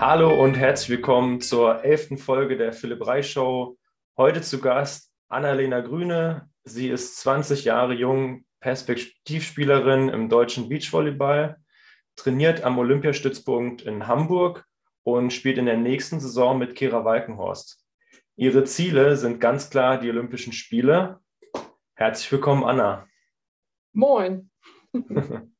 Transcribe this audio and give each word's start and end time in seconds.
Hallo 0.00 0.42
und 0.42 0.56
herzlich 0.56 0.90
willkommen 0.90 1.40
zur 1.40 1.84
elften 1.84 2.18
Folge 2.18 2.56
der 2.56 2.72
Philipp 2.72 3.06
Reich 3.06 3.30
Show. 3.30 3.78
Heute 4.16 4.42
zu 4.42 4.60
Gast 4.60 5.12
Annalena 5.28 5.80
Grüne. 5.82 6.50
Sie 6.64 6.88
ist 6.88 7.18
20 7.18 7.64
Jahre 7.64 7.94
jung, 7.94 8.44
Perspektivspielerin 8.58 10.08
im 10.08 10.28
deutschen 10.28 10.68
Beachvolleyball, 10.68 11.58
trainiert 12.16 12.64
am 12.64 12.76
Olympiastützpunkt 12.76 13.82
in 13.82 14.08
Hamburg 14.08 14.66
und 15.04 15.32
spielt 15.32 15.58
in 15.58 15.66
der 15.66 15.76
nächsten 15.76 16.18
Saison 16.18 16.58
mit 16.58 16.74
Kira 16.74 17.04
Walkenhorst. 17.04 17.80
Ihre 18.34 18.64
Ziele 18.64 19.16
sind 19.16 19.40
ganz 19.40 19.70
klar 19.70 20.00
die 20.00 20.10
Olympischen 20.10 20.52
Spiele. 20.52 21.20
Herzlich 21.94 22.32
willkommen, 22.32 22.64
Anna. 22.64 23.06
Moin. 23.92 24.50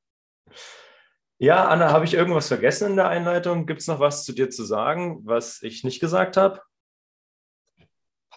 Ja, 1.39 1.67
Anna, 1.67 1.91
habe 1.91 2.05
ich 2.05 2.15
irgendwas 2.15 2.49
vergessen 2.49 2.91
in 2.91 2.97
der 2.97 3.09
Einleitung? 3.09 3.67
Gibt 3.67 3.81
es 3.81 3.89
noch 3.89 3.99
was 3.99 4.25
zu 4.25 4.33
dir 4.33 4.51
zu 4.51 4.65
sagen, 4.65 5.21
was 5.25 5.63
ich 5.63 5.83
nicht 5.83 6.01
gesagt 6.01 6.37
habe? 6.37 6.63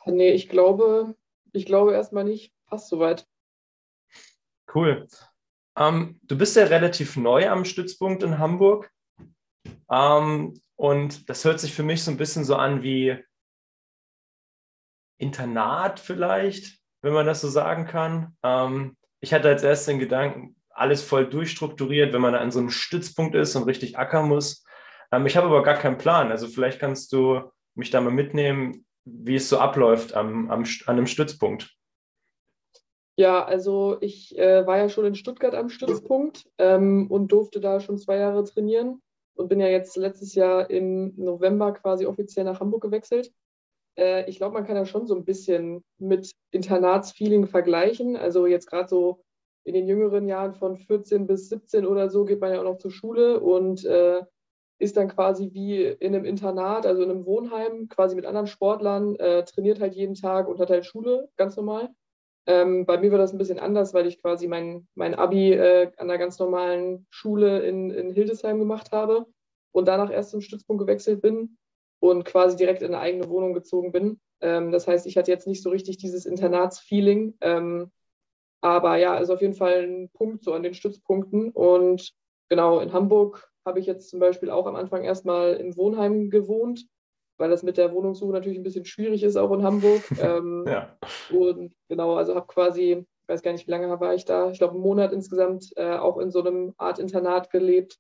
Nee, 0.06 0.32
ich 0.32 0.50
glaube, 0.50 1.16
ich 1.52 1.66
glaube 1.66 1.94
erstmal 1.94 2.24
nicht. 2.24 2.54
Passt 2.66 2.90
soweit. 2.90 3.28
Cool. 4.74 5.08
Ähm, 5.78 6.20
du 6.24 6.38
bist 6.38 6.56
ja 6.56 6.66
relativ 6.66 7.18
neu 7.18 7.50
am 7.50 7.66
Stützpunkt 7.66 8.24
in 8.24 8.40
Hamburg. 8.40 8.92
Ähm, 9.90 10.60
und 10.76 11.30
das 11.30 11.46
hört 11.46 11.60
sich 11.60 11.74
für 11.74 11.84
mich 11.84 12.04
so 12.04 12.12
ein 12.12 12.18
bisschen 12.18 12.46
so 12.46 12.56
an 12.56 12.84
wie 12.84 13.24
Internat 15.20 16.00
vielleicht, 16.00 16.80
wenn 17.02 17.14
man 17.14 17.26
das 17.26 17.42
so 17.42 17.48
sagen 17.48 17.86
kann. 17.86 18.36
Ähm, 18.44 18.98
ich 19.20 19.34
hatte 19.34 19.50
als 19.50 19.64
erstes 19.64 19.88
den 19.88 20.00
Gedanken, 20.00 20.57
alles 20.78 21.02
voll 21.02 21.28
durchstrukturiert, 21.28 22.14
wenn 22.14 22.22
man 22.22 22.36
an 22.36 22.52
so 22.52 22.60
einem 22.60 22.70
Stützpunkt 22.70 23.36
ist 23.36 23.56
und 23.56 23.64
richtig 23.64 23.98
ackern 23.98 24.28
muss. 24.28 24.64
Ähm, 25.12 25.26
ich 25.26 25.38
habe 25.38 25.48
aber 25.48 25.64
gar 25.64 25.76
keinen 25.76 25.98
Plan. 25.98 26.32
Also 26.32 26.48
vielleicht 26.48 26.80
kannst 26.80 27.12
du 27.14 27.42
mich 27.76 27.90
da 27.90 28.02
mal 28.02 28.12
mitnehmen, 28.12 28.86
wie 29.06 29.36
es 29.36 29.50
so 29.50 29.58
abläuft 29.58 30.14
am, 30.14 30.50
am, 30.52 30.64
an 30.64 30.98
einem 30.98 31.08
Stützpunkt. 31.08 31.74
Ja, 33.20 33.44
also 33.44 33.98
ich 34.02 34.38
äh, 34.38 34.68
war 34.68 34.78
ja 34.78 34.90
schon 34.90 35.06
in 35.06 35.16
Stuttgart 35.16 35.56
am 35.56 35.70
Stützpunkt 35.70 36.48
ähm, 36.60 37.10
und 37.10 37.32
durfte 37.32 37.60
da 37.60 37.80
schon 37.80 37.98
zwei 37.98 38.18
Jahre 38.18 38.44
trainieren 38.44 39.02
und 39.36 39.48
bin 39.48 39.60
ja 39.60 39.68
jetzt 39.68 39.98
letztes 39.98 40.36
Jahr 40.36 40.70
im 40.70 41.14
November 41.16 41.74
quasi 41.74 42.06
offiziell 42.06 42.46
nach 42.46 42.60
Hamburg 42.60 42.84
gewechselt. 42.84 43.32
Äh, 43.98 44.30
ich 44.30 44.38
glaube, 44.38 44.54
man 44.54 44.68
kann 44.68 44.76
ja 44.76 44.86
schon 44.86 45.08
so 45.08 45.16
ein 45.16 45.26
bisschen 45.26 45.84
mit 45.98 46.32
Internatsfeeling 46.52 47.48
vergleichen. 47.48 48.18
Also 48.18 48.46
jetzt 48.46 48.70
gerade 48.70 48.88
so 48.88 49.24
in 49.68 49.74
den 49.74 49.86
jüngeren 49.86 50.28
Jahren 50.30 50.54
von 50.54 50.78
14 50.78 51.28
bis 51.28 51.50
17 51.50 51.86
oder 51.86 52.10
so 52.10 52.24
geht 52.24 52.40
man 52.40 52.54
ja 52.54 52.60
auch 52.60 52.64
noch 52.64 52.78
zur 52.78 52.92
Schule 52.92 53.42
und 53.42 53.84
äh, 53.84 54.24
ist 54.80 54.96
dann 54.96 55.10
quasi 55.10 55.50
wie 55.52 55.84
in 55.84 56.16
einem 56.16 56.24
Internat, 56.24 56.86
also 56.86 57.02
in 57.04 57.10
einem 57.10 57.26
Wohnheim, 57.26 57.90
quasi 57.90 58.16
mit 58.16 58.26
anderen 58.26 58.48
Sportlern, 58.48 59.18
äh, 59.18 59.44
trainiert 59.44 59.82
halt 59.82 59.94
jeden 59.94 60.16
Tag 60.16 60.48
und 60.48 60.60
hat 60.60 60.70
halt 60.70 60.86
Schule, 60.86 61.30
ganz 61.36 61.58
normal. 61.58 61.90
Ähm, 62.46 62.86
bei 62.86 62.98
mir 62.98 63.12
war 63.12 63.18
das 63.18 63.34
ein 63.34 63.38
bisschen 63.38 63.60
anders, 63.60 63.94
weil 63.94 64.08
ich 64.08 64.22
quasi 64.22 64.48
mein, 64.48 64.88
mein 64.96 65.16
Abi 65.16 65.52
äh, 65.52 65.88
an 65.98 66.10
einer 66.10 66.18
ganz 66.18 66.40
normalen 66.40 67.06
Schule 67.10 67.60
in, 67.60 67.90
in 67.90 68.14
Hildesheim 68.14 68.60
gemacht 68.60 68.94
habe 68.94 69.26
und 69.74 69.90
danach 69.90 70.12
erst 70.12 70.30
zum 70.30 70.40
Stützpunkt 70.40 70.80
gewechselt 70.80 71.22
bin 71.22 71.58
und 72.00 72.24
quasi 72.24 72.56
direkt 72.56 72.84
in 72.84 72.94
eine 72.94 73.00
eigene 73.00 73.28
Wohnung 73.28 73.54
gezogen 73.54 73.92
bin. 73.92 74.22
Ähm, 74.40 74.72
das 74.72 74.88
heißt, 74.88 75.08
ich 75.08 75.18
hatte 75.18 75.32
jetzt 75.32 75.46
nicht 75.46 75.62
so 75.62 75.72
richtig 75.72 75.98
dieses 75.98 76.26
Internatsfeeling. 76.26 77.36
Ähm, 77.42 77.92
aber 78.62 78.98
ja, 78.98 79.14
also 79.14 79.34
auf 79.34 79.42
jeden 79.42 79.54
Fall 79.54 79.84
ein 79.84 80.10
Punkt 80.10 80.44
so 80.44 80.54
an 80.54 80.64
den 80.64 80.74
Stützpunkten. 80.74 81.52
Und 81.52 82.14
genau, 82.50 82.80
in 82.80 82.94
Hamburg 82.94 83.50
habe 83.66 83.80
ich 83.80 83.86
jetzt 83.86 84.10
zum 84.10 84.20
Beispiel 84.20 84.50
auch 84.50 84.66
am 84.66 84.76
Anfang 84.76 85.04
erstmal 85.04 85.54
im 85.56 85.76
Wohnheim 85.78 86.30
gewohnt, 86.30 86.88
weil 87.38 87.50
das 87.50 87.64
mit 87.64 87.78
der 87.78 87.94
Wohnungssuche 87.94 88.32
natürlich 88.32 88.58
ein 88.58 88.64
bisschen 88.64 88.86
schwierig 88.86 89.24
ist, 89.24 89.36
auch 89.36 89.52
in 89.52 89.64
Hamburg. 89.64 90.02
ähm, 90.22 90.66
ja. 90.68 90.98
Und 91.30 91.74
genau, 91.88 92.16
also 92.16 92.36
habe 92.36 92.48
quasi, 92.48 93.06
ich 93.06 93.28
weiß 93.28 93.42
gar 93.42 93.52
nicht, 93.52 93.68
wie 93.68 93.72
lange 93.72 94.00
war 94.00 94.16
ich 94.16 94.26
da, 94.26 94.50
ich 94.50 94.58
glaube 94.58 94.74
einen 94.74 94.84
Monat 94.84 95.12
insgesamt 95.12 95.72
äh, 95.76 95.98
auch 95.98 96.18
in 96.18 96.32
so 96.32 96.44
einem 96.44 96.74
Art 96.78 97.00
Internat 97.00 97.52
gelebt. 97.52 98.00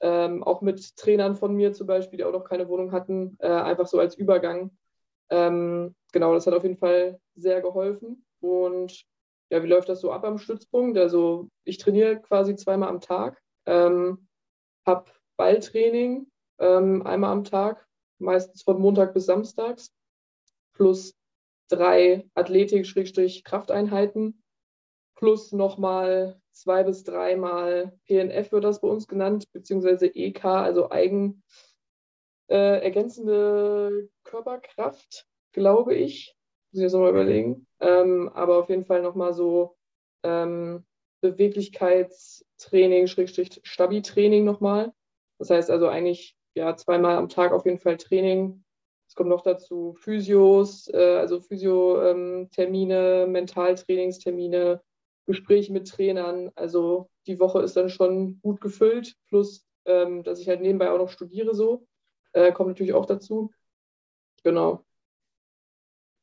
Ähm, 0.00 0.44
auch 0.44 0.62
mit 0.62 0.96
Trainern 0.96 1.34
von 1.34 1.54
mir 1.54 1.72
zum 1.72 1.88
Beispiel, 1.88 2.18
die 2.18 2.24
auch 2.24 2.32
noch 2.32 2.44
keine 2.44 2.68
Wohnung 2.68 2.92
hatten, 2.92 3.36
äh, 3.40 3.48
einfach 3.48 3.88
so 3.88 3.98
als 3.98 4.14
Übergang. 4.14 4.70
Ähm, 5.28 5.96
genau, 6.12 6.34
das 6.34 6.46
hat 6.46 6.54
auf 6.54 6.62
jeden 6.62 6.76
Fall 6.76 7.18
sehr 7.34 7.60
geholfen. 7.60 8.24
Und 8.40 9.04
ja, 9.50 9.62
wie 9.62 9.68
läuft 9.68 9.88
das 9.88 10.00
so 10.00 10.12
ab 10.12 10.24
am 10.24 10.38
Stützpunkt? 10.38 10.98
Also 10.98 11.48
ich 11.64 11.78
trainiere 11.78 12.20
quasi 12.20 12.56
zweimal 12.56 12.88
am 12.88 13.00
Tag, 13.00 13.40
ähm, 13.66 14.28
habe 14.86 15.10
Balltraining 15.36 16.30
ähm, 16.58 17.06
einmal 17.06 17.32
am 17.32 17.44
Tag, 17.44 17.86
meistens 18.18 18.62
von 18.62 18.80
Montag 18.80 19.14
bis 19.14 19.26
Samstags, 19.26 19.94
plus 20.74 21.14
drei 21.68 22.28
Athletik-Krafteinheiten, 22.34 24.42
plus 25.14 25.52
nochmal 25.52 26.40
zwei 26.52 26.82
bis 26.82 27.04
dreimal 27.04 27.98
PNF 28.06 28.52
wird 28.52 28.64
das 28.64 28.80
bei 28.80 28.88
uns 28.88 29.06
genannt, 29.06 29.50
beziehungsweise 29.52 30.06
EK, 30.06 30.44
also 30.44 30.90
eigen 30.90 31.42
äh, 32.48 32.82
ergänzende 32.82 34.08
Körperkraft, 34.24 35.26
glaube 35.52 35.94
ich. 35.94 36.37
Muss 36.70 36.80
ich 36.80 36.82
jetzt 36.82 36.92
nochmal 36.92 37.10
überlegen. 37.10 37.66
Ähm, 37.80 38.30
aber 38.34 38.58
auf 38.58 38.68
jeden 38.68 38.84
Fall 38.84 39.02
nochmal 39.02 39.32
so 39.32 39.76
ähm, 40.22 40.84
Beweglichkeitstraining, 41.20 43.06
Schrägstrich 43.06 43.60
Stabi-Training 43.64 44.44
nochmal. 44.44 44.92
Das 45.38 45.50
heißt 45.50 45.70
also 45.70 45.88
eigentlich 45.88 46.36
ja 46.54 46.76
zweimal 46.76 47.16
am 47.16 47.28
Tag 47.28 47.52
auf 47.52 47.64
jeden 47.64 47.78
Fall 47.78 47.96
Training. 47.96 48.64
Es 49.08 49.14
kommt 49.14 49.30
noch 49.30 49.42
dazu 49.42 49.94
Physios, 49.94 50.88
äh, 50.92 51.16
also 51.16 51.40
Physiothermine, 51.40 53.22
ähm, 53.24 53.32
Mentaltrainingstermine, 53.32 54.82
Gespräche 55.26 55.72
mit 55.72 55.88
Trainern. 55.88 56.50
Also 56.54 57.08
die 57.26 57.40
Woche 57.40 57.62
ist 57.62 57.76
dann 57.76 57.88
schon 57.88 58.40
gut 58.42 58.60
gefüllt, 58.60 59.14
plus 59.28 59.66
ähm, 59.86 60.22
dass 60.22 60.40
ich 60.40 60.48
halt 60.48 60.60
nebenbei 60.60 60.90
auch 60.90 60.98
noch 60.98 61.08
studiere 61.10 61.54
so. 61.54 61.86
Äh, 62.32 62.52
kommt 62.52 62.68
natürlich 62.68 62.92
auch 62.92 63.06
dazu. 63.06 63.50
Genau. 64.44 64.84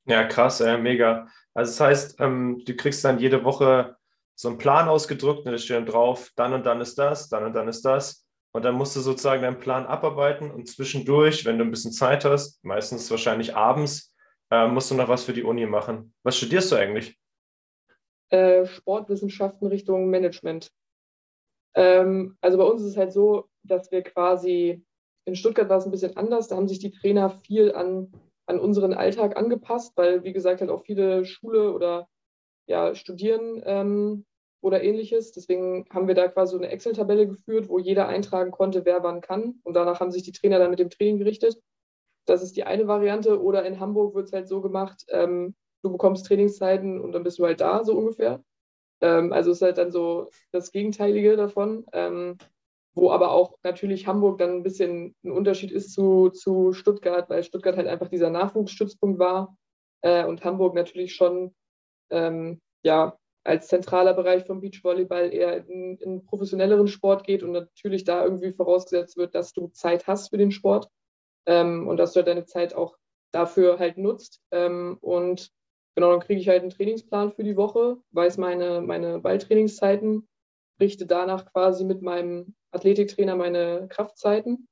Ja, 0.06 0.24
krass, 0.26 0.62
äh, 0.62 0.78
mega. 0.78 1.28
Also 1.54 1.72
das 1.72 1.80
heißt, 1.80 2.20
ähm, 2.20 2.62
du 2.66 2.76
kriegst 2.76 3.04
dann 3.04 3.20
jede 3.20 3.44
Woche 3.44 3.96
so 4.36 4.50
einen 4.50 4.58
Plan 4.58 4.88
ausgedrückt 4.88 5.46
und 5.46 5.52
da 5.52 5.58
steht 5.58 5.78
dann 5.78 5.86
drauf, 5.86 6.32
dann 6.36 6.54
und 6.54 6.66
dann 6.66 6.82
ist 6.82 6.98
das, 7.00 7.30
dann 7.30 7.46
und 7.46 7.54
dann 7.54 7.68
ist 7.68 7.84
das. 7.84 8.26
Und 8.54 8.64
dann 8.64 8.76
musst 8.76 8.96
du 8.96 9.02
sozusagen 9.02 9.42
deinen 9.42 9.60
Plan 9.60 9.86
abarbeiten 9.86 10.52
und 10.52 10.70
zwischendurch, 10.70 11.46
wenn 11.46 11.58
du 11.58 11.66
ein 11.66 11.72
bisschen 11.72 11.92
Zeit 11.92 12.24
hast, 12.24 12.64
meistens 12.64 13.10
wahrscheinlich 13.12 13.56
abends, 13.56 14.14
äh, 14.52 14.68
musst 14.68 14.92
du 14.92 14.96
noch 14.96 15.10
was 15.10 15.24
für 15.24 15.34
die 15.34 15.44
Uni 15.44 15.66
machen. 15.66 16.14
Was 16.24 16.38
studierst 16.38 16.72
du 16.72 16.76
eigentlich? 16.76 17.18
Äh, 18.30 18.66
Sportwissenschaften 18.66 19.68
Richtung 19.68 20.10
Management. 20.10 20.72
Ähm, 21.76 22.38
also 22.42 22.58
bei 22.58 22.64
uns 22.64 22.82
ist 22.82 22.92
es 22.92 22.98
halt 22.98 23.12
so, 23.12 23.50
dass 23.64 23.92
wir 23.92 24.04
quasi, 24.04 24.86
in 25.26 25.36
Stuttgart 25.36 25.68
war 25.68 25.78
es 25.78 25.86
ein 25.86 25.92
bisschen 25.92 26.16
anders, 26.16 26.48
da 26.48 26.56
haben 26.56 26.68
sich 26.68 26.80
die 26.80 26.92
Trainer 26.92 27.30
viel 27.30 27.74
an 27.74 28.14
an 28.48 28.60
unseren 28.60 28.94
Alltag 28.94 29.38
angepasst, 29.38 29.94
weil, 29.96 30.24
wie 30.24 30.34
gesagt, 30.34 30.62
halt 30.62 30.70
auch 30.70 30.84
viele 30.84 31.26
Schule 31.26 31.74
oder 31.74 32.08
ja, 32.68 32.96
studieren 32.96 33.62
ähm, 33.66 34.26
oder 34.62 34.84
ähnliches. 34.84 35.32
Deswegen 35.32 35.86
haben 35.92 36.08
wir 36.08 36.16
da 36.16 36.28
quasi 36.28 36.52
so 36.52 36.58
eine 36.58 36.70
Excel-Tabelle 36.70 37.28
geführt, 37.28 37.70
wo 37.70 37.80
jeder 37.80 38.08
eintragen 38.08 38.52
konnte, 38.52 38.86
wer 38.86 39.04
wann 39.04 39.22
kann. 39.22 39.60
Und 39.64 39.76
danach 39.76 40.00
haben 40.00 40.12
sich 40.12 40.24
die 40.24 40.32
Trainer 40.32 40.60
dann 40.60 40.72
mit 40.72 40.80
dem 40.80 40.90
Training 40.90 41.18
gerichtet. 41.18 41.60
Das 42.26 42.42
ist 42.42 42.56
die 42.56 42.64
eine 42.64 42.88
Variante. 42.88 43.42
Oder 43.42 43.66
in 43.66 43.80
Hamburg 43.80 44.16
wird 44.16 44.28
es 44.28 44.34
halt 44.34 44.48
so 44.48 44.62
gemacht, 44.62 45.06
ähm, 45.10 45.56
du 45.84 45.92
bekommst 45.92 46.26
Trainingszeiten 46.26 47.00
und 47.00 47.12
dann 47.12 47.24
bist 47.24 47.38
du 47.38 47.46
halt 47.46 47.62
da, 47.62 47.84
so 47.84 47.96
ungefähr. 47.96 48.44
Ähm, 49.02 49.32
also 49.34 49.52
ist 49.52 49.62
halt 49.62 49.78
dann 49.78 49.92
so 49.92 50.30
das 50.52 50.72
Gegenteilige 50.72 51.38
davon. 51.38 51.86
Ähm, 51.94 52.38
wo 52.96 53.12
aber 53.12 53.32
auch 53.32 53.58
natürlich 53.64 54.08
Hamburg 54.08 54.40
dann 54.40 54.52
ein 54.52 54.64
bisschen 54.64 55.16
ein 55.24 55.32
Unterschied 55.32 55.72
ist 55.72 55.94
zu, 55.94 56.30
zu 56.30 56.72
Stuttgart, 56.74 57.30
weil 57.30 57.44
Stuttgart 57.44 57.76
halt 57.76 57.88
einfach 57.88 58.08
dieser 58.08 58.30
Nachwuchsstützpunkt 58.30 59.20
war 59.20 59.58
äh, 60.02 60.26
und 60.26 60.44
Hamburg 60.44 60.76
natürlich 60.76 61.14
schon 61.14 61.54
ähm, 62.10 62.62
ja, 62.84 63.18
als 63.44 63.68
zentraler 63.68 64.14
Bereich 64.14 64.46
vom 64.46 64.62
Beachvolleyball 64.62 65.32
eher 65.34 65.68
in, 65.68 65.98
in 65.98 66.26
professionelleren 66.26 66.88
Sport 66.88 67.26
geht 67.26 67.44
und 67.44 67.52
natürlich 67.52 68.04
da 68.04 68.24
irgendwie 68.24 68.54
vorausgesetzt 68.54 69.18
wird, 69.18 69.36
dass 69.36 69.54
du 69.54 69.68
Zeit 69.68 70.08
hast 70.08 70.30
für 70.30 70.38
den 70.38 70.52
Sport 70.52 70.90
ähm, 71.46 71.88
und 71.88 71.98
dass 71.98 72.14
du 72.14 72.18
halt 72.18 72.28
deine 72.28 72.46
Zeit 72.46 72.74
auch 72.74 72.98
dafür 73.32 73.78
halt 73.78 73.98
nutzt. 73.98 74.42
Ähm, 74.52 74.98
und 75.02 75.52
genau, 75.96 76.12
dann 76.12 76.22
kriege 76.22 76.40
ich 76.40 76.48
halt 76.48 76.62
einen 76.62 76.72
Trainingsplan 76.72 77.34
für 77.34 77.44
die 77.44 77.58
Woche, 77.58 77.98
weiß 78.12 78.38
meine, 78.38 78.82
meine 78.82 79.20
Balltrainingszeiten, 79.20 80.28
richte 80.80 81.06
danach 81.06 81.46
quasi 81.52 81.86
mit 81.86 82.02
meinem 82.02 82.56
Athletiktrainer 82.72 83.36
meine 83.36 83.88
Kraftzeiten. 83.90 84.68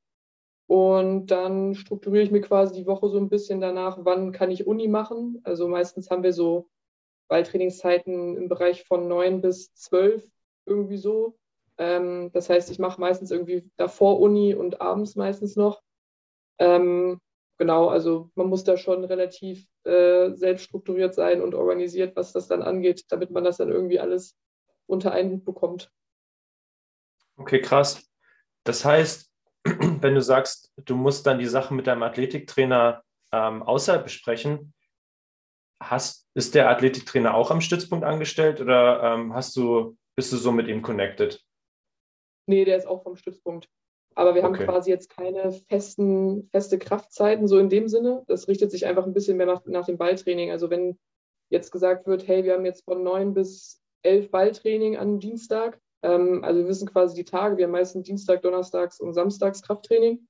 Und 0.68 1.28
dann 1.28 1.76
strukturiere 1.76 2.24
ich 2.24 2.32
mir 2.32 2.42
quasi 2.42 2.74
die 2.74 2.88
Woche 2.88 3.10
so 3.10 3.18
ein 3.18 3.30
bisschen 3.30 3.60
danach, 3.60 4.00
wann 4.02 4.32
kann 4.32 4.52
ich 4.52 4.66
Uni 4.66 4.88
machen. 4.88 5.42
Also 5.44 5.68
meistens 5.68 6.10
haben 6.10 6.24
wir 6.24 6.34
so 6.34 6.70
Balltrainingszeiten 7.28 8.38
im 8.38 8.48
Bereich 8.48 8.84
von 8.86 9.08
9 9.08 9.42
bis 9.42 9.74
12 9.74 10.26
irgendwie 10.66 10.98
so. 10.98 11.38
Ähm, 11.78 12.32
das 12.34 12.50
heißt, 12.50 12.72
ich 12.72 12.80
mache 12.80 13.02
meistens 13.02 13.32
irgendwie 13.32 13.70
davor 13.78 14.20
Uni 14.20 14.56
und 14.56 14.82
abends 14.82 15.16
meistens 15.16 15.56
noch. 15.56 15.82
Ähm, 16.60 17.20
genau, 17.58 17.88
also 17.88 18.30
man 18.36 18.48
muss 18.48 18.64
da 18.64 18.78
schon 18.78 19.04
relativ 19.04 19.68
äh, 19.84 20.32
selbst 20.34 20.66
strukturiert 20.66 21.14
sein 21.16 21.42
und 21.42 21.56
organisiert, 21.56 22.16
was 22.16 22.32
das 22.32 22.48
dann 22.48 22.62
angeht, 22.62 23.06
damit 23.10 23.32
man 23.32 23.44
das 23.44 23.58
dann 23.58 23.70
irgendwie 23.70 24.00
alles 24.00 24.36
unter 24.88 25.12
einen 25.12 25.32
Hut 25.32 25.46
bekommt. 25.46 25.92
Okay, 27.38 27.62
krass. 27.62 28.10
Das 28.64 28.86
heißt, 28.86 29.32
wenn 29.64 30.16
du 30.16 30.22
sagst, 30.22 30.72
du 30.78 30.96
musst 30.96 31.26
dann 31.26 31.40
die 31.40 31.46
Sachen 31.46 31.76
mit 31.78 31.88
deinem 31.88 32.04
Athletiktrainer 32.04 33.04
ähm, 33.32 33.64
außerhalb 33.64 34.04
besprechen, 34.04 34.74
hast, 35.82 36.28
ist 36.34 36.56
der 36.56 36.70
Athletiktrainer 36.70 37.34
auch 37.34 37.52
am 37.52 37.62
Stützpunkt 37.62 38.06
angestellt 38.06 38.62
oder 38.62 39.04
ähm, 39.04 39.34
hast 39.34 39.56
du, 39.56 39.98
bist 40.16 40.32
du 40.32 40.38
so 40.38 40.52
mit 40.52 40.68
ihm 40.68 40.82
connected? 40.82 41.44
Nee, 42.46 42.66
der 42.66 42.78
ist 42.78 42.88
auch 42.88 43.04
vom 43.04 43.16
Stützpunkt. 43.16 43.70
Aber 44.16 44.36
wir 44.36 44.44
haben 44.44 44.54
okay. 44.54 44.66
quasi 44.66 44.92
jetzt 44.92 45.10
keine 45.10 45.52
festen, 45.70 46.48
feste 46.52 46.78
Kraftzeiten, 46.78 47.48
so 47.48 47.58
in 47.58 47.70
dem 47.70 47.88
Sinne. 47.88 48.24
Das 48.28 48.48
richtet 48.48 48.70
sich 48.70 48.86
einfach 48.86 49.06
ein 49.06 49.14
bisschen 49.14 49.38
mehr 49.38 49.48
nach, 49.48 49.66
nach 49.66 49.86
dem 49.86 49.98
Balltraining. 49.98 50.52
Also 50.52 50.70
wenn 50.70 51.00
jetzt 51.50 51.72
gesagt 51.72 52.06
wird, 52.06 52.28
hey, 52.28 52.44
wir 52.44 52.54
haben 52.54 52.66
jetzt 52.66 52.86
von 52.86 53.04
neun 53.04 53.34
bis 53.34 53.82
elf 54.04 54.32
Balltraining 54.32 54.98
an 54.98 55.20
Dienstag. 55.20 55.80
Ähm, 56.02 56.44
also 56.44 56.60
wir 56.62 56.68
wissen 56.68 56.88
quasi 56.88 57.16
die 57.16 57.26
Tage, 57.26 57.58
wir 57.58 57.66
haben 57.66 57.72
meistens 57.72 58.06
Dienstag, 58.06 58.42
Donnerstags 58.42 59.00
und 59.00 59.14
Samstags 59.14 59.62
Krafttraining. 59.62 60.28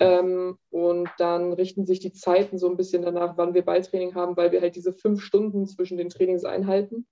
Ähm, 0.00 0.56
und 0.70 1.10
dann 1.18 1.52
richten 1.52 1.84
sich 1.84 2.00
die 2.00 2.12
Zeiten 2.12 2.56
so 2.56 2.68
ein 2.68 2.76
bisschen 2.76 3.02
danach, 3.02 3.36
wann 3.36 3.52
wir 3.52 3.64
Balltraining 3.64 4.14
haben, 4.14 4.36
weil 4.36 4.50
wir 4.50 4.62
halt 4.62 4.76
diese 4.76 4.92
fünf 4.92 5.20
Stunden 5.20 5.66
zwischen 5.66 5.98
den 5.98 6.08
Trainingseinheiten. 6.08 7.06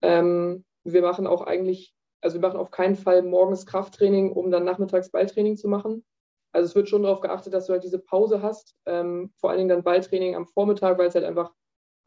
Ähm, 0.00 0.64
wir 0.84 1.02
machen 1.02 1.26
auch 1.26 1.42
eigentlich 1.42 1.94
also 2.20 2.40
wir 2.40 2.46
machen 2.46 2.58
auf 2.58 2.70
keinen 2.70 2.96
Fall 2.96 3.22
morgens 3.22 3.66
Krafttraining, 3.66 4.32
um 4.32 4.50
dann 4.50 4.64
nachmittags 4.64 5.10
Balltraining 5.10 5.56
zu 5.56 5.68
machen. 5.68 6.04
Also 6.52 6.66
es 6.66 6.74
wird 6.74 6.88
schon 6.88 7.02
darauf 7.02 7.20
geachtet, 7.20 7.52
dass 7.52 7.66
du 7.66 7.72
halt 7.72 7.84
diese 7.84 7.98
Pause 7.98 8.42
hast, 8.42 8.74
ähm, 8.86 9.32
vor 9.36 9.50
allen 9.50 9.58
Dingen 9.58 9.68
dann 9.68 9.84
Balltraining 9.84 10.34
am 10.34 10.46
Vormittag, 10.46 10.98
weil 10.98 11.08
es 11.08 11.14
halt 11.14 11.24
einfach 11.24 11.52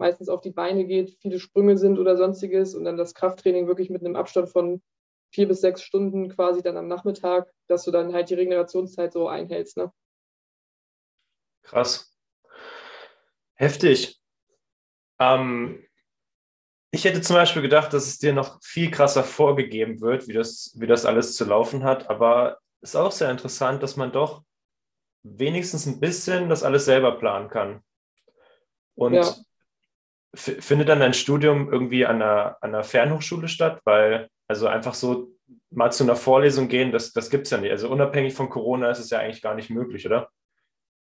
meistens 0.02 0.28
auf 0.28 0.42
die 0.42 0.52
Beine 0.52 0.86
geht, 0.86 1.18
viele 1.22 1.40
Sprünge 1.40 1.78
sind 1.78 1.98
oder 1.98 2.18
sonstiges 2.18 2.76
und 2.76 2.84
dann 2.84 2.98
das 2.98 3.14
Krafttraining 3.14 3.68
wirklich 3.68 3.90
mit 3.90 4.04
einem 4.04 4.18
Abstand 4.18 4.50
von 4.50 4.82
vier 5.32 5.48
bis 5.48 5.62
sechs 5.62 5.82
Stunden 5.82 6.30
quasi 6.30 6.62
dann 6.62 6.76
am 6.76 6.88
Nachmittag, 6.88 7.50
dass 7.68 7.86
du 7.86 7.92
dann 7.92 8.14
halt 8.14 8.30
die 8.30 8.34
Regenerationszeit 8.34 9.14
so 9.14 9.30
einhältst. 9.30 9.78
Ne? 9.78 9.94
Krass. 11.64 12.14
Heftig. 13.54 14.20
Ähm, 15.20 15.86
ich 16.92 17.06
hätte 17.06 17.22
zum 17.22 17.36
Beispiel 17.38 17.62
gedacht, 17.62 17.94
dass 17.94 18.08
es 18.08 18.18
dir 18.18 18.34
noch 18.34 18.62
viel 18.62 18.92
krasser 18.92 19.24
vorgegeben 19.24 20.02
wird, 20.02 20.28
wie 20.28 20.34
das, 20.34 20.76
wie 20.78 20.88
das 20.88 21.06
alles 21.06 21.36
zu 21.36 21.46
laufen 21.46 21.84
hat. 21.84 22.10
Aber 22.10 22.58
es 22.82 22.90
ist 22.90 22.96
auch 22.98 23.12
sehr 23.12 23.32
interessant, 23.32 23.82
dass 23.84 23.96
man 23.96 24.12
doch 24.12 24.44
wenigstens 25.24 25.86
ein 25.86 26.00
bisschen 26.00 26.50
das 26.50 26.64
alles 26.64 26.86
selber 26.86 27.18
planen 27.18 27.50
kann. 27.50 27.84
Und 28.96 29.14
ja. 29.14 29.36
Findet 30.34 30.90
dann 30.90 31.00
dein 31.00 31.14
Studium 31.14 31.72
irgendwie 31.72 32.06
an 32.06 32.22
einer, 32.22 32.58
an 32.62 32.74
einer 32.74 32.84
Fernhochschule 32.84 33.48
statt? 33.48 33.82
Weil, 33.84 34.30
also 34.48 34.68
einfach 34.68 34.94
so 34.94 35.32
mal 35.70 35.92
zu 35.92 36.04
einer 36.04 36.16
Vorlesung 36.16 36.68
gehen, 36.68 36.92
das, 36.92 37.14
das 37.14 37.30
gibt 37.30 37.46
es 37.46 37.52
ja 37.52 37.58
nicht. 37.58 37.72
Also 37.72 37.90
unabhängig 37.90 38.34
von 38.34 38.50
Corona 38.50 38.90
ist 38.92 39.00
es 39.00 39.10
ja 39.10 39.20
eigentlich 39.20 39.42
gar 39.42 39.56
nicht 39.56 39.70
möglich, 39.70 40.06
oder? 40.06 40.30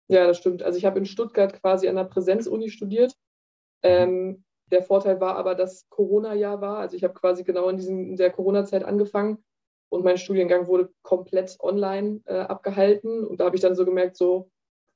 Ja, 0.07 0.27
das 0.27 0.37
stimmt. 0.37 0.63
Also 0.63 0.77
ich 0.77 0.85
habe 0.85 0.99
in 0.99 1.05
Stuttgart 1.05 1.61
quasi 1.61 1.87
an 1.87 1.95
der 1.95 2.03
Präsenzuni 2.05 2.69
studiert. 2.69 3.13
Mhm. 3.83 3.89
Ähm, 3.89 4.43
der 4.71 4.83
Vorteil 4.83 5.19
war 5.19 5.35
aber, 5.35 5.55
dass 5.55 5.87
Corona-Jahr 5.89 6.61
war. 6.61 6.77
Also 6.77 6.97
ich 6.97 7.03
habe 7.03 7.13
quasi 7.13 7.43
genau 7.43 7.69
in, 7.69 7.77
diesem, 7.77 8.09
in 8.09 8.15
der 8.17 8.31
Corona-Zeit 8.31 8.83
angefangen 8.83 9.43
und 9.89 10.03
mein 10.03 10.17
Studiengang 10.17 10.67
wurde 10.67 10.91
komplett 11.03 11.57
online 11.59 12.21
äh, 12.25 12.39
abgehalten. 12.39 13.25
Und 13.25 13.39
da 13.39 13.45
habe 13.45 13.55
ich 13.55 13.61
dann 13.61 13.75
so 13.75 13.85
gemerkt, 13.85 14.17
so 14.17 14.49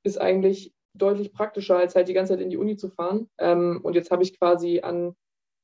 ist 0.03 0.19
eigentlich 0.19 0.73
deutlich 0.97 1.33
praktischer, 1.33 1.77
als 1.77 1.95
halt 1.95 2.07
die 2.07 2.13
ganze 2.13 2.33
Zeit 2.33 2.41
in 2.41 2.49
die 2.49 2.57
Uni 2.57 2.77
zu 2.77 2.89
fahren. 2.89 3.29
Ähm, 3.37 3.79
und 3.83 3.95
jetzt 3.95 4.11
habe 4.11 4.23
ich 4.23 4.37
quasi 4.37 4.81
an 4.81 5.15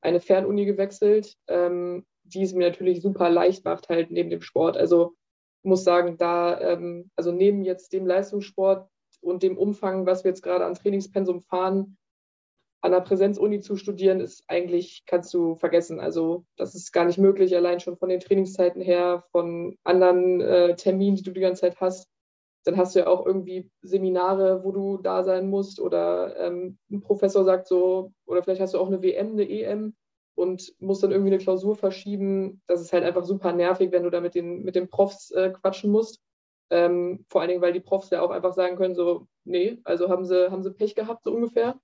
eine 0.02 0.20
Fernuni 0.20 0.66
gewechselt, 0.66 1.36
ähm, 1.48 2.06
die 2.24 2.44
es 2.44 2.54
mir 2.54 2.68
natürlich 2.68 3.02
super 3.02 3.30
leicht 3.30 3.66
macht, 3.66 3.90
halt 3.90 4.12
neben 4.12 4.30
dem 4.30 4.42
Sport. 4.42 4.78
Also 4.78 5.16
muss 5.64 5.84
sagen, 5.84 6.18
da, 6.18 6.60
ähm, 6.60 7.10
also 7.16 7.32
neben 7.32 7.64
jetzt 7.64 7.94
dem 7.94 8.06
Leistungssport 8.06 8.88
und 9.22 9.44
dem 9.44 9.58
Umfang, 9.58 10.06
was 10.06 10.24
wir 10.24 10.32
jetzt 10.32 10.44
gerade 10.44 10.66
an 10.66 10.76
Trainingspensum 10.76 11.42
fahren, 11.42 11.98
an 12.82 12.92
der 12.92 13.00
Präsenzuni 13.00 13.62
zu 13.62 13.78
studieren, 13.78 14.20
ist 14.20 14.44
eigentlich, 14.48 15.04
kannst 15.06 15.34
du 15.34 15.56
vergessen. 15.56 16.02
Also 16.02 16.46
das 16.58 16.76
ist 16.76 16.92
gar 16.92 17.06
nicht 17.06 17.18
möglich, 17.18 17.56
allein 17.56 17.80
schon 17.80 17.96
von 17.96 18.10
den 18.10 18.20
Trainingszeiten 18.20 18.82
her, 18.82 19.24
von 19.32 19.78
anderen 19.86 20.42
äh, 20.42 20.76
Terminen, 20.76 21.16
die 21.16 21.24
du 21.24 21.32
die 21.32 21.40
ganze 21.40 21.62
Zeit 21.62 21.80
hast. 21.80 22.10
Dann 22.64 22.78
hast 22.78 22.96
du 22.96 23.00
ja 23.00 23.08
auch 23.08 23.26
irgendwie 23.26 23.70
Seminare, 23.82 24.64
wo 24.64 24.72
du 24.72 24.98
da 24.98 25.24
sein 25.24 25.50
musst 25.50 25.80
oder 25.80 26.38
ähm, 26.40 26.78
ein 26.92 27.02
Professor 27.02 27.44
sagt 27.44 27.68
so, 27.68 28.12
oder 28.26 28.44
vielleicht 28.44 28.62
hast 28.62 28.74
du 28.74 28.80
auch 28.80 28.88
eine 28.88 29.02
WM, 29.02 29.34
eine 29.34 29.50
EM 29.50 29.96
und 30.36 30.74
musst 30.80 31.04
dann 31.04 31.12
irgendwie 31.12 31.32
eine 31.32 31.44
Klausur 31.44 31.76
verschieben. 31.76 32.62
Das 32.68 32.82
ist 32.82 32.94
halt 32.94 33.04
einfach 33.04 33.26
super 33.26 33.54
nervig, 33.54 33.92
wenn 33.92 34.04
du 34.04 34.10
da 34.10 34.22
mit 34.22 34.36
den, 34.36 34.64
mit 34.64 34.76
den 34.76 34.90
Profs 34.90 35.32
äh, 35.32 35.52
quatschen 35.52 35.92
musst. 35.92 36.22
Ähm, 36.70 37.26
vor 37.30 37.42
allen 37.42 37.50
Dingen, 37.50 37.62
weil 37.62 37.74
die 37.74 37.80
Profs 37.80 38.10
ja 38.10 38.22
auch 38.22 38.32
einfach 38.32 38.54
sagen 38.54 38.78
können, 38.78 38.96
so, 38.96 39.28
nee, 39.44 39.80
also 39.84 40.10
haben 40.10 40.26
sie, 40.26 40.50
haben 40.50 40.64
sie 40.64 40.72
Pech 40.72 40.96
gehabt, 40.96 41.24
so 41.24 41.34
ungefähr. 41.34 41.80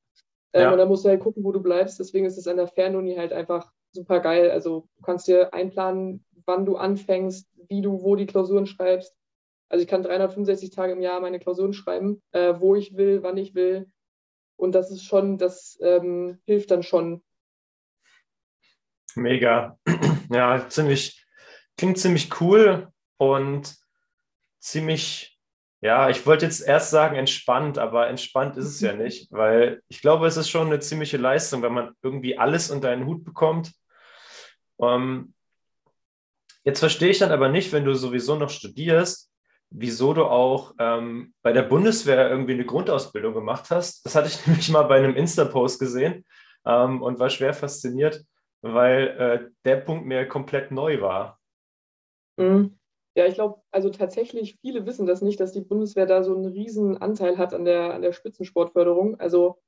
Ähm, 0.54 0.62
ja. 0.62 0.72
Und 0.72 0.78
dann 0.78 0.88
musst 0.88 1.06
du 1.06 1.10
halt 1.10 1.20
gucken, 1.20 1.44
wo 1.44 1.52
du 1.52 1.62
bleibst. 1.62 2.00
Deswegen 2.00 2.26
ist 2.26 2.38
es 2.38 2.48
an 2.48 2.58
der 2.58 2.68
Fernuni 2.68 3.16
halt 3.16 3.34
einfach 3.34 3.72
super 3.92 4.20
geil. 4.20 4.50
Also 4.50 4.88
du 4.96 5.04
kannst 5.04 5.28
dir 5.28 5.54
einplanen, 5.54 6.26
wann 6.46 6.66
du 6.66 6.78
anfängst, 6.78 7.48
wie 7.68 7.82
du 7.82 8.02
wo 8.02 8.16
die 8.16 8.26
Klausuren 8.26 8.66
schreibst. 8.66 9.16
Also 9.70 9.84
ich 9.84 9.88
kann 9.88 10.04
365 10.04 10.72
Tage 10.72 10.94
im 10.94 11.02
Jahr 11.02 11.22
meine 11.22 11.40
Klausuren 11.40 11.74
schreiben, 11.74 12.22
äh, 12.32 12.56
wo 12.58 12.76
ich 12.76 12.98
will, 12.98 13.24
wann 13.24 13.38
ich 13.38 13.56
will. 13.56 13.90
Und 14.56 14.74
das 14.74 14.92
ist 14.92 15.06
schon, 15.06 15.38
das 15.38 15.78
ähm, 15.82 16.40
hilft 16.46 16.72
dann 16.72 16.84
schon. 16.84 17.24
Mega. 19.16 19.78
Ja, 20.32 20.70
ziemlich, 20.70 21.26
klingt 21.76 21.98
ziemlich 21.98 22.40
cool 22.40 22.90
und 23.18 23.76
ziemlich 24.60 25.40
ja, 25.82 26.10
ich 26.10 26.26
wollte 26.26 26.46
jetzt 26.46 26.60
erst 26.60 26.90
sagen 26.90 27.16
entspannt, 27.16 27.78
aber 27.78 28.08
entspannt 28.10 28.58
ist 28.58 28.66
es 28.66 28.82
ja 28.82 28.94
nicht, 28.96 29.32
weil 29.32 29.82
ich 29.88 30.02
glaube, 30.02 30.28
es 30.28 30.38
ist 30.38 30.50
schon 30.50 30.68
eine 30.68 30.80
ziemliche 30.80 31.18
Leistung, 31.18 31.62
wenn 31.62 31.74
man 31.74 31.96
irgendwie 32.02 32.38
alles 32.38 32.70
unter 32.70 32.90
einen 32.90 33.06
Hut 33.06 33.24
bekommt. 33.24 33.74
Ähm, 34.82 35.34
jetzt 36.64 36.80
verstehe 36.80 37.10
ich 37.10 37.20
dann 37.20 37.32
aber 37.32 37.50
nicht, 37.50 37.72
wenn 37.72 37.86
du 37.86 37.94
sowieso 37.94 38.36
noch 38.36 38.50
studierst, 38.50 39.29
wieso 39.70 40.14
du 40.14 40.26
auch 40.26 40.74
ähm, 40.80 41.34
bei 41.42 41.52
der 41.52 41.64
Bundeswehr 41.64 42.30
irgendwie 42.30 42.54
eine 42.54 42.66
Grundausbildung 42.66 43.34
gemacht 43.34 43.70
hast. 43.70 44.06
Das 44.06 44.16
hatte 44.16 44.28
ich 44.28 44.46
nämlich 44.48 44.70
mal 44.70 44.84
bei 44.84 44.98
einem 44.98 45.16
Insta-Post 45.16 45.80
gesehen 45.80 46.26
ähm, 46.66 47.02
und 47.02 47.20
war 47.20 47.30
schwer 47.30 47.54
fasziniert, 47.54 48.24
weil 48.62 49.08
äh, 49.08 49.50
der 49.66 49.78
Punkt 49.78 50.06
mir 50.06 50.28
komplett 50.28 50.72
neu 50.72 51.02
war. 51.02 51.40
Mhm. 52.38 52.78
Ja, 53.16 53.26
ich 53.26 53.34
glaube, 53.34 53.62
also 53.72 53.90
tatsächlich, 53.90 54.58
viele 54.62 54.86
wissen 54.86 55.06
das 55.06 55.22
nicht, 55.22 55.40
dass 55.40 55.52
die 55.52 55.62
Bundeswehr 55.62 56.06
da 56.06 56.24
so 56.24 56.36
einen 56.36 56.46
riesen 56.46 56.98
Anteil 56.98 57.38
hat 57.38 57.54
an 57.54 57.66
der, 57.66 57.94
an 57.94 58.02
der 58.02 58.14
Spitzensportförderung. 58.14 59.20
Also 59.20 59.60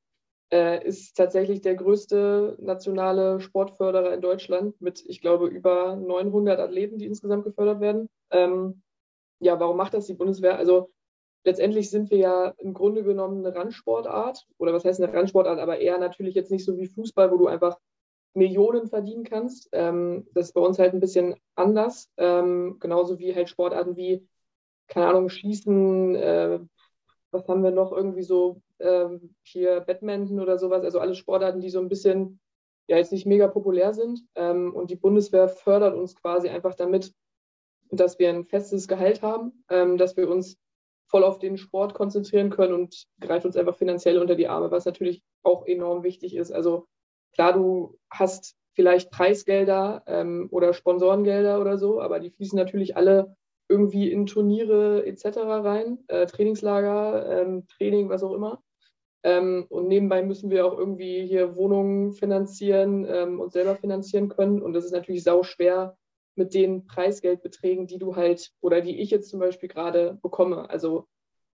äh, 0.51 0.85
ist 0.85 1.15
tatsächlich 1.17 1.61
der 1.61 1.75
größte 1.75 2.57
nationale 2.59 3.39
Sportförderer 3.41 4.13
in 4.13 4.21
Deutschland 4.21 4.79
mit, 4.79 5.03
ich 5.07 5.21
glaube, 5.21 5.47
über 5.47 5.95
900 5.95 6.59
Athleten, 6.59 6.97
die 6.97 7.07
insgesamt 7.07 7.43
gefördert 7.43 7.79
werden. 7.81 8.09
Ähm, 8.29 8.83
ja, 9.41 9.59
warum 9.59 9.77
macht 9.77 9.93
das 9.93 10.05
die 10.05 10.13
Bundeswehr? 10.13 10.57
Also 10.57 10.91
letztendlich 11.43 11.89
sind 11.89 12.11
wir 12.11 12.17
ja 12.17 12.53
im 12.59 12.73
Grunde 12.73 13.03
genommen 13.03 13.45
eine 13.45 13.55
Randsportart 13.55 14.45
oder 14.57 14.73
was 14.73 14.85
heißt 14.85 15.01
eine 15.01 15.13
Randsportart, 15.13 15.59
aber 15.59 15.79
eher 15.79 15.97
natürlich 15.97 16.35
jetzt 16.35 16.51
nicht 16.51 16.63
so 16.63 16.77
wie 16.77 16.87
Fußball, 16.87 17.31
wo 17.31 17.37
du 17.37 17.47
einfach 17.47 17.77
Millionen 18.33 18.87
verdienen 18.87 19.23
kannst. 19.23 19.67
Ähm, 19.71 20.27
das 20.33 20.47
ist 20.47 20.53
bei 20.53 20.61
uns 20.61 20.79
halt 20.79 20.93
ein 20.93 20.99
bisschen 20.99 21.35
anders. 21.55 22.09
Ähm, 22.17 22.77
genauso 22.79 23.19
wie 23.19 23.35
halt 23.35 23.49
Sportarten 23.49 23.95
wie, 23.97 24.25
keine 24.87 25.07
Ahnung, 25.07 25.29
Schießen, 25.29 26.15
äh, 26.15 26.59
was 27.31 27.47
haben 27.47 27.63
wir 27.63 27.71
noch 27.71 27.91
irgendwie 27.91 28.23
so, 28.23 28.61
äh, 28.77 29.07
hier 29.43 29.81
Badminton 29.81 30.39
oder 30.39 30.57
sowas. 30.57 30.83
Also 30.83 30.99
alle 30.99 31.15
Sportarten, 31.15 31.61
die 31.61 31.69
so 31.69 31.79
ein 31.79 31.89
bisschen, 31.89 32.39
ja, 32.87 32.97
jetzt 32.97 33.11
nicht 33.11 33.25
mega 33.25 33.47
populär 33.47 33.93
sind. 33.93 34.21
Ähm, 34.35 34.73
und 34.73 34.91
die 34.91 34.95
Bundeswehr 34.95 35.49
fördert 35.49 35.95
uns 35.95 36.15
quasi 36.15 36.47
einfach 36.49 36.75
damit, 36.75 37.13
dass 37.99 38.19
wir 38.19 38.29
ein 38.29 38.45
festes 38.45 38.87
Gehalt 38.87 39.21
haben, 39.21 39.63
ähm, 39.69 39.97
dass 39.97 40.17
wir 40.17 40.29
uns 40.29 40.57
voll 41.07 41.23
auf 41.23 41.39
den 41.39 41.57
Sport 41.57 41.93
konzentrieren 41.93 42.49
können 42.49 42.73
und 42.73 43.05
greift 43.19 43.45
uns 43.45 43.57
einfach 43.57 43.75
finanziell 43.75 44.17
unter 44.17 44.35
die 44.35 44.47
Arme, 44.47 44.71
was 44.71 44.85
natürlich 44.85 45.21
auch 45.43 45.65
enorm 45.65 46.03
wichtig 46.03 46.35
ist. 46.35 46.51
Also 46.51 46.87
Klar, 47.33 47.53
du 47.53 47.97
hast 48.09 48.55
vielleicht 48.73 49.11
Preisgelder 49.11 50.03
ähm, 50.05 50.47
oder 50.51 50.73
Sponsorengelder 50.73 51.59
oder 51.59 51.77
so, 51.77 52.01
aber 52.01 52.19
die 52.19 52.29
fließen 52.29 52.57
natürlich 52.57 52.97
alle 52.97 53.35
irgendwie 53.69 54.11
in 54.11 54.25
Turniere 54.25 55.05
etc. 55.05 55.37
rein, 55.37 55.99
äh, 56.07 56.25
Trainingslager, 56.25 57.41
ähm, 57.41 57.67
Training, 57.67 58.09
was 58.09 58.23
auch 58.23 58.33
immer. 58.33 58.61
Ähm, 59.23 59.65
und 59.69 59.87
nebenbei 59.87 60.23
müssen 60.23 60.49
wir 60.49 60.65
auch 60.65 60.77
irgendwie 60.77 61.25
hier 61.25 61.55
Wohnungen 61.55 62.11
finanzieren 62.11 63.05
ähm, 63.07 63.39
und 63.39 63.53
selber 63.53 63.75
finanzieren 63.75 64.29
können. 64.29 64.61
Und 64.61 64.73
das 64.73 64.83
ist 64.83 64.91
natürlich 64.91 65.23
sau 65.23 65.43
schwer 65.43 65.97
mit 66.35 66.53
den 66.53 66.85
Preisgeldbeträgen, 66.85 67.87
die 67.87 67.97
du 67.97 68.15
halt 68.15 68.51
oder 68.61 68.81
die 68.81 68.99
ich 68.99 69.11
jetzt 69.11 69.29
zum 69.29 69.39
Beispiel 69.39 69.69
gerade 69.69 70.17
bekomme. 70.21 70.69
Also 70.69 71.07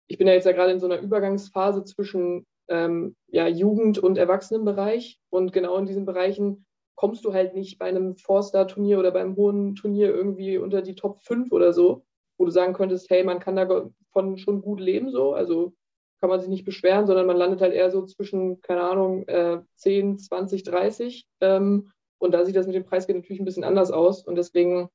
ich 0.08 0.18
bin 0.18 0.28
ja 0.28 0.34
jetzt 0.34 0.46
ja 0.46 0.52
gerade 0.52 0.72
in 0.72 0.80
so 0.80 0.86
einer 0.86 1.00
Übergangsphase 1.00 1.84
zwischen 1.84 2.46
ähm, 2.68 3.16
ja, 3.28 3.48
Jugend- 3.48 4.00
und 4.00 4.18
Erwachsenenbereich. 4.18 5.20
Und 5.30 5.54
genau 5.54 5.78
in 5.78 5.86
diesen 5.86 6.06
Bereichen 6.06 6.66
kommst 6.96 7.26
du 7.26 7.34
halt 7.34 7.54
nicht 7.54 7.78
bei 7.78 7.86
einem 7.86 8.16
Four-Star-Turnier 8.16 9.00
oder 9.00 9.12
beim 9.12 9.36
hohen 9.36 9.76
Turnier 9.76 10.14
irgendwie 10.14 10.58
unter 10.58 10.82
die 10.82 10.96
Top 10.96 11.22
5 11.22 11.52
oder 11.52 11.74
so, 11.74 12.06
wo 12.38 12.46
du 12.46 12.52
sagen 12.52 12.74
könntest, 12.74 13.10
hey, 13.10 13.24
man 13.24 13.40
kann 13.40 13.56
davon 13.56 14.38
schon 14.38 14.62
gut 14.62 14.80
leben, 14.80 15.12
so. 15.12 15.34
Also 15.34 15.74
kann 16.20 16.30
man 16.30 16.40
sich 16.40 16.50
nicht 16.50 16.66
beschweren, 16.66 17.08
sondern 17.08 17.26
man 17.26 17.38
landet 17.38 17.62
halt 17.62 17.74
eher 17.74 17.90
so 17.90 18.06
zwischen, 18.06 18.62
keine 18.62 18.84
Ahnung, 18.84 19.28
äh, 19.28 19.62
10, 19.76 20.20
20, 20.20 20.64
30. 20.64 21.26
Ähm, 21.42 21.92
und 22.22 22.32
da 22.32 22.46
sieht 22.46 22.56
das 22.56 22.68
mit 22.68 22.76
dem 22.76 22.86
Preisgeld 22.86 23.18
natürlich 23.18 23.42
ein 23.42 23.46
bisschen 23.46 23.64
anders 23.64 23.92
aus. 23.92 24.24
Und 24.24 24.36
deswegen, 24.36 24.90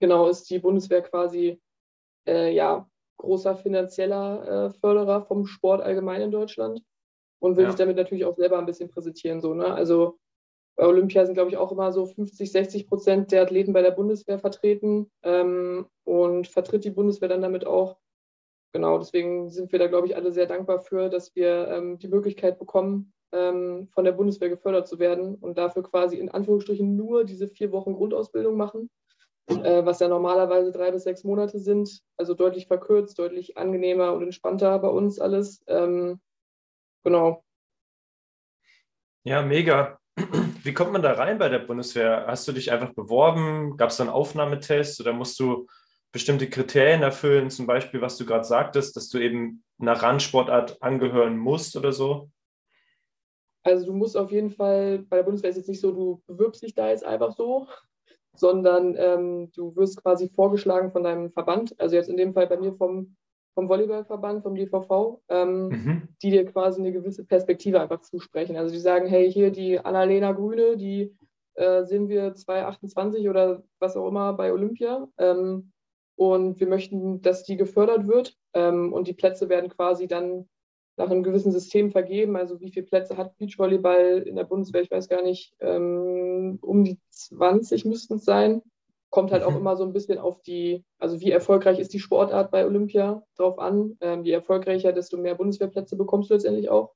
genau, 0.00 0.28
ist 0.28 0.48
die 0.48 0.60
Bundeswehr 0.60 1.02
quasi, 1.02 1.60
äh, 2.26 2.54
ja, 2.54 2.88
großer 3.18 3.56
finanzieller 3.56 4.66
äh, 4.66 4.70
Förderer 4.70 5.22
vom 5.22 5.46
Sport 5.46 5.82
allgemein 5.82 6.22
in 6.22 6.30
Deutschland 6.30 6.82
und 7.40 7.56
will 7.56 7.64
ja. 7.64 7.70
sich 7.70 7.78
damit 7.78 7.96
natürlich 7.96 8.24
auch 8.24 8.34
selber 8.34 8.58
ein 8.58 8.66
bisschen 8.66 8.88
präsentieren. 8.88 9.40
So, 9.40 9.54
ne? 9.54 9.74
Also 9.74 10.18
bei 10.76 10.86
Olympia 10.86 11.26
sind, 11.26 11.34
glaube 11.34 11.50
ich, 11.50 11.56
auch 11.56 11.72
immer 11.72 11.92
so 11.92 12.06
50, 12.06 12.50
60 12.50 12.86
Prozent 12.86 13.32
der 13.32 13.42
Athleten 13.42 13.72
bei 13.72 13.82
der 13.82 13.90
Bundeswehr 13.90 14.38
vertreten 14.38 15.10
ähm, 15.24 15.86
und 16.04 16.46
vertritt 16.46 16.84
die 16.84 16.90
Bundeswehr 16.90 17.28
dann 17.28 17.42
damit 17.42 17.66
auch. 17.66 17.98
Genau, 18.72 18.98
deswegen 18.98 19.50
sind 19.50 19.70
wir 19.72 19.78
da, 19.78 19.88
glaube 19.88 20.06
ich, 20.06 20.16
alle 20.16 20.32
sehr 20.32 20.46
dankbar 20.46 20.80
für, 20.80 21.10
dass 21.10 21.34
wir 21.34 21.68
ähm, 21.68 21.98
die 21.98 22.08
Möglichkeit 22.08 22.58
bekommen, 22.58 23.11
ähm, 23.32 23.88
von 23.92 24.04
der 24.04 24.12
Bundeswehr 24.12 24.48
gefördert 24.48 24.86
zu 24.86 24.98
werden 24.98 25.34
und 25.36 25.58
dafür 25.58 25.82
quasi 25.82 26.16
in 26.16 26.30
Anführungsstrichen 26.30 26.96
nur 26.96 27.24
diese 27.24 27.48
vier 27.48 27.72
Wochen 27.72 27.94
Grundausbildung 27.94 28.56
machen, 28.56 28.90
äh, 29.48 29.84
was 29.84 30.00
ja 30.00 30.08
normalerweise 30.08 30.72
drei 30.72 30.90
bis 30.90 31.04
sechs 31.04 31.24
Monate 31.24 31.58
sind, 31.58 32.00
also 32.16 32.34
deutlich 32.34 32.66
verkürzt, 32.66 33.18
deutlich 33.18 33.56
angenehmer 33.56 34.12
und 34.12 34.22
entspannter 34.22 34.78
bei 34.78 34.88
uns 34.88 35.18
alles. 35.18 35.62
Ähm, 35.66 36.20
genau. 37.04 37.44
Ja, 39.24 39.42
mega. 39.42 39.98
Wie 40.62 40.74
kommt 40.74 40.92
man 40.92 41.02
da 41.02 41.12
rein 41.12 41.38
bei 41.38 41.48
der 41.48 41.60
Bundeswehr? 41.60 42.26
Hast 42.26 42.46
du 42.46 42.52
dich 42.52 42.70
einfach 42.70 42.92
beworben? 42.92 43.76
Gab 43.76 43.90
es 43.90 43.96
da 43.96 44.04
einen 44.04 44.12
Aufnahmetest 44.12 45.00
oder 45.00 45.12
musst 45.12 45.38
du 45.40 45.66
bestimmte 46.12 46.48
Kriterien 46.50 47.02
erfüllen, 47.02 47.50
zum 47.50 47.66
Beispiel, 47.66 48.02
was 48.02 48.18
du 48.18 48.26
gerade 48.26 48.44
sagtest, 48.44 48.96
dass 48.96 49.08
du 49.08 49.18
eben 49.18 49.64
einer 49.80 49.94
Randsportart 49.94 50.82
angehören 50.82 51.38
musst 51.38 51.74
oder 51.76 51.92
so? 51.92 52.30
Also 53.62 53.86
du 53.86 53.92
musst 53.92 54.16
auf 54.16 54.32
jeden 54.32 54.50
Fall, 54.50 55.00
bei 55.08 55.16
der 55.16 55.24
Bundeswehr 55.24 55.50
ist 55.50 55.56
jetzt 55.56 55.68
nicht 55.68 55.80
so, 55.80 55.92
du 55.92 56.22
bewirbst 56.26 56.62
dich 56.62 56.74
da 56.74 56.88
jetzt 56.88 57.04
einfach 57.04 57.32
so, 57.32 57.68
sondern 58.34 58.96
ähm, 58.98 59.52
du 59.54 59.76
wirst 59.76 60.02
quasi 60.02 60.28
vorgeschlagen 60.28 60.90
von 60.90 61.04
deinem 61.04 61.30
Verband, 61.30 61.78
also 61.78 61.96
jetzt 61.96 62.08
in 62.08 62.16
dem 62.16 62.32
Fall 62.32 62.46
bei 62.46 62.56
mir 62.56 62.74
vom, 62.74 63.14
vom 63.54 63.68
Volleyballverband, 63.68 64.42
vom 64.42 64.54
DVV, 64.54 65.20
ähm, 65.28 65.68
mhm. 65.68 66.08
die 66.22 66.30
dir 66.30 66.44
quasi 66.46 66.80
eine 66.80 66.92
gewisse 66.92 67.24
Perspektive 67.24 67.80
einfach 67.80 68.00
zusprechen. 68.00 68.56
Also 68.56 68.72
die 68.72 68.80
sagen, 68.80 69.06
hey, 69.06 69.30
hier 69.30 69.50
die 69.50 69.78
Annalena 69.78 70.32
Grüne, 70.32 70.76
die 70.76 71.14
äh, 71.54 71.84
sehen 71.84 72.08
wir 72.08 72.34
2028 72.34 73.28
oder 73.28 73.62
was 73.78 73.96
auch 73.96 74.08
immer 74.08 74.32
bei 74.32 74.52
Olympia. 74.52 75.06
Ähm, 75.18 75.72
und 76.16 76.60
wir 76.60 76.66
möchten, 76.66 77.20
dass 77.20 77.44
die 77.44 77.56
gefördert 77.56 78.06
wird. 78.06 78.36
Ähm, 78.54 78.92
und 78.92 79.08
die 79.08 79.14
Plätze 79.14 79.48
werden 79.48 79.70
quasi 79.70 80.06
dann 80.06 80.48
nach 80.96 81.10
einem 81.10 81.22
gewissen 81.22 81.52
System 81.52 81.90
vergeben. 81.90 82.36
Also 82.36 82.60
wie 82.60 82.70
viele 82.70 82.86
Plätze 82.86 83.16
hat 83.16 83.36
Beachvolleyball 83.38 84.22
in 84.26 84.36
der 84.36 84.44
Bundeswehr? 84.44 84.82
Ich 84.82 84.90
weiß 84.90 85.08
gar 85.08 85.22
nicht. 85.22 85.54
Ähm, 85.60 86.58
um 86.62 86.84
die 86.84 86.98
20 87.10 87.84
müssten 87.84 88.14
es 88.14 88.24
sein. 88.24 88.62
Kommt 89.10 89.30
halt 89.30 89.42
auch 89.42 89.52
mhm. 89.52 89.58
immer 89.58 89.76
so 89.76 89.84
ein 89.84 89.92
bisschen 89.92 90.18
auf 90.18 90.40
die, 90.42 90.84
also 90.98 91.20
wie 91.20 91.30
erfolgreich 91.30 91.78
ist 91.78 91.92
die 91.92 91.98
Sportart 91.98 92.50
bei 92.50 92.64
Olympia 92.64 93.22
drauf 93.36 93.58
an. 93.58 93.96
Ähm, 94.00 94.24
je 94.24 94.32
erfolgreicher, 94.32 94.92
desto 94.92 95.16
mehr 95.16 95.34
Bundeswehrplätze 95.34 95.96
bekommst 95.96 96.30
du 96.30 96.34
letztendlich 96.34 96.70
auch. 96.70 96.94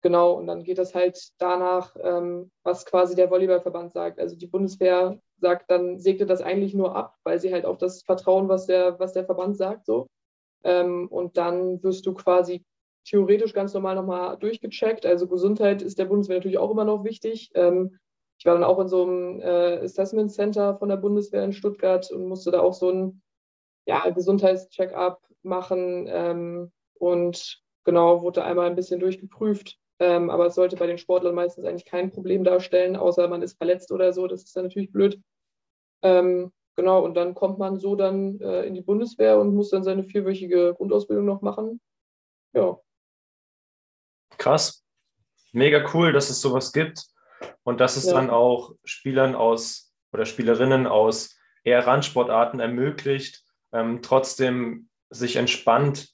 Genau, 0.00 0.34
und 0.34 0.46
dann 0.46 0.62
geht 0.62 0.78
das 0.78 0.94
halt 0.94 1.18
danach, 1.38 1.96
ähm, 2.00 2.52
was 2.62 2.86
quasi 2.86 3.16
der 3.16 3.30
Volleyballverband 3.30 3.92
sagt. 3.92 4.20
Also 4.20 4.36
die 4.36 4.46
Bundeswehr 4.46 5.20
sagt 5.40 5.70
dann, 5.70 5.98
segnet 5.98 6.30
das 6.30 6.40
eigentlich 6.40 6.72
nur 6.74 6.94
ab, 6.94 7.16
weil 7.24 7.40
sie 7.40 7.52
halt 7.52 7.64
auf 7.64 7.78
das 7.78 8.02
vertrauen, 8.02 8.48
was 8.48 8.66
der, 8.66 8.98
was 9.00 9.12
der 9.12 9.24
Verband 9.24 9.56
sagt, 9.56 9.86
so. 9.86 10.06
Ähm, 10.62 11.08
und 11.08 11.36
dann 11.36 11.82
wirst 11.82 12.06
du 12.06 12.14
quasi 12.14 12.64
theoretisch 13.08 13.54
ganz 13.54 13.74
normal 13.74 13.94
nochmal 13.94 14.36
durchgecheckt. 14.38 15.06
Also 15.06 15.26
Gesundheit 15.26 15.82
ist 15.82 15.98
der 15.98 16.04
Bundeswehr 16.04 16.36
natürlich 16.36 16.58
auch 16.58 16.70
immer 16.70 16.84
noch 16.84 17.04
wichtig. 17.04 17.50
Ähm, 17.54 17.98
ich 18.38 18.46
war 18.46 18.54
dann 18.54 18.64
auch 18.64 18.78
in 18.78 18.88
so 18.88 19.02
einem 19.02 19.40
äh, 19.40 19.80
Assessment 19.82 20.30
Center 20.30 20.76
von 20.76 20.88
der 20.88 20.96
Bundeswehr 20.96 21.42
in 21.42 21.52
Stuttgart 21.52 22.10
und 22.12 22.26
musste 22.26 22.50
da 22.50 22.60
auch 22.60 22.74
so 22.74 22.90
ein 22.90 23.22
ja, 23.86 24.08
Gesundheitscheck-up 24.10 25.20
machen 25.42 26.06
ähm, 26.08 26.72
und 26.94 27.62
genau, 27.84 28.22
wurde 28.22 28.44
einmal 28.44 28.66
ein 28.66 28.76
bisschen 28.76 29.00
durchgeprüft. 29.00 29.78
Ähm, 30.00 30.30
aber 30.30 30.46
es 30.46 30.54
sollte 30.54 30.76
bei 30.76 30.86
den 30.86 30.98
Sportlern 30.98 31.34
meistens 31.34 31.64
eigentlich 31.64 31.86
kein 31.86 32.12
Problem 32.12 32.44
darstellen, 32.44 32.94
außer 32.94 33.26
man 33.26 33.42
ist 33.42 33.56
verletzt 33.56 33.90
oder 33.90 34.12
so. 34.12 34.26
Das 34.28 34.44
ist 34.44 34.54
dann 34.54 34.64
natürlich 34.64 34.92
blöd. 34.92 35.20
Ähm, 36.02 36.52
genau, 36.76 37.04
und 37.04 37.14
dann 37.14 37.34
kommt 37.34 37.58
man 37.58 37.78
so 37.78 37.96
dann 37.96 38.38
äh, 38.40 38.62
in 38.62 38.74
die 38.74 38.82
Bundeswehr 38.82 39.40
und 39.40 39.54
muss 39.54 39.70
dann 39.70 39.82
seine 39.82 40.04
vierwöchige 40.04 40.74
Grundausbildung 40.74 41.24
noch 41.24 41.40
machen. 41.40 41.80
Ja. 42.52 42.78
Krass. 44.36 44.84
Mega 45.52 45.84
cool, 45.94 46.12
dass 46.12 46.30
es 46.30 46.40
sowas 46.40 46.72
gibt 46.72 47.02
und 47.62 47.80
dass 47.80 47.96
es 47.96 48.06
ja. 48.06 48.14
dann 48.14 48.30
auch 48.30 48.74
Spielern 48.84 49.34
aus 49.34 49.92
oder 50.12 50.26
Spielerinnen 50.26 50.86
aus 50.86 51.36
eher 51.64 51.86
Randsportarten 51.86 52.60
ermöglicht, 52.60 53.42
ähm, 53.72 54.00
trotzdem 54.02 54.88
sich 55.10 55.36
entspannt 55.36 56.08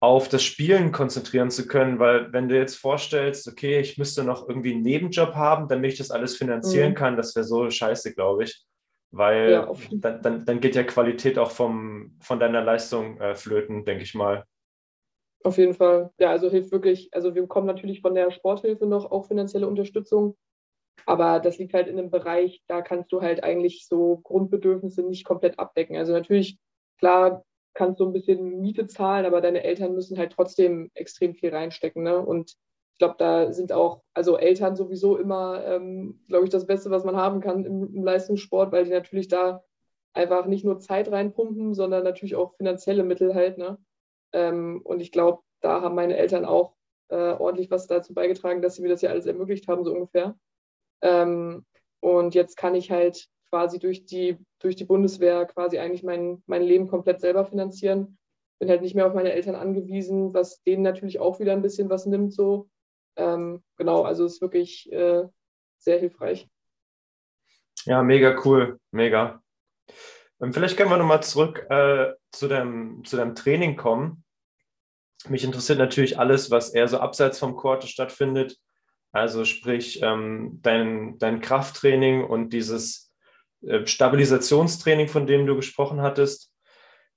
auf 0.00 0.28
das 0.28 0.42
Spielen 0.42 0.92
konzentrieren 0.92 1.50
zu 1.50 1.66
können, 1.66 1.98
weil 1.98 2.32
wenn 2.32 2.48
du 2.48 2.56
jetzt 2.56 2.76
vorstellst, 2.76 3.48
okay, 3.48 3.80
ich 3.80 3.96
müsste 3.96 4.24
noch 4.24 4.48
irgendwie 4.48 4.74
einen 4.74 4.82
Nebenjob 4.82 5.34
haben, 5.34 5.68
damit 5.68 5.92
ich 5.92 5.98
das 5.98 6.10
alles 6.10 6.36
finanzieren 6.36 6.90
mhm. 6.90 6.94
kann, 6.94 7.16
das 7.16 7.34
wäre 7.34 7.46
so 7.46 7.70
scheiße, 7.70 8.14
glaube 8.14 8.44
ich, 8.44 8.62
weil 9.10 9.50
ja, 9.50 9.72
dann, 9.92 10.22
dann, 10.22 10.44
dann, 10.44 10.60
geht 10.60 10.74
ja 10.74 10.84
Qualität 10.84 11.38
auch 11.38 11.50
vom, 11.50 12.18
von 12.20 12.38
deiner 12.38 12.62
Leistung 12.62 13.18
äh, 13.20 13.34
flöten, 13.34 13.84
denke 13.84 14.04
ich 14.04 14.14
mal. 14.14 14.44
Auf 15.46 15.58
jeden 15.58 15.74
Fall. 15.74 16.10
Ja, 16.18 16.30
also 16.32 16.50
hilft 16.50 16.72
wirklich, 16.72 17.08
also 17.12 17.36
wir 17.36 17.42
bekommen 17.42 17.68
natürlich 17.68 18.00
von 18.00 18.16
der 18.16 18.32
Sporthilfe 18.32 18.84
noch 18.84 19.12
auch 19.12 19.28
finanzielle 19.28 19.68
Unterstützung, 19.68 20.36
aber 21.04 21.38
das 21.38 21.58
liegt 21.58 21.72
halt 21.72 21.86
in 21.86 21.96
einem 22.00 22.10
Bereich, 22.10 22.64
da 22.66 22.82
kannst 22.82 23.12
du 23.12 23.22
halt 23.22 23.44
eigentlich 23.44 23.86
so 23.86 24.16
Grundbedürfnisse 24.24 25.04
nicht 25.04 25.24
komplett 25.24 25.60
abdecken. 25.60 25.96
Also 25.96 26.12
natürlich, 26.12 26.58
klar, 26.98 27.44
kannst 27.74 28.00
du 28.00 28.06
ein 28.06 28.12
bisschen 28.12 28.60
Miete 28.60 28.88
zahlen, 28.88 29.24
aber 29.24 29.40
deine 29.40 29.62
Eltern 29.62 29.94
müssen 29.94 30.18
halt 30.18 30.32
trotzdem 30.32 30.90
extrem 30.94 31.36
viel 31.36 31.50
reinstecken. 31.54 32.02
Ne? 32.02 32.18
Und 32.18 32.50
ich 32.94 32.98
glaube, 32.98 33.14
da 33.16 33.52
sind 33.52 33.70
auch, 33.70 34.02
also 34.14 34.36
Eltern 34.38 34.74
sowieso 34.74 35.16
immer, 35.16 35.64
ähm, 35.64 36.24
glaube 36.26 36.46
ich, 36.46 36.50
das 36.50 36.66
Beste, 36.66 36.90
was 36.90 37.04
man 37.04 37.14
haben 37.14 37.40
kann 37.40 37.64
im, 37.64 37.94
im, 37.94 38.02
Leistungssport, 38.02 38.72
weil 38.72 38.84
die 38.84 38.90
natürlich 38.90 39.28
da 39.28 39.62
einfach 40.12 40.46
nicht 40.46 40.64
nur 40.64 40.80
Zeit 40.80 41.08
reinpumpen, 41.08 41.72
sondern 41.72 42.02
natürlich 42.02 42.34
auch 42.34 42.56
finanzielle 42.56 43.04
Mittel 43.04 43.32
halt. 43.32 43.58
Ne? 43.58 43.78
Ähm, 44.32 44.80
und 44.84 45.00
ich 45.00 45.12
glaube, 45.12 45.42
da 45.60 45.80
haben 45.80 45.94
meine 45.94 46.16
Eltern 46.16 46.44
auch 46.44 46.74
äh, 47.08 47.32
ordentlich 47.32 47.70
was 47.70 47.86
dazu 47.86 48.14
beigetragen, 48.14 48.62
dass 48.62 48.76
sie 48.76 48.82
mir 48.82 48.88
das 48.88 49.02
ja 49.02 49.10
alles 49.10 49.26
ermöglicht 49.26 49.68
haben, 49.68 49.84
so 49.84 49.92
ungefähr. 49.92 50.36
Ähm, 51.02 51.64
und 52.00 52.34
jetzt 52.34 52.56
kann 52.56 52.74
ich 52.74 52.90
halt 52.90 53.28
quasi 53.48 53.78
durch 53.78 54.06
die, 54.06 54.38
durch 54.58 54.76
die 54.76 54.84
Bundeswehr 54.84 55.46
quasi 55.46 55.78
eigentlich 55.78 56.02
mein, 56.02 56.42
mein 56.46 56.62
Leben 56.62 56.88
komplett 56.88 57.20
selber 57.20 57.44
finanzieren. 57.44 58.18
Bin 58.58 58.68
halt 58.68 58.82
nicht 58.82 58.94
mehr 58.94 59.06
auf 59.06 59.14
meine 59.14 59.32
Eltern 59.32 59.54
angewiesen, 59.54 60.34
was 60.34 60.62
denen 60.62 60.82
natürlich 60.82 61.20
auch 61.20 61.40
wieder 61.40 61.52
ein 61.52 61.62
bisschen 61.62 61.90
was 61.90 62.06
nimmt. 62.06 62.32
So. 62.32 62.68
Ähm, 63.16 63.62
genau, 63.76 64.02
also 64.02 64.24
ist 64.24 64.40
wirklich 64.40 64.90
äh, 64.92 65.24
sehr 65.78 65.98
hilfreich. 65.98 66.48
Ja, 67.84 68.02
mega 68.02 68.36
cool, 68.44 68.80
mega. 68.90 69.40
Vielleicht 70.38 70.76
können 70.76 70.90
wir 70.90 70.98
nochmal 70.98 71.22
zurück 71.22 71.66
äh, 71.70 72.12
zu, 72.30 72.46
deinem, 72.48 73.04
zu 73.04 73.16
deinem 73.16 73.34
Training 73.34 73.76
kommen. 73.76 74.22
Mich 75.28 75.44
interessiert 75.44 75.78
natürlich 75.78 76.18
alles, 76.18 76.50
was 76.50 76.70
eher 76.70 76.88
so 76.88 76.98
abseits 76.98 77.38
vom 77.38 77.56
Court 77.56 77.84
stattfindet. 77.84 78.58
Also 79.12 79.44
sprich 79.46 80.02
ähm, 80.02 80.58
dein, 80.62 81.18
dein 81.18 81.40
Krafttraining 81.40 82.24
und 82.24 82.50
dieses 82.52 83.14
äh, 83.62 83.86
Stabilisationstraining, 83.86 85.08
von 85.08 85.26
dem 85.26 85.46
du 85.46 85.56
gesprochen 85.56 86.02
hattest. 86.02 86.52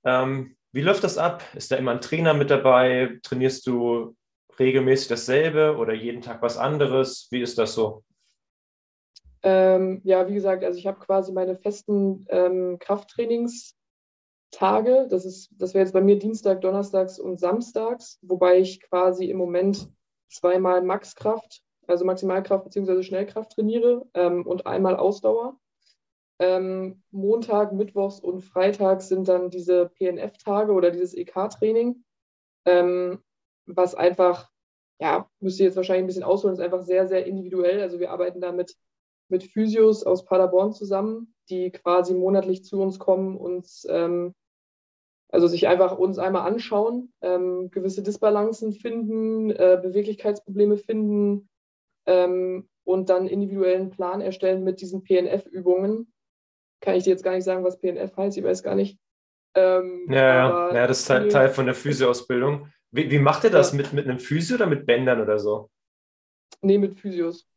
Ähm, 0.04 0.56
wie 0.72 0.80
läuft 0.80 1.04
das 1.04 1.18
ab? 1.18 1.44
Ist 1.54 1.70
da 1.70 1.76
immer 1.76 1.90
ein 1.90 2.00
Trainer 2.00 2.32
mit 2.32 2.50
dabei? 2.50 3.18
Trainierst 3.22 3.66
du 3.66 4.16
regelmäßig 4.58 5.08
dasselbe 5.08 5.76
oder 5.76 5.92
jeden 5.92 6.22
Tag 6.22 6.40
was 6.40 6.56
anderes? 6.56 7.28
Wie 7.30 7.42
ist 7.42 7.58
das 7.58 7.74
so? 7.74 8.02
Ähm, 9.42 10.00
ja, 10.04 10.28
wie 10.28 10.34
gesagt, 10.34 10.64
also 10.64 10.78
ich 10.78 10.86
habe 10.86 11.00
quasi 11.00 11.32
meine 11.32 11.56
festen 11.56 12.26
ähm, 12.28 12.78
Krafttrainingstage. 12.78 15.06
Das, 15.08 15.48
das 15.50 15.74
wäre 15.74 15.84
jetzt 15.84 15.92
bei 15.92 16.02
mir 16.02 16.18
Dienstag, 16.18 16.60
Donnerstags 16.60 17.18
und 17.18 17.40
Samstags, 17.40 18.18
wobei 18.22 18.58
ich 18.58 18.82
quasi 18.82 19.30
im 19.30 19.38
Moment 19.38 19.88
zweimal 20.28 20.82
Maxkraft, 20.82 21.62
also 21.86 22.04
Maximalkraft 22.04 22.64
bzw. 22.64 23.02
Schnellkraft 23.02 23.52
trainiere 23.52 24.06
ähm, 24.14 24.46
und 24.46 24.66
einmal 24.66 24.96
Ausdauer. 24.96 25.58
Ähm, 26.38 27.02
Montag, 27.10 27.72
Mittwochs 27.72 28.18
und 28.18 28.40
Freitags 28.40 29.08
sind 29.08 29.28
dann 29.28 29.50
diese 29.50 29.90
PNF-Tage 29.90 30.72
oder 30.72 30.90
dieses 30.90 31.12
EK-Training, 31.12 32.02
ähm, 32.64 33.22
was 33.66 33.94
einfach, 33.94 34.50
ja, 34.98 35.28
müsste 35.40 35.64
jetzt 35.64 35.76
wahrscheinlich 35.76 36.04
ein 36.04 36.06
bisschen 36.06 36.22
ausholen, 36.22 36.54
ist 36.54 36.62
einfach 36.62 36.82
sehr, 36.82 37.06
sehr 37.08 37.26
individuell. 37.26 37.82
Also 37.82 38.00
wir 38.00 38.10
arbeiten 38.10 38.40
da 38.40 38.52
mit, 38.52 38.74
mit 39.30 39.44
Physios 39.44 40.04
aus 40.04 40.24
Paderborn 40.24 40.72
zusammen, 40.72 41.34
die 41.48 41.70
quasi 41.70 42.14
monatlich 42.14 42.64
zu 42.64 42.80
uns 42.80 42.98
kommen, 42.98 43.36
uns 43.36 43.86
ähm, 43.88 44.34
also 45.32 45.46
sich 45.46 45.68
einfach 45.68 45.96
uns 45.96 46.18
einmal 46.18 46.46
anschauen, 46.46 47.12
ähm, 47.20 47.70
gewisse 47.70 48.02
Disbalancen 48.02 48.72
finden, 48.72 49.50
äh, 49.50 49.78
Beweglichkeitsprobleme 49.80 50.76
finden 50.76 51.48
ähm, 52.06 52.68
und 52.84 53.10
dann 53.10 53.28
individuellen 53.28 53.90
Plan 53.90 54.20
erstellen 54.20 54.64
mit 54.64 54.80
diesen 54.80 55.04
PNF-Übungen. 55.04 56.12
Kann 56.80 56.96
ich 56.96 57.04
dir 57.04 57.10
jetzt 57.10 57.22
gar 57.22 57.34
nicht 57.34 57.44
sagen, 57.44 57.64
was 57.64 57.78
PNF 57.78 58.16
heißt, 58.16 58.36
ich 58.38 58.44
weiß 58.44 58.62
gar 58.62 58.74
nicht. 58.74 58.98
Ähm, 59.54 60.06
ja, 60.08 60.72
ja, 60.74 60.86
das 60.86 61.00
ist 61.00 61.06
Teil, 61.06 61.28
Teil 61.28 61.48
von 61.50 61.66
der 61.66 61.74
Physioausbildung. 61.74 62.72
Wie, 62.90 63.10
wie 63.10 63.18
macht 63.18 63.44
ihr 63.44 63.50
das? 63.50 63.72
Ja. 63.72 63.78
Mit, 63.78 63.92
mit 63.92 64.06
einem 64.06 64.18
Physio 64.18 64.56
oder 64.56 64.66
mit 64.66 64.86
Bändern 64.86 65.20
oder 65.20 65.38
so? 65.38 65.70
Nee, 66.62 66.78
mit 66.78 66.98
Physios. 66.98 67.48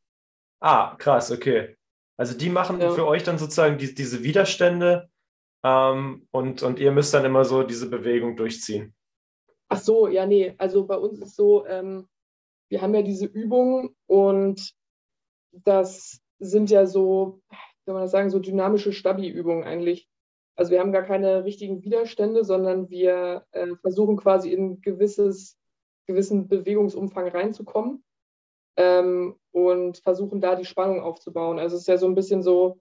Ah, 0.64 0.96
krass, 0.98 1.30
okay. 1.30 1.76
Also 2.16 2.38
die 2.38 2.50
machen 2.50 2.80
ja. 2.80 2.92
für 2.92 3.06
euch 3.06 3.24
dann 3.24 3.38
sozusagen 3.38 3.78
die, 3.78 3.94
diese 3.94 4.24
Widerstände 4.24 5.10
ähm, 5.62 6.26
und, 6.32 6.64
und 6.64 6.80
ihr 6.80 6.94
müsst 6.94 7.14
dann 7.14 7.26
immer 7.26 7.44
so 7.44 7.64
diese 7.64 7.90
Bewegung 7.90 8.38
durchziehen. 8.38 8.96
Ach 9.68 9.80
so, 9.80 10.08
ja, 10.08 10.26
nee. 10.26 10.56
Also 10.58 10.86
bei 10.86 10.96
uns 10.96 11.20
ist 11.20 11.36
so, 11.36 11.66
ähm, 11.68 12.08
wir 12.70 12.82
haben 12.82 12.96
ja 12.96 13.02
diese 13.02 13.26
Übungen 13.26 13.94
und 14.08 14.74
das 15.52 16.22
sind 16.40 16.70
ja 16.70 16.86
so, 16.86 17.42
wie 17.50 17.58
soll 17.86 17.96
man 17.96 18.04
das 18.04 18.12
sagen, 18.12 18.30
so 18.30 18.40
dynamische 18.40 18.94
Stabi-Übungen 18.94 19.66
eigentlich. 19.66 20.08
Also 20.56 20.72
wir 20.72 20.80
haben 20.80 20.94
gar 20.94 21.04
keine 21.04 21.44
richtigen 21.44 21.84
Widerstände, 21.84 22.46
sondern 22.46 22.90
wir 22.90 23.46
äh, 23.52 23.76
versuchen 23.82 24.16
quasi 24.16 24.54
in 24.54 24.80
gewisses, 24.80 25.58
gewissen 26.06 26.48
Bewegungsumfang 26.48 27.28
reinzukommen 27.28 28.02
ähm, 28.78 29.36
und 29.54 30.00
versuchen 30.00 30.42
da 30.42 30.56
die 30.56 30.66
Spannung 30.66 31.00
aufzubauen. 31.00 31.60
Also 31.60 31.76
es 31.76 31.84
ist 31.84 31.88
ja 31.88 31.98
so 31.98 32.08
ein 32.08 32.16
bisschen 32.16 32.42
so, 32.42 32.80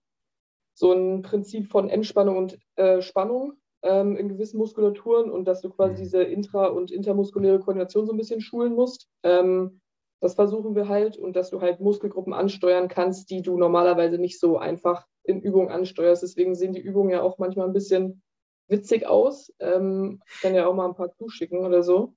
so 0.75 0.93
ein 0.93 1.23
Prinzip 1.23 1.71
von 1.71 1.89
Entspannung 1.89 2.37
und 2.37 2.59
äh, 2.77 3.03
Spannung 3.03 3.53
ähm, 3.83 4.17
in 4.17 4.29
gewissen 4.29 4.59
Muskulaturen 4.59 5.31
und 5.31 5.45
dass 5.45 5.61
du 5.61 5.71
quasi 5.71 5.93
mhm. 5.93 5.97
diese 5.99 6.23
intra- 6.23 6.69
und 6.69 6.91
intermuskuläre 6.91 7.61
Koordination 7.61 8.07
so 8.07 8.13
ein 8.13 8.17
bisschen 8.17 8.41
schulen 8.41 8.75
musst. 8.75 9.09
Ähm, 9.23 9.81
das 10.21 10.35
versuchen 10.35 10.75
wir 10.75 10.89
halt 10.89 11.17
und 11.17 11.37
dass 11.37 11.51
du 11.51 11.61
halt 11.61 11.81
Muskelgruppen 11.81 12.33
ansteuern 12.33 12.89
kannst, 12.89 13.31
die 13.31 13.43
du 13.43 13.59
normalerweise 13.59 14.19
nicht 14.19 14.39
so 14.41 14.57
einfach 14.57 15.07
in 15.25 15.41
Übungen 15.41 15.69
ansteuerst. 15.69 16.23
Deswegen 16.23 16.55
sehen 16.55 16.73
die 16.73 16.81
Übungen 16.81 17.11
ja 17.11 17.23
auch 17.23 17.39
manchmal 17.39 17.67
ein 17.67 17.73
bisschen 17.73 18.23
witzig 18.69 19.07
aus. 19.07 19.53
Ähm, 19.59 20.23
ich 20.33 20.41
kann 20.41 20.55
ja 20.55 20.67
auch 20.67 20.75
mal 20.75 20.89
ein 20.89 20.95
paar 20.95 21.13
zuschicken 21.13 21.67
oder 21.67 21.83
so. 21.83 22.15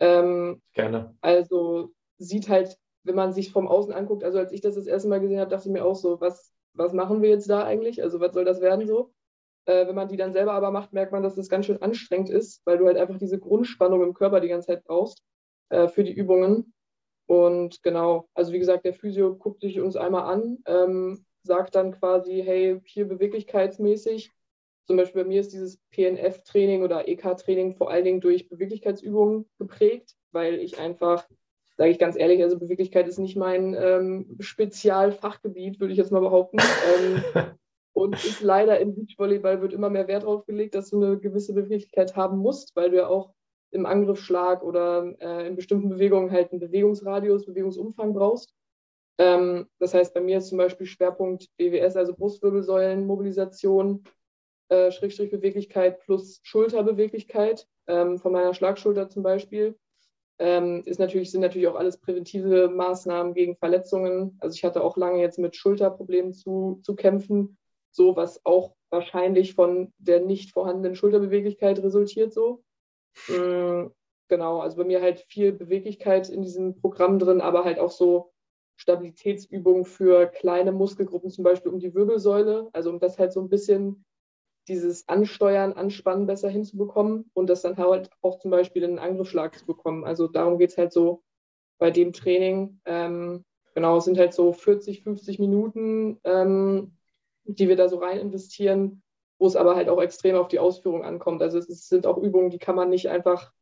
Ähm, 0.00 0.62
Gerne. 0.72 1.16
Also 1.20 1.90
sieht 2.18 2.48
halt, 2.48 2.78
wenn 3.08 3.16
man 3.16 3.32
sich 3.32 3.50
vom 3.50 3.66
Außen 3.66 3.92
anguckt, 3.92 4.22
also 4.22 4.38
als 4.38 4.52
ich 4.52 4.60
das 4.60 4.76
das 4.76 4.86
erste 4.86 5.08
Mal 5.08 5.20
gesehen 5.20 5.40
habe, 5.40 5.50
dachte 5.50 5.68
ich 5.68 5.72
mir 5.72 5.84
auch 5.84 5.96
so, 5.96 6.20
was, 6.20 6.52
was 6.74 6.92
machen 6.92 7.22
wir 7.22 7.30
jetzt 7.30 7.50
da 7.50 7.64
eigentlich? 7.64 8.02
Also 8.02 8.20
was 8.20 8.34
soll 8.34 8.44
das 8.44 8.60
werden 8.60 8.86
so? 8.86 9.12
Äh, 9.64 9.86
wenn 9.86 9.94
man 9.94 10.08
die 10.08 10.16
dann 10.16 10.32
selber 10.32 10.52
aber 10.52 10.70
macht, 10.70 10.92
merkt 10.92 11.12
man, 11.12 11.22
dass 11.22 11.34
das 11.34 11.48
ganz 11.48 11.66
schön 11.66 11.82
anstrengend 11.82 12.30
ist, 12.30 12.62
weil 12.64 12.78
du 12.78 12.86
halt 12.86 12.96
einfach 12.98 13.18
diese 13.18 13.38
Grundspannung 13.38 14.02
im 14.02 14.14
Körper 14.14 14.40
die 14.40 14.48
ganze 14.48 14.68
Zeit 14.68 14.84
brauchst 14.84 15.22
äh, 15.70 15.88
für 15.88 16.04
die 16.04 16.12
Übungen. 16.12 16.72
Und 17.26 17.82
genau, 17.82 18.28
also 18.34 18.52
wie 18.52 18.58
gesagt, 18.58 18.84
der 18.84 18.94
Physio 18.94 19.34
guckt 19.36 19.60
sich 19.60 19.80
uns 19.80 19.96
einmal 19.96 20.32
an, 20.32 20.58
ähm, 20.66 21.26
sagt 21.42 21.74
dann 21.74 21.92
quasi, 21.92 22.42
hey, 22.44 22.80
hier 22.84 23.06
beweglichkeitsmäßig. 23.06 24.30
Zum 24.86 24.96
Beispiel 24.96 25.22
bei 25.22 25.28
mir 25.28 25.40
ist 25.40 25.52
dieses 25.52 25.78
PNF-Training 25.90 26.82
oder 26.82 27.06
EK-Training 27.06 27.74
vor 27.74 27.90
allen 27.90 28.04
Dingen 28.04 28.20
durch 28.20 28.48
Beweglichkeitsübungen 28.48 29.46
geprägt, 29.58 30.14
weil 30.32 30.54
ich 30.54 30.78
einfach 30.78 31.28
sage 31.78 31.90
ich 31.92 31.98
ganz 31.98 32.16
ehrlich, 32.18 32.42
also 32.42 32.58
Beweglichkeit 32.58 33.06
ist 33.06 33.18
nicht 33.18 33.36
mein 33.36 33.72
ähm, 33.74 34.36
Spezialfachgebiet, 34.40 35.78
würde 35.78 35.92
ich 35.92 35.98
jetzt 35.98 36.10
mal 36.10 36.20
behaupten. 36.20 36.58
Ähm, 36.58 37.22
und 37.92 38.14
ist 38.24 38.42
leider 38.42 38.80
im 38.80 38.96
Beachvolleyball 38.96 39.62
wird 39.62 39.72
immer 39.72 39.88
mehr 39.88 40.08
Wert 40.08 40.24
darauf 40.24 40.44
gelegt, 40.44 40.74
dass 40.74 40.90
du 40.90 41.02
eine 41.02 41.18
gewisse 41.18 41.54
Beweglichkeit 41.54 42.16
haben 42.16 42.38
musst, 42.38 42.74
weil 42.74 42.90
du 42.90 42.96
ja 42.96 43.06
auch 43.06 43.32
im 43.70 43.86
Angriffsschlag 43.86 44.62
oder 44.64 45.14
äh, 45.20 45.46
in 45.46 45.54
bestimmten 45.54 45.88
Bewegungen 45.88 46.32
halt 46.32 46.50
einen 46.50 46.60
Bewegungsradius, 46.60 47.46
Bewegungsumfang 47.46 48.12
brauchst. 48.12 48.52
Ähm, 49.18 49.68
das 49.78 49.94
heißt, 49.94 50.14
bei 50.14 50.20
mir 50.20 50.38
ist 50.38 50.48
zum 50.48 50.58
Beispiel 50.58 50.86
Schwerpunkt 50.86 51.46
BWS, 51.58 51.96
also 51.96 52.12
Brustwirbelsäulen, 52.12 53.06
Mobilisation, 53.06 54.02
äh, 54.68 54.90
Schrägstrich 54.90 55.30
Beweglichkeit 55.30 56.00
plus 56.00 56.40
Schulterbeweglichkeit 56.42 57.68
ähm, 57.86 58.18
von 58.18 58.32
meiner 58.32 58.54
Schlagschulter 58.54 59.08
zum 59.08 59.22
Beispiel 59.22 59.76
ähm, 60.38 60.82
ist 60.84 61.00
natürlich, 61.00 61.30
sind 61.30 61.40
natürlich 61.40 61.68
auch 61.68 61.74
alles 61.76 61.98
präventive 61.98 62.68
Maßnahmen 62.68 63.34
gegen 63.34 63.56
Verletzungen. 63.56 64.36
Also 64.40 64.54
ich 64.54 64.64
hatte 64.64 64.82
auch 64.82 64.96
lange 64.96 65.20
jetzt 65.20 65.38
mit 65.38 65.56
Schulterproblemen 65.56 66.32
zu, 66.32 66.80
zu 66.82 66.94
kämpfen, 66.94 67.58
so 67.90 68.16
was 68.16 68.44
auch 68.44 68.74
wahrscheinlich 68.90 69.54
von 69.54 69.92
der 69.98 70.20
nicht 70.20 70.52
vorhandenen 70.52 70.94
Schulterbeweglichkeit 70.94 71.82
resultiert 71.82 72.32
so. 72.32 72.62
Mhm, 73.28 73.90
genau, 74.28 74.60
also 74.60 74.76
bei 74.76 74.84
mir 74.84 75.02
halt 75.02 75.20
viel 75.28 75.52
Beweglichkeit 75.52 76.28
in 76.28 76.42
diesem 76.42 76.76
Programm 76.80 77.18
drin, 77.18 77.40
aber 77.40 77.64
halt 77.64 77.78
auch 77.78 77.90
so 77.90 78.32
Stabilitätsübungen 78.76 79.84
für 79.84 80.28
kleine 80.28 80.70
Muskelgruppen, 80.70 81.30
zum 81.30 81.42
Beispiel 81.42 81.72
um 81.72 81.80
die 81.80 81.94
Wirbelsäule, 81.94 82.68
also 82.72 82.90
um 82.90 83.00
das 83.00 83.18
halt 83.18 83.32
so 83.32 83.40
ein 83.40 83.48
bisschen 83.48 84.04
dieses 84.68 85.08
Ansteuern, 85.08 85.72
Anspannen 85.72 86.26
besser 86.26 86.48
hinzubekommen 86.48 87.30
und 87.34 87.48
das 87.48 87.62
dann 87.62 87.76
halt 87.76 88.10
auch 88.22 88.38
zum 88.38 88.50
Beispiel 88.50 88.82
in 88.82 88.90
einen 88.90 89.10
Angriffsschlag 89.10 89.58
zu 89.58 89.66
bekommen. 89.66 90.04
Also 90.04 90.28
darum 90.28 90.58
geht 90.58 90.70
es 90.70 90.78
halt 90.78 90.92
so 90.92 91.22
bei 91.78 91.90
dem 91.90 92.12
Training. 92.12 92.80
Ähm, 92.84 93.44
genau, 93.74 93.96
es 93.98 94.04
sind 94.04 94.18
halt 94.18 94.34
so 94.34 94.52
40, 94.52 95.02
50 95.02 95.38
Minuten, 95.38 96.20
ähm, 96.24 96.96
die 97.44 97.68
wir 97.68 97.76
da 97.76 97.88
so 97.88 97.98
rein 97.98 98.18
investieren, 98.18 99.02
wo 99.38 99.46
es 99.46 99.56
aber 99.56 99.76
halt 99.76 99.88
auch 99.88 100.02
extrem 100.02 100.36
auf 100.36 100.48
die 100.48 100.58
Ausführung 100.58 101.04
ankommt. 101.04 101.42
Also 101.42 101.58
es, 101.58 101.68
es 101.68 101.88
sind 101.88 102.06
auch 102.06 102.18
Übungen, 102.18 102.50
die 102.50 102.58
kann 102.58 102.76
man 102.76 102.90
nicht 102.90 103.08
einfach, 103.08 103.52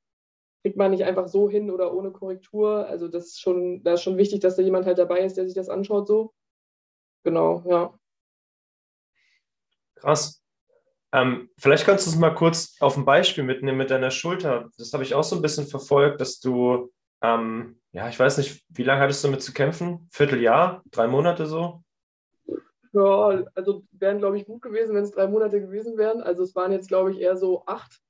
kriegt 0.63 0.77
man 0.77 0.91
nicht 0.91 1.05
einfach 1.05 1.29
so 1.29 1.49
hin 1.49 1.71
oder 1.71 1.95
ohne 1.95 2.11
Korrektur. 2.11 2.87
Also 2.87 3.09
das 3.09 3.27
ist 3.27 3.41
schon, 3.41 3.83
da 3.85 3.95
ist 3.95 4.03
schon 4.03 4.17
wichtig, 4.19 4.41
dass 4.41 4.57
da 4.57 4.63
jemand 4.63 4.87
halt 4.87 4.99
dabei 4.99 5.21
ist, 5.21 5.37
der 5.37 5.47
sich 5.47 5.55
das 5.55 5.69
anschaut 5.69 6.09
so. 6.09 6.33
Genau, 7.25 7.63
ja. 7.67 7.99
Krass. 9.97 10.46
Ähm, 11.13 11.51
vielleicht 11.59 11.87
kannst 11.87 12.07
du 12.07 12.11
es 12.11 12.17
mal 12.17 12.35
kurz 12.35 12.77
auf 12.81 12.97
ein 12.97 13.05
Beispiel 13.05 13.45
mitnehmen 13.45 13.79
mit 13.79 13.91
deiner 13.91 14.11
Schulter. 14.11 14.71
Das 14.77 14.93
habe 14.93 15.05
ich 15.05 15.15
auch 15.15 15.25
so 15.25 15.37
ein 15.37 15.43
bisschen 15.43 15.67
verfolgt, 15.67 16.21
dass 16.21 16.41
du, 16.41 16.93
ähm, 17.23 17.81
ja, 17.93 18.09
ich 18.09 18.19
weiß 18.19 18.39
nicht, 18.39 18.65
wie 18.69 18.83
lange 18.83 19.01
hattest 19.01 19.23
du 19.23 19.29
damit 19.29 19.43
zu 19.43 19.53
kämpfen? 19.53 20.09
Vierteljahr? 20.11 20.83
Drei 20.91 21.07
Monate 21.07 21.47
so? 21.47 21.83
Ja, 22.93 23.45
also 23.55 23.83
wären, 23.93 24.19
glaube 24.19 24.39
ich, 24.39 24.47
gut 24.47 24.63
gewesen, 24.63 24.95
wenn 24.95 25.05
es 25.05 25.13
drei 25.13 25.27
Monate 25.27 25.61
gewesen 25.61 25.97
wären. 25.97 26.23
Also 26.23 26.43
es 26.43 26.55
waren 26.55 26.73
jetzt, 26.73 26.89
glaube 26.89 27.13
ich, 27.13 27.21
eher 27.21 27.37
so 27.37 27.65
acht. 27.67 28.01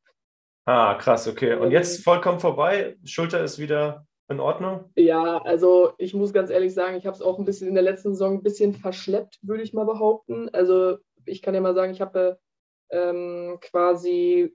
Ah, 0.65 0.95
krass, 0.95 1.29
okay. 1.29 1.55
Und 1.55 1.71
jetzt 1.71 1.99
ähm, 1.99 2.03
vollkommen 2.03 2.41
vorbei? 2.41 2.97
Schulter 3.05 3.43
ist 3.43 3.59
wieder 3.59 4.07
in 4.29 4.41
Ordnung? 4.41 4.91
Ja, 4.97 5.39
also 5.43 5.93
ich 5.99 6.15
muss 6.15 6.33
ganz 6.33 6.51
ehrlich 6.51 6.75
sagen, 6.75 6.97
ich 6.97 7.07
habe 7.07 7.17
es 7.17 7.23
auch 7.23 7.39
ein 7.39 7.45
bisschen 7.45 7.69
in 7.69 7.75
der 7.75 7.85
letzten 7.85 8.13
Saison 8.13 8.35
ein 8.35 8.43
bisschen 8.43 8.75
verschleppt, 8.75 9.39
würde 9.43 9.63
ich 9.63 9.73
mal 9.73 9.87
behaupten. 9.87 10.49
Also 10.53 10.99
ich 11.25 11.43
kann 11.43 11.55
ja 11.55 11.61
mal 11.61 11.75
sagen, 11.75 11.93
ich 11.93 12.01
habe 12.01 12.39
ähm, 12.91 13.59
quasi 13.61 14.55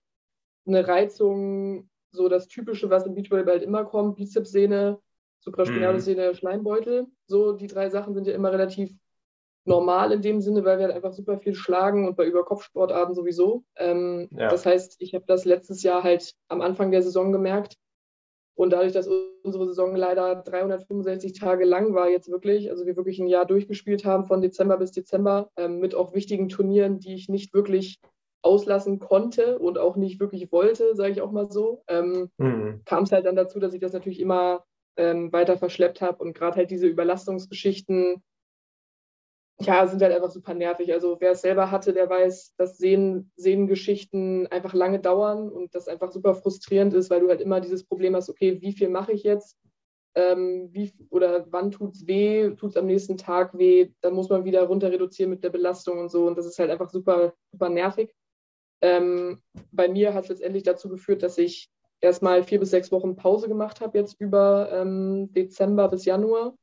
eine 0.65 0.87
Reizung, 0.87 1.89
so 2.11 2.29
das 2.29 2.47
Typische, 2.47 2.89
was 2.89 3.05
im 3.05 3.15
Beachvolleyball 3.15 3.53
halt 3.53 3.63
immer 3.63 3.85
kommt, 3.85 4.17
Bizepssehne, 4.17 4.99
Supraspinale-Sehne, 5.39 6.29
mhm. 6.29 6.35
Schleimbeutel. 6.35 7.07
So, 7.25 7.53
die 7.53 7.67
drei 7.67 7.89
Sachen 7.89 8.13
sind 8.13 8.27
ja 8.27 8.33
immer 8.33 8.51
relativ 8.51 8.93
normal 9.65 10.11
in 10.11 10.21
dem 10.21 10.41
Sinne, 10.41 10.65
weil 10.65 10.77
wir 10.77 10.85
halt 10.85 10.95
einfach 10.95 11.13
super 11.13 11.37
viel 11.37 11.55
schlagen 11.55 12.07
und 12.07 12.15
bei 12.15 12.25
Überkopfsportarten 12.25 13.15
sowieso. 13.15 13.63
Ähm, 13.75 14.27
ja. 14.31 14.49
Das 14.49 14.65
heißt, 14.65 14.97
ich 14.99 15.13
habe 15.13 15.25
das 15.27 15.45
letztes 15.45 15.83
Jahr 15.83 16.03
halt 16.03 16.33
am 16.47 16.61
Anfang 16.61 16.91
der 16.91 17.01
Saison 17.01 17.31
gemerkt, 17.31 17.77
und 18.61 18.73
dadurch, 18.73 18.93
dass 18.93 19.09
unsere 19.43 19.65
Saison 19.65 19.95
leider 19.95 20.35
365 20.35 21.33
Tage 21.33 21.65
lang 21.65 21.95
war, 21.95 22.09
jetzt 22.09 22.29
wirklich, 22.29 22.69
also 22.69 22.85
wir 22.85 22.95
wirklich 22.95 23.19
ein 23.19 23.27
Jahr 23.27 23.45
durchgespielt 23.45 24.05
haben, 24.05 24.25
von 24.25 24.41
Dezember 24.41 24.77
bis 24.77 24.91
Dezember, 24.91 25.49
ähm, 25.57 25.79
mit 25.79 25.95
auch 25.95 26.13
wichtigen 26.13 26.49
Turnieren, 26.49 26.99
die 26.99 27.15
ich 27.15 27.29
nicht 27.29 27.53
wirklich 27.53 27.99
auslassen 28.41 28.99
konnte 28.99 29.59
und 29.59 29.77
auch 29.77 29.95
nicht 29.95 30.19
wirklich 30.19 30.51
wollte, 30.51 30.95
sage 30.95 31.11
ich 31.11 31.21
auch 31.21 31.31
mal 31.31 31.51
so, 31.51 31.83
ähm, 31.87 32.29
mhm. 32.37 32.81
kam 32.85 33.03
es 33.03 33.11
halt 33.11 33.25
dann 33.25 33.35
dazu, 33.35 33.59
dass 33.59 33.73
ich 33.73 33.81
das 33.81 33.93
natürlich 33.93 34.19
immer 34.19 34.63
ähm, 34.97 35.31
weiter 35.31 35.57
verschleppt 35.57 36.01
habe 36.01 36.23
und 36.23 36.33
gerade 36.33 36.57
halt 36.57 36.71
diese 36.71 36.87
Überlastungsgeschichten, 36.87 38.21
ja, 39.61 39.85
sind 39.85 40.01
halt 40.01 40.13
einfach 40.13 40.31
super 40.31 40.55
nervig. 40.55 40.91
Also 40.91 41.17
wer 41.19 41.31
es 41.31 41.41
selber 41.41 41.69
hatte, 41.69 41.93
der 41.93 42.09
weiß, 42.09 42.55
dass 42.57 42.77
Sehnen, 42.77 43.31
Sehnengeschichten 43.35 44.47
einfach 44.47 44.73
lange 44.73 44.99
dauern 44.99 45.49
und 45.49 45.75
das 45.75 45.87
einfach 45.87 46.11
super 46.11 46.33
frustrierend 46.33 46.95
ist, 46.95 47.11
weil 47.11 47.19
du 47.19 47.29
halt 47.29 47.41
immer 47.41 47.61
dieses 47.61 47.83
Problem 47.83 48.15
hast, 48.15 48.29
okay, 48.29 48.59
wie 48.59 48.73
viel 48.73 48.89
mache 48.89 49.11
ich 49.11 49.21
jetzt? 49.21 49.61
ähm, 50.15 50.69
wie, 50.71 50.93
oder 51.09 51.45
wann 51.51 51.71
tut 51.71 51.95
es 51.95 52.07
weh, 52.07 52.51
tut 52.55 52.71
es 52.71 52.77
am 52.77 52.85
nächsten 52.85 53.17
Tag 53.17 53.57
weh, 53.57 53.91
dann 54.01 54.13
muss 54.13 54.29
man 54.29 54.43
wieder 54.43 54.63
runter 54.63 54.91
reduzieren 54.91 55.29
mit 55.29 55.43
der 55.43 55.49
Belastung 55.49 55.99
und 55.99 56.09
so. 56.09 56.27
Und 56.27 56.37
das 56.37 56.45
ist 56.45 56.59
halt 56.59 56.69
einfach 56.69 56.89
super, 56.89 57.33
super 57.51 57.69
nervig. 57.69 58.13
Ähm, 58.81 59.41
bei 59.71 59.87
mir 59.87 60.13
hat 60.13 60.23
es 60.23 60.29
letztendlich 60.29 60.63
dazu 60.63 60.89
geführt, 60.89 61.23
dass 61.23 61.37
ich 61.37 61.69
erstmal 62.01 62.43
vier 62.43 62.59
bis 62.59 62.71
sechs 62.71 62.91
Wochen 62.91 63.15
Pause 63.15 63.47
gemacht 63.47 63.79
habe, 63.79 63.97
jetzt 63.97 64.19
über 64.19 64.69
ähm, 64.71 65.31
Dezember 65.33 65.87
bis 65.87 66.05
Januar. 66.05 66.55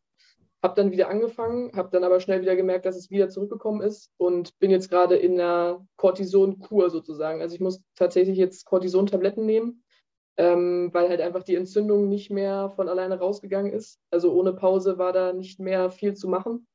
Habe 0.61 0.75
dann 0.75 0.91
wieder 0.91 1.09
angefangen, 1.09 1.71
habe 1.77 1.91
dann 1.93 2.03
aber 2.03 2.19
schnell 2.19 2.43
wieder 2.43 2.57
gemerkt, 2.57 2.85
dass 2.85 2.97
es 2.97 3.11
wieder 3.11 3.29
zurückgekommen 3.29 3.81
ist 3.81 4.11
und 4.17 4.59
bin 4.59 4.73
jetzt 4.73 4.91
gerade 4.91 5.15
in 5.15 5.35
einer 5.35 5.87
Cortison-Kur 5.97 6.91
sozusagen. 6.91 7.41
Also 7.41 7.55
ich 7.55 7.61
muss 7.61 7.81
tatsächlich 7.95 8.37
jetzt 8.37 8.65
Cortison-Tabletten 8.65 9.47
nehmen, 9.47 9.85
ähm, 10.37 10.91
weil 10.93 11.09
halt 11.09 11.21
einfach 11.21 11.45
die 11.45 11.55
Entzündung 11.55 12.09
nicht 12.09 12.31
mehr 12.31 12.71
von 12.71 12.89
alleine 12.89 13.21
rausgegangen 13.21 13.73
ist. 13.73 14.01
Also 14.11 14.33
ohne 14.33 14.53
Pause 14.53 14.99
war 14.99 15.13
da 15.13 15.33
nicht 15.33 15.61
mehr 15.61 15.91
viel 15.91 16.15
zu 16.15 16.27
machen. 16.27 16.67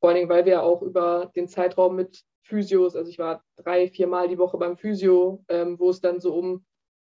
Vor 0.00 0.10
allen 0.10 0.16
Dingen, 0.16 0.28
weil 0.28 0.44
wir 0.44 0.62
auch 0.62 0.82
über 0.82 1.30
den 1.34 1.48
Zeitraum 1.48 1.96
mit 1.96 2.22
Physios, 2.42 2.96
also 2.96 3.10
ich 3.10 3.18
war 3.18 3.42
drei, 3.56 3.88
vier 3.88 4.06
Mal 4.06 4.28
die 4.28 4.38
Woche 4.38 4.56
beim 4.56 4.76
Physio, 4.76 5.44
ähm, 5.48 5.78
wo 5.78 5.90
es 5.90 6.00
dann 6.00 6.20
so 6.20 6.34
um 6.34 6.64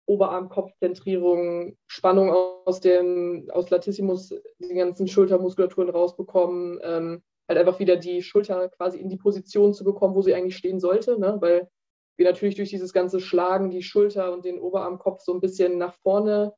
Oberarm-Kopfzentrierung, 0.06 1.76
Spannung 1.86 2.30
aus 2.30 2.80
dem 2.80 3.48
aus 3.52 3.68
Latissimus, 3.68 4.34
die 4.58 4.74
ganzen 4.74 5.06
Schultermuskulaturen 5.06 5.90
rausbekommen, 5.90 6.80
ähm, 6.82 7.22
halt 7.46 7.58
einfach 7.58 7.78
wieder 7.78 7.96
die 7.96 8.22
Schulter 8.22 8.68
quasi 8.70 8.98
in 8.98 9.08
die 9.08 9.16
Position 9.16 9.74
zu 9.74 9.84
bekommen, 9.84 10.14
wo 10.14 10.22
sie 10.22 10.34
eigentlich 10.34 10.56
stehen 10.56 10.80
sollte, 10.80 11.18
ne? 11.18 11.36
weil 11.40 11.68
wir 12.16 12.26
natürlich 12.26 12.56
durch 12.56 12.70
dieses 12.70 12.92
ganze 12.92 13.20
Schlagen 13.20 13.70
die 13.70 13.82
Schulter 13.82 14.32
und 14.32 14.44
den 14.44 14.58
Oberarmkopf 14.58 15.20
so 15.20 15.32
ein 15.32 15.40
bisschen 15.40 15.78
nach 15.78 15.94
vorne 16.02 16.54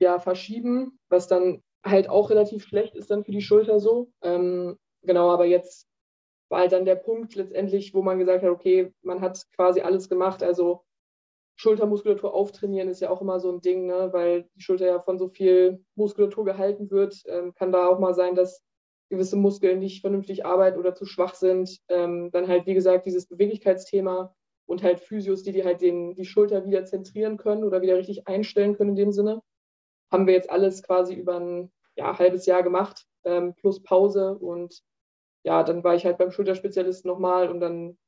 ja, 0.00 0.18
verschieben, 0.18 0.98
was 1.08 1.26
dann 1.28 1.62
halt 1.84 2.08
auch 2.08 2.30
relativ 2.30 2.64
schlecht 2.64 2.94
ist 2.94 3.10
dann 3.10 3.24
für 3.24 3.32
die 3.32 3.42
Schulter 3.42 3.80
so. 3.80 4.10
Ähm, 4.22 4.78
genau, 5.02 5.30
aber 5.30 5.46
jetzt 5.46 5.88
war 6.48 6.60
halt 6.60 6.72
dann 6.72 6.84
der 6.84 6.96
Punkt 6.96 7.34
letztendlich, 7.34 7.94
wo 7.94 8.02
man 8.02 8.18
gesagt 8.18 8.42
hat, 8.42 8.50
okay, 8.50 8.92
man 9.02 9.20
hat 9.20 9.44
quasi 9.54 9.80
alles 9.80 10.08
gemacht, 10.08 10.42
also 10.42 10.84
Schultermuskulatur 11.56 12.32
auftrainieren 12.32 12.88
ist 12.88 13.00
ja 13.00 13.10
auch 13.10 13.20
immer 13.20 13.40
so 13.40 13.50
ein 13.50 13.60
Ding, 13.60 13.86
ne? 13.86 14.10
weil 14.12 14.48
die 14.54 14.60
Schulter 14.60 14.86
ja 14.86 15.00
von 15.00 15.18
so 15.18 15.28
viel 15.28 15.84
Muskulatur 15.96 16.44
gehalten 16.44 16.90
wird. 16.90 17.20
Ähm, 17.26 17.52
kann 17.52 17.72
da 17.72 17.88
auch 17.88 17.98
mal 17.98 18.14
sein, 18.14 18.36
dass 18.36 18.62
gewisse 19.10 19.36
Muskeln 19.36 19.80
nicht 19.80 20.00
vernünftig 20.00 20.46
arbeiten 20.46 20.78
oder 20.78 20.94
zu 20.94 21.04
schwach 21.04 21.34
sind. 21.34 21.80
Ähm, 21.88 22.30
dann 22.30 22.46
halt, 22.46 22.66
wie 22.66 22.74
gesagt, 22.74 23.06
dieses 23.06 23.26
Beweglichkeitsthema 23.26 24.32
und 24.66 24.84
halt 24.84 25.00
Physios, 25.00 25.42
die, 25.42 25.50
die 25.50 25.64
halt 25.64 25.80
den, 25.80 26.14
die 26.14 26.26
Schulter 26.26 26.64
wieder 26.64 26.84
zentrieren 26.84 27.36
können 27.36 27.64
oder 27.64 27.82
wieder 27.82 27.96
richtig 27.96 28.28
einstellen 28.28 28.76
können 28.76 28.90
in 28.90 28.96
dem 28.96 29.12
Sinne. 29.12 29.42
Haben 30.12 30.28
wir 30.28 30.34
jetzt 30.34 30.50
alles 30.50 30.84
quasi 30.84 31.14
über 31.14 31.40
ein 31.40 31.72
ja, 31.96 32.16
halbes 32.16 32.46
Jahr 32.46 32.62
gemacht, 32.62 33.04
ähm, 33.28 33.54
plus 33.54 33.82
Pause. 33.82 34.36
Und 34.38 34.82
ja, 35.44 35.62
dann 35.62 35.84
war 35.84 35.94
ich 35.94 36.04
halt 36.04 36.18
beim 36.18 36.32
Schulterspezialisten 36.32 37.08
nochmal 37.08 37.48
und 37.48 37.60
dann 37.60 37.98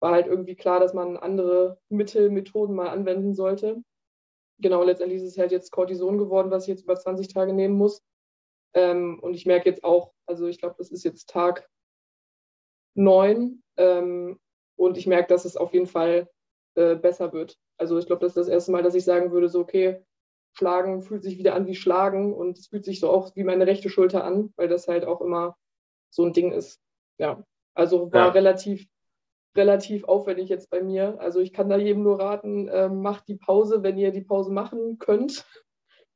war 0.00 0.12
halt 0.12 0.26
irgendwie 0.26 0.54
klar, 0.54 0.80
dass 0.80 0.94
man 0.94 1.16
andere 1.16 1.78
Mittel, 1.88 2.30
Methoden 2.30 2.74
mal 2.74 2.88
anwenden 2.88 3.34
sollte. 3.34 3.82
Genau, 4.60 4.82
letztendlich 4.84 5.20
ist 5.20 5.28
es 5.28 5.38
halt 5.38 5.52
jetzt 5.52 5.70
Cortison 5.72 6.18
geworden, 6.18 6.50
was 6.50 6.64
ich 6.64 6.68
jetzt 6.68 6.84
über 6.84 6.96
20 6.96 7.28
Tage 7.28 7.52
nehmen 7.52 7.76
muss. 7.76 8.02
Ähm, 8.74 9.18
und 9.20 9.34
ich 9.34 9.46
merke 9.46 9.68
jetzt 9.68 9.84
auch, 9.84 10.12
also 10.26 10.46
ich 10.46 10.58
glaube, 10.58 10.76
das 10.78 10.90
ist 10.90 11.04
jetzt 11.04 11.28
Tag 11.28 11.68
9. 12.94 13.62
Ähm, 13.76 14.38
und 14.76 14.96
ich 14.96 15.06
merke, 15.06 15.28
dass 15.28 15.44
es 15.44 15.56
auf 15.56 15.72
jeden 15.72 15.86
Fall 15.86 16.28
äh, 16.76 16.94
besser 16.94 17.32
wird. 17.32 17.58
Also 17.78 17.98
ich 17.98 18.06
glaube, 18.06 18.20
das 18.20 18.30
ist 18.30 18.36
das 18.36 18.48
erste 18.48 18.72
Mal, 18.72 18.82
dass 18.82 18.94
ich 18.94 19.04
sagen 19.04 19.32
würde, 19.32 19.48
so, 19.48 19.60
okay, 19.60 20.04
Schlagen 20.58 21.02
fühlt 21.02 21.22
sich 21.22 21.38
wieder 21.38 21.54
an 21.54 21.66
wie 21.66 21.76
Schlagen 21.76 22.34
und 22.34 22.58
es 22.58 22.66
fühlt 22.66 22.84
sich 22.84 22.98
so 22.98 23.10
auch 23.10 23.34
wie 23.36 23.44
meine 23.44 23.66
rechte 23.66 23.90
Schulter 23.90 24.24
an, 24.24 24.52
weil 24.56 24.66
das 24.66 24.88
halt 24.88 25.04
auch 25.04 25.20
immer 25.20 25.56
so 26.10 26.24
ein 26.24 26.32
Ding 26.32 26.50
ist. 26.50 26.80
Ja, 27.16 27.44
also 27.74 28.12
war 28.12 28.26
ja. 28.26 28.28
relativ 28.30 28.88
relativ 29.56 30.04
aufwendig 30.04 30.48
jetzt 30.48 30.70
bei 30.70 30.82
mir. 30.82 31.20
Also 31.20 31.40
ich 31.40 31.52
kann 31.52 31.68
da 31.68 31.76
jedem 31.76 32.02
nur 32.02 32.18
raten, 32.18 32.68
äh, 32.68 32.88
macht 32.88 33.28
die 33.28 33.36
Pause, 33.36 33.82
wenn 33.82 33.98
ihr 33.98 34.12
die 34.12 34.22
Pause 34.22 34.52
machen 34.52 34.98
könnt. 34.98 35.44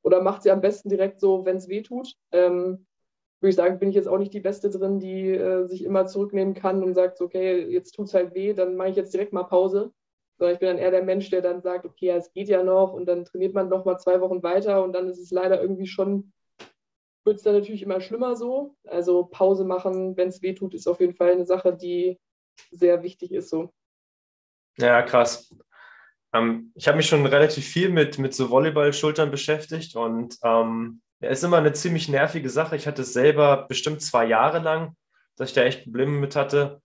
Oder 0.03 0.23
macht 0.23 0.43
sie 0.43 0.51
am 0.51 0.61
besten 0.61 0.89
direkt 0.89 1.21
so, 1.21 1.45
wenn 1.45 1.57
es 1.57 1.69
weh 1.69 1.83
tut. 1.83 2.15
Ähm, 2.33 2.87
würde 3.41 3.51
ich 3.51 3.57
sagen, 3.57 3.79
bin 3.79 3.89
ich 3.89 3.95
jetzt 3.95 4.09
auch 4.09 4.19
nicht 4.19 4.35
die 4.35 4.41
Beste 4.41 4.71
drin, 4.71 4.99
die 4.99 5.31
äh, 5.31 5.65
sich 5.67 5.85
immer 5.85 6.07
zurücknehmen 6.07 6.55
kann 6.55 6.83
und 6.83 6.95
sagt, 6.95 7.21
okay, 7.21 7.65
jetzt 7.65 7.93
tut 7.93 8.07
es 8.07 8.15
halt 8.15 8.35
weh, 8.35 8.53
dann 8.53 8.77
mache 8.77 8.91
ich 8.91 8.97
jetzt 8.97 9.15
direkt 9.15 9.33
mal 9.33 9.45
Pause. 9.45 9.93
Sondern 10.43 10.55
ich 10.55 10.59
bin 10.59 10.71
dann 10.71 10.79
eher 10.79 10.91
der 10.91 11.05
Mensch, 11.05 11.31
der 11.31 11.41
dann 11.41 11.63
sagt, 11.63 11.85
okay, 11.85 12.07
ja, 12.07 12.17
es 12.17 12.33
geht 12.33 12.49
ja 12.49 12.65
noch 12.65 12.93
und 12.93 13.07
dann 13.07 13.25
trainiert 13.25 13.55
man 13.55 13.69
noch 13.69 13.85
mal 13.85 13.97
zwei 13.99 14.21
Wochen 14.21 14.43
weiter 14.43 14.83
und 14.83 14.93
dann 14.93 15.09
ist 15.09 15.21
es 15.21 15.31
leider 15.31 15.63
irgendwie 15.63 15.87
schon, 15.87 16.33
wird 17.25 17.37
es 17.37 17.45
dann 17.45 17.55
natürlich 17.55 17.85
immer 17.85 18.01
schlimmer 18.01 18.35
so. 18.35 18.75
Also 18.89 19.23
Pause 19.23 19.65
machen, 19.65 20.17
wenn 20.17 20.31
es 20.31 20.43
weh 20.43 20.53
tut, 20.53 20.75
ist 20.75 20.89
auf 20.89 20.99
jeden 20.99 21.15
Fall 21.15 21.31
eine 21.31 21.47
Sache, 21.47 21.77
die 21.77 22.19
sehr 22.73 23.05
wichtig 23.05 23.31
ist. 23.31 23.51
So. 23.51 23.73
Ja, 24.79 25.03
krass. 25.03 25.55
Ähm, 26.35 26.73
ich 26.75 26.89
habe 26.89 26.97
mich 26.97 27.07
schon 27.07 27.25
relativ 27.25 27.65
viel 27.65 27.91
mit, 27.91 28.19
mit 28.19 28.35
so 28.35 28.51
Volleyball-Schultern 28.51 29.31
beschäftigt 29.31 29.95
und 29.95 30.39
ähm, 30.43 31.03
es 31.21 31.39
ist 31.39 31.45
immer 31.45 31.59
eine 31.59 31.73
ziemlich 31.73 32.09
nervige 32.09 32.51
Sache. 32.51 32.75
Ich 32.75 32.89
hatte 32.89 33.03
es 33.03 33.13
selber 33.13 33.67
bestimmt 33.69 34.03
zwei 34.03 34.27
Jahre 34.27 34.59
lang, 34.59 34.97
dass 35.37 35.51
ich 35.51 35.55
da 35.55 35.63
echt 35.63 35.85
Probleme 35.85 36.19
mit 36.19 36.35
hatte. 36.35 36.83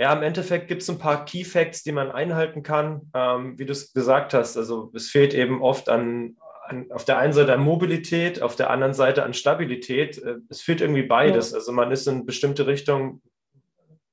Ja, 0.00 0.12
im 0.12 0.22
Endeffekt 0.22 0.68
gibt 0.68 0.82
es 0.82 0.88
ein 0.88 0.98
paar 0.98 1.24
Key 1.24 1.42
Facts, 1.44 1.82
die 1.82 1.90
man 1.90 2.12
einhalten 2.12 2.62
kann, 2.62 3.10
ähm, 3.14 3.58
wie 3.58 3.66
du 3.66 3.72
es 3.72 3.92
gesagt 3.92 4.32
hast. 4.32 4.56
Also 4.56 4.92
es 4.94 5.10
fehlt 5.10 5.34
eben 5.34 5.60
oft 5.60 5.88
an, 5.88 6.36
an, 6.66 6.86
auf 6.92 7.04
der 7.04 7.18
einen 7.18 7.32
Seite 7.32 7.52
an 7.52 7.60
Mobilität, 7.60 8.40
auf 8.40 8.54
der 8.54 8.70
anderen 8.70 8.94
Seite 8.94 9.24
an 9.24 9.34
Stabilität. 9.34 10.16
Äh, 10.18 10.36
es 10.48 10.60
fehlt 10.60 10.80
irgendwie 10.80 11.02
beides. 11.02 11.50
Ja. 11.50 11.56
Also 11.56 11.72
man 11.72 11.90
ist 11.90 12.06
in 12.06 12.26
bestimmte 12.26 12.68
Richtungen 12.68 13.22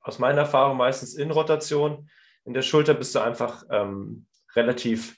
aus 0.01 0.17
meiner 0.17 0.41
Erfahrung 0.41 0.75
meistens 0.77 1.13
in 1.13 1.29
Rotation. 1.29 2.09
In 2.45 2.55
der 2.55 2.63
Schulter 2.63 2.95
bist 2.95 3.13
du 3.13 3.19
einfach 3.19 3.63
ähm, 3.69 4.25
relativ 4.55 5.15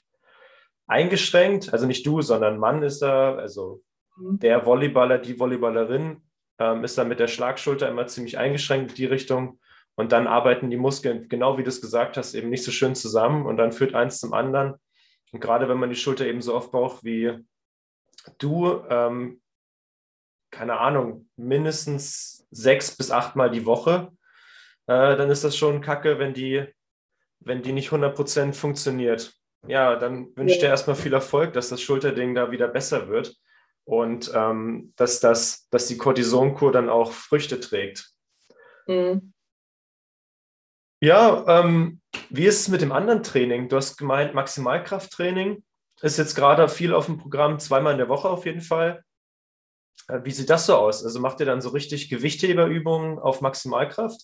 eingeschränkt. 0.86 1.72
Also 1.72 1.86
nicht 1.86 2.06
du, 2.06 2.20
sondern 2.20 2.58
Mann 2.58 2.82
ist 2.82 3.00
da, 3.00 3.36
also 3.36 3.80
mhm. 4.18 4.38
der 4.38 4.66
Volleyballer, 4.66 5.16
die 5.16 5.38
Volleyballerin 5.38 6.20
ähm, 6.58 6.84
ist 6.84 6.98
da 6.98 7.04
mit 7.04 7.20
der 7.20 7.28
Schlagschulter 7.28 7.88
immer 7.88 8.06
ziemlich 8.06 8.36
eingeschränkt 8.36 8.90
in 8.90 8.96
die 8.96 9.06
Richtung. 9.06 9.58
Und 9.98 10.12
dann 10.12 10.28
arbeiten 10.28 10.70
die 10.70 10.76
Muskeln, 10.76 11.28
genau 11.28 11.58
wie 11.58 11.64
du 11.64 11.70
es 11.70 11.80
gesagt 11.80 12.16
hast, 12.16 12.34
eben 12.34 12.50
nicht 12.50 12.62
so 12.62 12.70
schön 12.70 12.94
zusammen 12.94 13.46
und 13.46 13.56
dann 13.56 13.72
führt 13.72 13.96
eins 13.96 14.20
zum 14.20 14.32
anderen. 14.32 14.74
Und 15.32 15.40
gerade 15.40 15.68
wenn 15.68 15.76
man 15.76 15.90
die 15.90 15.96
Schulter 15.96 16.24
eben 16.24 16.40
so 16.40 16.54
oft 16.54 16.70
braucht 16.70 17.02
wie 17.02 17.44
du, 18.38 18.80
ähm, 18.88 19.42
keine 20.52 20.78
Ahnung, 20.78 21.28
mindestens 21.34 22.46
sechs 22.52 22.96
bis 22.96 23.10
achtmal 23.10 23.50
die 23.50 23.66
Woche, 23.66 24.12
äh, 24.86 25.16
dann 25.16 25.30
ist 25.30 25.42
das 25.42 25.56
schon 25.56 25.80
kacke, 25.80 26.20
wenn 26.20 26.32
die, 26.32 26.64
wenn 27.40 27.62
die 27.62 27.72
nicht 27.72 27.90
100% 27.90 28.52
funktioniert. 28.52 29.34
Ja, 29.66 29.96
dann 29.96 30.28
wünsche 30.36 30.54
ich 30.54 30.60
dir 30.60 30.68
erstmal 30.68 30.94
viel 30.94 31.12
Erfolg, 31.12 31.54
dass 31.54 31.70
das 31.70 31.82
Schulterding 31.82 32.36
da 32.36 32.52
wieder 32.52 32.68
besser 32.68 33.08
wird 33.08 33.34
und 33.82 34.30
ähm, 34.32 34.92
dass, 34.94 35.18
das, 35.18 35.68
dass 35.70 35.88
die 35.88 35.98
Cortisonkur 35.98 36.70
dann 36.70 36.88
auch 36.88 37.10
Früchte 37.10 37.58
trägt. 37.58 38.12
Mhm. 38.86 39.32
Ja, 41.00 41.44
ähm, 41.46 42.00
wie 42.30 42.46
ist 42.46 42.60
es 42.60 42.68
mit 42.68 42.80
dem 42.80 42.90
anderen 42.90 43.22
Training? 43.22 43.68
Du 43.68 43.76
hast 43.76 43.96
gemeint, 43.96 44.34
Maximalkrafttraining 44.34 45.62
ist 46.00 46.18
jetzt 46.18 46.34
gerade 46.34 46.68
viel 46.68 46.92
auf 46.92 47.06
dem 47.06 47.18
Programm, 47.18 47.60
zweimal 47.60 47.92
in 47.92 47.98
der 47.98 48.08
Woche 48.08 48.28
auf 48.28 48.46
jeden 48.46 48.60
Fall. 48.60 49.04
Äh, 50.08 50.20
wie 50.24 50.32
sieht 50.32 50.50
das 50.50 50.66
so 50.66 50.74
aus? 50.74 51.04
Also 51.04 51.20
macht 51.20 51.38
ihr 51.40 51.46
dann 51.46 51.60
so 51.60 51.68
richtig 51.68 52.08
Gewichtheberübungen 52.08 53.18
auf 53.18 53.40
Maximalkraft? 53.40 54.22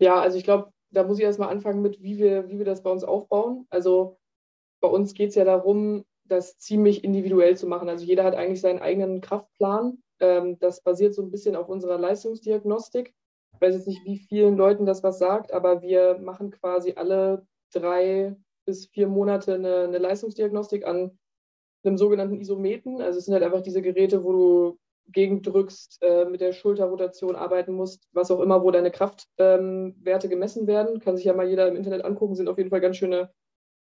Ja, 0.00 0.20
also 0.20 0.36
ich 0.36 0.44
glaube, 0.44 0.72
da 0.90 1.04
muss 1.04 1.18
ich 1.18 1.24
erstmal 1.24 1.50
anfangen 1.50 1.82
mit, 1.82 2.02
wie 2.02 2.18
wir, 2.18 2.48
wie 2.48 2.58
wir 2.58 2.64
das 2.64 2.82
bei 2.82 2.90
uns 2.90 3.04
aufbauen. 3.04 3.66
Also 3.70 4.18
bei 4.80 4.88
uns 4.88 5.14
geht 5.14 5.30
es 5.30 5.34
ja 5.34 5.44
darum, 5.44 6.04
das 6.24 6.58
ziemlich 6.58 7.04
individuell 7.04 7.56
zu 7.56 7.66
machen. 7.66 7.88
Also 7.88 8.04
jeder 8.04 8.24
hat 8.24 8.34
eigentlich 8.34 8.60
seinen 8.60 8.80
eigenen 8.80 9.20
Kraftplan. 9.20 10.02
Ähm, 10.20 10.58
das 10.58 10.82
basiert 10.82 11.14
so 11.14 11.22
ein 11.22 11.30
bisschen 11.30 11.56
auf 11.56 11.68
unserer 11.68 11.98
Leistungsdiagnostik. 11.98 13.14
Ich 13.60 13.66
weiß 13.66 13.74
jetzt 13.74 13.88
nicht, 13.88 14.04
wie 14.06 14.16
vielen 14.16 14.56
Leuten 14.56 14.86
das 14.86 15.02
was 15.02 15.18
sagt, 15.18 15.52
aber 15.52 15.82
wir 15.82 16.18
machen 16.18 16.50
quasi 16.50 16.94
alle 16.96 17.46
drei 17.74 18.34
bis 18.64 18.86
vier 18.86 19.06
Monate 19.06 19.54
eine, 19.54 19.84
eine 19.84 19.98
Leistungsdiagnostik 19.98 20.86
an 20.86 21.18
einem 21.84 21.98
sogenannten 21.98 22.40
Isometen. 22.40 23.02
Also 23.02 23.18
es 23.18 23.26
sind 23.26 23.34
halt 23.34 23.44
einfach 23.44 23.60
diese 23.60 23.82
Geräte, 23.82 24.24
wo 24.24 24.32
du 24.32 24.78
gegendrückst, 25.12 25.98
äh, 26.00 26.24
mit 26.24 26.40
der 26.40 26.54
Schulterrotation 26.54 27.36
arbeiten 27.36 27.74
musst, 27.74 28.08
was 28.12 28.30
auch 28.30 28.40
immer, 28.40 28.62
wo 28.62 28.70
deine 28.70 28.90
Kraftwerte 28.90 29.66
ähm, 29.76 30.30
gemessen 30.30 30.66
werden. 30.66 30.98
Kann 31.00 31.16
sich 31.16 31.26
ja 31.26 31.34
mal 31.34 31.46
jeder 31.46 31.68
im 31.68 31.76
Internet 31.76 32.06
angucken, 32.06 32.36
sind 32.36 32.48
auf 32.48 32.56
jeden 32.56 32.70
Fall 32.70 32.80
ganz 32.80 32.96
schöne 32.96 33.30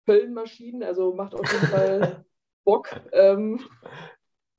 Höllenmaschinen, 0.09 0.85
also 0.85 1.13
macht 1.15 1.35
auf 1.35 1.53
jeden 1.53 1.67
Fall 1.67 2.25
Bock, 2.65 2.89
ähm, 3.13 3.61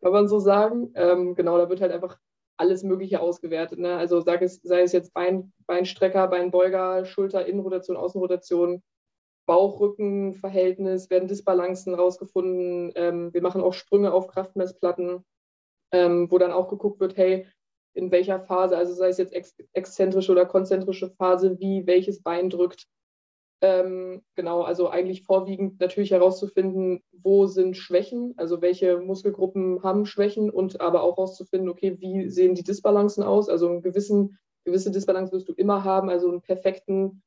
kann 0.01 0.11
man 0.11 0.27
so 0.27 0.37
sagen. 0.37 0.91
Ähm, 0.93 1.33
genau, 1.33 1.57
da 1.57 1.69
wird 1.69 1.81
halt 1.81 1.91
einfach 1.91 2.19
alles 2.57 2.83
Mögliche 2.83 3.21
ausgewertet. 3.21 3.79
Ne? 3.79 3.95
Also 3.95 4.21
sag 4.21 4.41
es, 4.41 4.61
sei 4.63 4.81
es 4.81 4.91
jetzt 4.91 5.13
Bein, 5.13 5.53
Beinstrecker, 5.67 6.27
Beinbeuger, 6.27 7.05
Schulter, 7.05 7.45
Innenrotation, 7.45 7.97
Außenrotation, 7.97 8.81
Bauch-Rücken-Verhältnis 9.47 11.09
werden 11.09 11.27
Disbalancen 11.27 11.93
rausgefunden. 11.93 12.91
Ähm, 12.95 13.33
wir 13.33 13.41
machen 13.41 13.61
auch 13.61 13.73
Sprünge 13.73 14.11
auf 14.11 14.27
Kraftmessplatten, 14.27 15.23
ähm, 15.93 16.29
wo 16.29 16.37
dann 16.37 16.51
auch 16.51 16.67
geguckt 16.67 16.99
wird, 16.99 17.15
hey, 17.15 17.47
in 17.93 18.11
welcher 18.11 18.39
Phase, 18.39 18.77
also 18.77 18.93
sei 18.93 19.09
es 19.09 19.17
jetzt 19.17 19.33
ex 19.33 19.55
exzentrische 19.73 20.31
oder 20.31 20.45
konzentrische 20.45 21.09
Phase, 21.09 21.59
wie 21.59 21.87
welches 21.87 22.21
Bein 22.21 22.49
drückt. 22.49 22.85
Ähm, 23.59 24.21
genau, 24.35 24.61
also 24.61 24.89
eigentlich 24.89 25.23
vorwiegend 25.23 25.79
natürlich 25.79 26.11
herauszufinden, 26.11 27.01
wo 27.11 27.47
sind 27.47 27.75
Schwächen, 27.75 28.33
also 28.37 28.61
welche 28.61 28.99
Muskelgruppen 28.99 29.81
haben 29.81 30.05
Schwächen 30.05 30.51
und 30.51 30.79
aber 30.79 31.01
auch 31.01 31.17
herauszufinden, 31.17 31.69
okay, 31.69 31.97
wie 31.99 32.29
sehen 32.29 32.53
die 32.53 32.63
Disbalancen 32.63 33.23
aus? 33.23 33.49
Also 33.49 33.67
einen 33.67 33.81
gewissen, 33.81 34.37
gewisse 34.63 34.91
Disbalance 34.91 35.31
wirst 35.31 35.49
du 35.49 35.53
immer 35.53 35.83
haben, 35.83 36.09
also 36.09 36.29
einen 36.29 36.41
perfekten, 36.41 37.23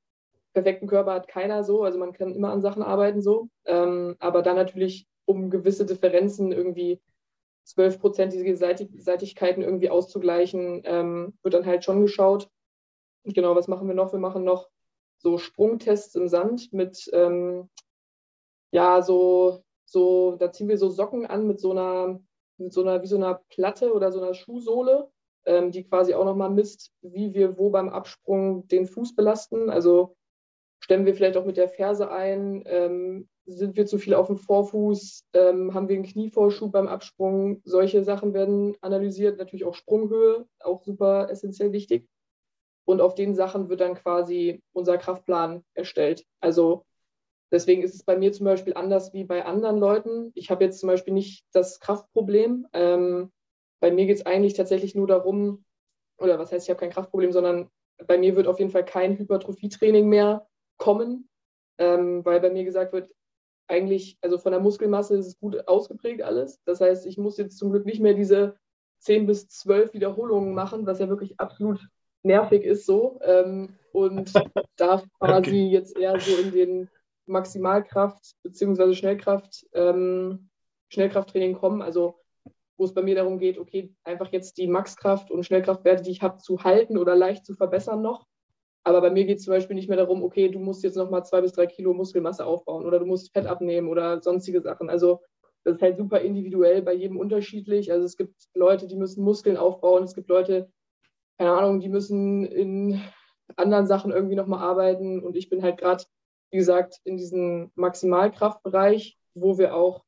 perfekten 0.52 0.86
Körper 0.86 1.14
hat 1.14 1.26
keiner 1.26 1.64
so, 1.64 1.82
also 1.82 1.98
man 1.98 2.12
kann 2.12 2.32
immer 2.32 2.52
an 2.52 2.60
Sachen 2.60 2.84
arbeiten 2.84 3.22
so, 3.22 3.48
ähm, 3.64 4.14
aber 4.20 4.42
dann 4.42 4.56
natürlich, 4.56 5.08
um 5.24 5.50
gewisse 5.50 5.84
Differenzen 5.84 6.52
irgendwie 6.52 7.00
12-prozentige 7.66 8.56
Seitigkeiten 8.56 9.62
irgendwie 9.62 9.90
auszugleichen, 9.90 10.82
ähm, 10.84 11.34
wird 11.42 11.54
dann 11.54 11.66
halt 11.66 11.84
schon 11.84 12.02
geschaut. 12.02 12.48
Genau, 13.24 13.54
was 13.54 13.68
machen 13.68 13.86
wir 13.88 13.94
noch? 13.94 14.12
Wir 14.12 14.18
machen 14.18 14.44
noch 14.44 14.68
so 15.20 15.38
Sprungtests 15.38 16.14
im 16.14 16.28
Sand 16.28 16.72
mit, 16.72 17.08
ähm, 17.12 17.68
ja, 18.72 19.02
so, 19.02 19.62
so, 19.84 20.36
da 20.36 20.50
ziehen 20.52 20.68
wir 20.68 20.78
so 20.78 20.88
Socken 20.88 21.26
an 21.26 21.46
mit 21.46 21.60
so 21.60 21.72
einer, 21.72 22.20
mit 22.58 22.72
so 22.72 22.82
einer, 22.82 23.02
wie 23.02 23.06
so 23.06 23.16
einer 23.16 23.40
Platte 23.48 23.92
oder 23.92 24.12
so 24.12 24.20
einer 24.20 24.34
Schuhsohle, 24.34 25.10
ähm, 25.46 25.70
die 25.70 25.84
quasi 25.84 26.14
auch 26.14 26.24
nochmal 26.24 26.50
misst, 26.50 26.92
wie 27.02 27.34
wir 27.34 27.58
wo 27.58 27.70
beim 27.70 27.88
Absprung 27.88 28.66
den 28.68 28.86
Fuß 28.86 29.14
belasten. 29.14 29.70
Also 29.70 30.16
stemmen 30.80 31.06
wir 31.06 31.14
vielleicht 31.14 31.36
auch 31.36 31.44
mit 31.44 31.56
der 31.56 31.68
Ferse 31.68 32.10
ein, 32.10 32.62
ähm, 32.66 33.28
sind 33.46 33.76
wir 33.76 33.86
zu 33.86 33.98
viel 33.98 34.14
auf 34.14 34.28
dem 34.28 34.36
Vorfuß, 34.36 35.26
ähm, 35.34 35.74
haben 35.74 35.88
wir 35.88 35.96
einen 35.96 36.04
Knievorschub 36.04 36.72
beim 36.72 36.88
Absprung. 36.88 37.60
Solche 37.64 38.04
Sachen 38.04 38.32
werden 38.32 38.76
analysiert, 38.80 39.38
natürlich 39.38 39.64
auch 39.64 39.74
Sprunghöhe, 39.74 40.46
auch 40.60 40.82
super 40.82 41.28
essentiell 41.30 41.72
wichtig. 41.72 42.08
Und 42.90 43.00
auf 43.00 43.14
den 43.14 43.36
Sachen 43.36 43.68
wird 43.68 43.82
dann 43.82 43.94
quasi 43.94 44.64
unser 44.72 44.98
Kraftplan 44.98 45.62
erstellt. 45.74 46.26
Also 46.40 46.84
deswegen 47.52 47.84
ist 47.84 47.94
es 47.94 48.02
bei 48.02 48.18
mir 48.18 48.32
zum 48.32 48.46
Beispiel 48.46 48.74
anders 48.74 49.12
wie 49.12 49.22
bei 49.22 49.44
anderen 49.44 49.78
Leuten. 49.78 50.32
Ich 50.34 50.50
habe 50.50 50.64
jetzt 50.64 50.80
zum 50.80 50.88
Beispiel 50.88 51.14
nicht 51.14 51.46
das 51.52 51.78
Kraftproblem. 51.78 52.66
Ähm, 52.72 53.30
bei 53.78 53.92
mir 53.92 54.06
geht 54.06 54.16
es 54.16 54.26
eigentlich 54.26 54.54
tatsächlich 54.54 54.96
nur 54.96 55.06
darum, 55.06 55.64
oder 56.18 56.40
was 56.40 56.50
heißt, 56.50 56.66
ich 56.66 56.70
habe 56.70 56.80
kein 56.80 56.90
Kraftproblem, 56.90 57.30
sondern 57.30 57.70
bei 58.08 58.18
mir 58.18 58.34
wird 58.34 58.48
auf 58.48 58.58
jeden 58.58 58.72
Fall 58.72 58.84
kein 58.84 59.16
Hypertrophietraining 59.16 60.08
mehr 60.08 60.48
kommen, 60.76 61.28
ähm, 61.78 62.24
weil 62.24 62.40
bei 62.40 62.50
mir 62.50 62.64
gesagt 62.64 62.92
wird, 62.92 63.08
eigentlich, 63.68 64.18
also 64.20 64.36
von 64.36 64.50
der 64.50 64.60
Muskelmasse 64.60 65.16
ist 65.16 65.28
es 65.28 65.38
gut 65.38 65.68
ausgeprägt 65.68 66.22
alles. 66.22 66.60
Das 66.64 66.80
heißt, 66.80 67.06
ich 67.06 67.18
muss 67.18 67.38
jetzt 67.38 67.56
zum 67.56 67.70
Glück 67.70 67.86
nicht 67.86 68.00
mehr 68.00 68.14
diese 68.14 68.56
10 68.98 69.28
bis 69.28 69.46
12 69.46 69.94
Wiederholungen 69.94 70.54
machen, 70.54 70.86
was 70.86 70.98
ja 70.98 71.08
wirklich 71.08 71.38
absolut 71.38 71.88
nervig 72.22 72.64
ist 72.64 72.86
so. 72.86 73.18
Ähm, 73.22 73.76
und 73.92 74.32
darf 74.76 75.04
quasi 75.18 75.50
okay. 75.50 75.68
jetzt 75.68 75.96
eher 75.96 76.18
so 76.20 76.36
in 76.36 76.52
den 76.52 76.90
Maximalkraft- 77.26 78.34
bzw. 78.42 78.94
Schnellkraft, 78.94 79.66
ähm, 79.72 80.50
Schnellkrafttraining 80.88 81.54
kommen. 81.54 81.82
Also 81.82 82.20
wo 82.80 82.84
es 82.84 82.94
bei 82.94 83.02
mir 83.02 83.14
darum 83.14 83.38
geht, 83.38 83.58
okay, 83.58 83.94
einfach 84.04 84.32
jetzt 84.32 84.56
die 84.56 84.66
Maxkraft- 84.66 85.30
und 85.30 85.44
Schnellkraftwerte, 85.44 86.02
die 86.02 86.12
ich 86.12 86.22
habe, 86.22 86.38
zu 86.38 86.64
halten 86.64 86.96
oder 86.96 87.14
leicht 87.14 87.44
zu 87.44 87.54
verbessern 87.54 88.00
noch. 88.00 88.26
Aber 88.84 89.02
bei 89.02 89.10
mir 89.10 89.26
geht 89.26 89.36
es 89.36 89.44
zum 89.44 89.52
Beispiel 89.52 89.76
nicht 89.76 89.88
mehr 89.88 89.98
darum, 89.98 90.22
okay, 90.22 90.48
du 90.48 90.58
musst 90.58 90.82
jetzt 90.82 90.96
nochmal 90.96 91.24
zwei 91.26 91.42
bis 91.42 91.52
drei 91.52 91.66
Kilo 91.66 91.92
Muskelmasse 91.92 92.46
aufbauen 92.46 92.86
oder 92.86 92.98
du 92.98 93.04
musst 93.04 93.32
Fett 93.32 93.46
abnehmen 93.46 93.88
oder 93.88 94.22
sonstige 94.22 94.62
Sachen. 94.62 94.88
Also 94.88 95.20
das 95.62 95.74
ist 95.76 95.82
halt 95.82 95.98
super 95.98 96.20
individuell, 96.20 96.80
bei 96.80 96.94
jedem 96.94 97.18
unterschiedlich. 97.18 97.92
Also 97.92 98.06
es 98.06 98.16
gibt 98.16 98.34
Leute, 98.54 98.86
die 98.86 98.96
müssen 98.96 99.22
Muskeln 99.22 99.58
aufbauen, 99.58 100.04
es 100.04 100.14
gibt 100.14 100.30
Leute, 100.30 100.70
keine 101.40 101.56
Ahnung, 101.56 101.80
die 101.80 101.88
müssen 101.88 102.44
in 102.44 103.00
anderen 103.56 103.86
Sachen 103.86 104.12
irgendwie 104.12 104.34
nochmal 104.34 104.60
arbeiten. 104.60 105.24
Und 105.24 105.36
ich 105.36 105.48
bin 105.48 105.62
halt 105.62 105.78
gerade, 105.78 106.04
wie 106.50 106.58
gesagt, 106.58 107.00
in 107.04 107.16
diesem 107.16 107.70
Maximalkraftbereich, 107.76 109.18
wo 109.32 109.56
wir 109.56 109.74
auch, 109.74 110.04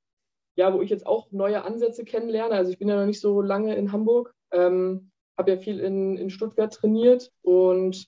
ja, 0.56 0.74
wo 0.74 0.82
ich 0.82 0.90
jetzt 0.90 1.06
auch 1.06 1.32
neue 1.32 1.64
Ansätze 1.64 2.04
kennenlerne. 2.04 2.54
Also 2.54 2.70
ich 2.70 2.78
bin 2.78 2.86
ja 2.86 2.96
noch 2.96 3.06
nicht 3.06 3.22
so 3.22 3.40
lange 3.40 3.74
in 3.76 3.92
Hamburg, 3.92 4.34
ähm, 4.50 5.10
habe 5.38 5.52
ja 5.52 5.56
viel 5.56 5.80
in, 5.80 6.18
in 6.18 6.28
Stuttgart 6.28 6.70
trainiert 6.70 7.32
und 7.40 8.06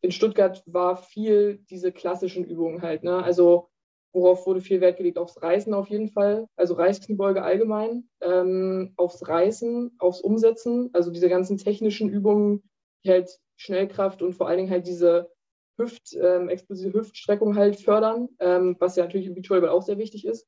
in 0.00 0.10
Stuttgart 0.10 0.62
war 0.64 0.96
viel 0.96 1.58
diese 1.68 1.92
klassischen 1.92 2.44
Übungen 2.44 2.80
halt. 2.80 3.02
Ne? 3.02 3.22
Also 3.22 3.68
worauf 4.14 4.46
wurde 4.46 4.60
viel 4.60 4.80
Wert 4.80 4.96
gelegt? 4.96 5.18
Aufs 5.18 5.42
Reißen 5.42 5.74
auf 5.74 5.88
jeden 5.88 6.08
Fall, 6.08 6.46
also 6.56 6.74
Reißkniebeuge 6.74 7.42
allgemein, 7.42 8.08
ähm, 8.20 8.94
aufs 8.96 9.26
Reißen, 9.26 9.96
aufs 9.98 10.20
Umsetzen, 10.20 10.90
also 10.92 11.10
diese 11.10 11.28
ganzen 11.28 11.58
technischen 11.58 12.08
Übungen, 12.08 12.62
die 13.04 13.10
halt 13.10 13.38
Schnellkraft 13.56 14.22
und 14.22 14.32
vor 14.32 14.48
allen 14.48 14.58
Dingen 14.58 14.70
halt 14.70 14.86
diese 14.86 15.30
Hüft, 15.76 16.14
ähm, 16.14 16.48
explosive 16.48 16.98
Hüftstreckung 16.98 17.56
halt 17.56 17.76
fördern, 17.80 18.28
ähm, 18.38 18.76
was 18.78 18.96
ja 18.96 19.04
natürlich 19.04 19.26
im 19.26 19.34
Beachvolleyball 19.34 19.70
auch 19.70 19.82
sehr 19.82 19.98
wichtig 19.98 20.24
ist. 20.24 20.46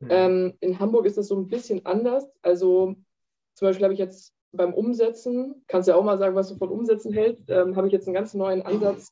Mhm. 0.00 0.08
Ähm, 0.10 0.54
in 0.60 0.80
Hamburg 0.80 1.04
ist 1.06 1.18
das 1.18 1.28
so 1.28 1.36
ein 1.36 1.48
bisschen 1.48 1.84
anders. 1.84 2.26
Also 2.42 2.94
zum 3.54 3.68
Beispiel 3.68 3.84
habe 3.84 3.94
ich 3.94 4.00
jetzt 4.00 4.32
beim 4.52 4.72
Umsetzen, 4.72 5.64
kannst 5.68 5.88
ja 5.88 5.96
auch 5.96 6.04
mal 6.04 6.18
sagen, 6.18 6.34
was 6.34 6.48
du 6.48 6.56
von 6.56 6.70
Umsetzen 6.70 7.12
hältst, 7.12 7.50
ähm, 7.50 7.76
habe 7.76 7.86
ich 7.86 7.92
jetzt 7.92 8.06
einen 8.06 8.14
ganz 8.14 8.32
neuen 8.34 8.62
Ansatz 8.62 9.08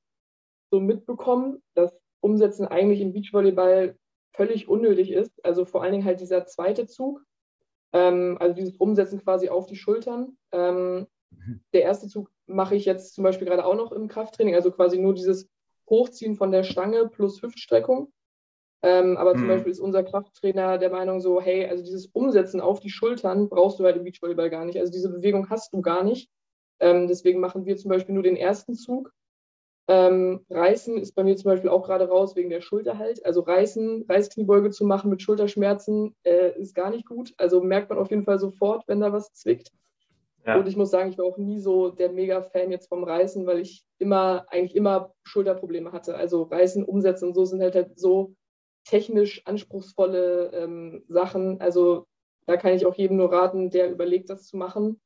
so 0.71 0.81
mitbekommen, 0.81 1.63
dass 1.75 1.93
Umsetzen 2.23 2.67
eigentlich 2.67 3.01
im 3.01 3.13
Beachvolleyball 3.13 3.97
völlig 4.33 4.69
unnötig 4.69 5.11
ist. 5.11 5.33
Also 5.45 5.65
vor 5.65 5.83
allen 5.83 5.93
Dingen 5.93 6.05
halt 6.05 6.21
dieser 6.21 6.47
zweite 6.47 6.87
Zug, 6.87 7.23
ähm, 7.93 8.37
also 8.41 8.55
dieses 8.55 8.77
Umsetzen 8.77 9.23
quasi 9.23 9.49
auf 9.49 9.67
die 9.67 9.77
Schultern. 9.77 10.37
Ähm, 10.53 11.07
mhm. 11.31 11.61
der 11.73 11.83
erste 11.83 12.09
Zug 12.09 12.31
mache 12.47 12.75
ich 12.77 12.85
jetzt 12.85 13.15
zum 13.15 13.25
Beispiel 13.25 13.47
gerade 13.47 13.65
auch 13.65 13.77
noch 13.77 13.93
im 13.93 14.09
Krafttraining, 14.09 14.55
also 14.55 14.71
quasi 14.71 14.99
nur 14.99 15.15
dieses 15.15 15.49
Hochziehen 15.89 16.37
von 16.37 16.53
der 16.53 16.63
Stange 16.63 17.09
plus 17.09 17.43
Hüftstreckung. 17.43 18.13
Ähm, 18.85 19.17
aber 19.17 19.35
zum 19.35 19.45
mhm. 19.45 19.49
Beispiel 19.49 19.73
ist 19.73 19.81
unser 19.81 20.03
Krafttrainer 20.03 20.79
der 20.79 20.91
Meinung 20.91 21.21
so, 21.21 21.41
hey, 21.41 21.67
also 21.67 21.85
dieses 21.85 22.07
Umsetzen 22.07 22.61
auf 22.61 22.81
die 22.81 22.91
Schultern 22.91 23.49
brauchst 23.49 23.79
du 23.79 23.85
halt 23.85 23.97
im 23.97 24.05
Beachvolleyball 24.05 24.51
gar 24.51 24.65
nicht. 24.65 24.79
Also 24.79 24.91
diese 24.91 25.09
Bewegung 25.09 25.51
hast 25.51 25.73
du 25.73 25.83
gar 25.83 26.03
nicht. 26.03 26.31
Ähm, 26.81 27.07
deswegen 27.07 27.39
machen 27.39 27.65
wir 27.65 27.77
zum 27.77 27.91
Beispiel 27.91 28.15
nur 28.15 28.25
den 28.25 28.37
ersten 28.37 28.75
Zug 28.75 29.13
ähm, 29.89 30.45
Reißen 30.49 30.97
ist 30.99 31.15
bei 31.15 31.25
mir 31.25 31.37
zum 31.37 31.51
Beispiel 31.51 31.71
auch 31.71 31.85
gerade 31.85 32.09
raus 32.09 32.37
wegen 32.37 32.51
der 32.51 32.61
Schulter 32.61 32.99
halt. 32.99 33.25
Also 33.27 33.41
Reißen, 33.41 34.07
Reißkniebeuge 34.09 34.71
zu 34.71 34.85
machen 34.85 35.11
mit 35.11 35.23
Schulterschmerzen 35.23 36.15
äh, 36.23 36.59
ist 36.59 36.75
gar 36.75 36.91
nicht 36.91 37.07
gut. 37.07 37.35
Also 37.37 37.61
merkt 37.61 37.91
man 37.91 37.99
auf 37.99 38.11
jeden 38.11 38.25
Fall 38.25 38.39
sofort, 38.39 38.85
wenn 38.87 39.01
da 39.01 39.13
was 39.13 39.33
zwickt. 39.33 39.73
Ja. 40.47 40.59
Und 40.59 40.69
ich 40.69 40.77
muss 40.77 40.91
sagen, 40.91 41.11
ich 41.11 41.19
war 41.19 41.25
auch 41.25 41.39
nie 41.39 41.59
so 41.59 41.91
der 41.91 42.11
Mega-Fan 42.11 42.71
jetzt 42.71 42.89
vom 42.89 43.05
Reißen, 43.05 43.47
weil 43.47 43.61
ich 43.61 43.85
immer, 43.99 44.47
eigentlich 44.49 44.75
immer 44.75 45.13
Schulterprobleme 45.25 45.93
hatte. 45.93 46.17
Also 46.17 46.43
Reißen, 46.45 46.85
Umsetzen 46.85 47.29
und 47.29 47.35
so 47.35 47.45
sind 47.45 47.61
halt, 47.61 47.75
halt 47.75 47.99
so 47.99 48.35
technisch 48.85 49.43
anspruchsvolle 49.47 50.51
ähm, 50.53 51.05
Sachen. 51.09 51.61
Also 51.61 52.07
da 52.47 52.57
kann 52.57 52.75
ich 52.75 52.87
auch 52.87 52.95
jedem 52.95 53.17
nur 53.17 53.33
raten, 53.33 53.71
der 53.71 53.91
überlegt, 53.91 54.31
das 54.31 54.47
zu 54.47 54.57
machen, 54.57 55.01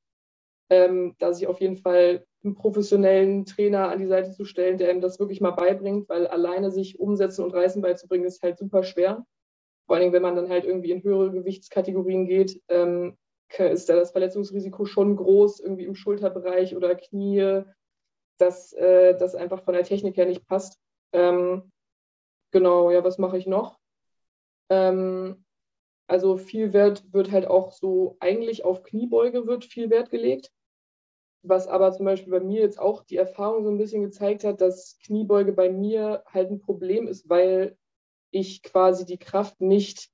ähm, 0.70 1.14
dass 1.18 1.40
ich 1.40 1.46
auf 1.46 1.60
jeden 1.60 1.76
Fall 1.76 2.24
einen 2.46 2.54
professionellen 2.54 3.44
Trainer 3.44 3.88
an 3.90 3.98
die 3.98 4.06
Seite 4.06 4.32
zu 4.32 4.44
stellen, 4.44 4.78
der 4.78 4.90
ihm 4.90 5.00
das 5.00 5.18
wirklich 5.18 5.40
mal 5.40 5.50
beibringt, 5.50 6.08
weil 6.08 6.26
alleine 6.26 6.70
sich 6.70 6.98
umsetzen 6.98 7.44
und 7.44 7.52
reißen 7.52 7.82
beizubringen, 7.82 8.24
ist 8.24 8.42
halt 8.42 8.58
super 8.58 8.82
schwer. 8.82 9.26
Vor 9.86 9.96
allem, 9.96 10.12
wenn 10.12 10.22
man 10.22 10.36
dann 10.36 10.48
halt 10.48 10.64
irgendwie 10.64 10.90
in 10.90 11.02
höhere 11.02 11.30
Gewichtskategorien 11.30 12.26
geht, 12.26 12.62
ähm, 12.68 13.16
ist 13.58 13.88
da 13.88 13.96
das 13.96 14.12
Verletzungsrisiko 14.12 14.86
schon 14.86 15.16
groß, 15.16 15.60
irgendwie 15.60 15.84
im 15.84 15.94
Schulterbereich 15.94 16.74
oder 16.74 16.94
Knie, 16.94 17.62
dass 18.38 18.72
äh, 18.72 19.16
das 19.16 19.34
einfach 19.34 19.62
von 19.62 19.74
der 19.74 19.84
Technik 19.84 20.16
her 20.16 20.26
nicht 20.26 20.46
passt. 20.46 20.80
Ähm, 21.12 21.70
genau, 22.50 22.90
ja, 22.90 23.04
was 23.04 23.18
mache 23.18 23.38
ich 23.38 23.46
noch? 23.46 23.78
Ähm, 24.70 25.44
also 26.08 26.36
viel 26.36 26.72
Wert 26.72 27.12
wird 27.12 27.30
halt 27.30 27.46
auch 27.46 27.72
so, 27.72 28.16
eigentlich 28.20 28.64
auf 28.64 28.82
Kniebeuge 28.82 29.46
wird 29.46 29.64
viel 29.64 29.90
Wert 29.90 30.10
gelegt 30.10 30.52
was 31.48 31.68
aber 31.68 31.92
zum 31.92 32.04
Beispiel 32.04 32.30
bei 32.30 32.40
mir 32.40 32.60
jetzt 32.60 32.78
auch 32.78 33.02
die 33.04 33.16
Erfahrung 33.16 33.64
so 33.64 33.70
ein 33.70 33.78
bisschen 33.78 34.02
gezeigt 34.02 34.44
hat, 34.44 34.60
dass 34.60 34.98
Kniebeuge 35.04 35.52
bei 35.52 35.70
mir 35.70 36.22
halt 36.26 36.50
ein 36.50 36.60
Problem 36.60 37.06
ist, 37.06 37.28
weil 37.28 37.76
ich 38.30 38.62
quasi 38.62 39.04
die 39.04 39.18
Kraft 39.18 39.60
nicht, 39.60 40.10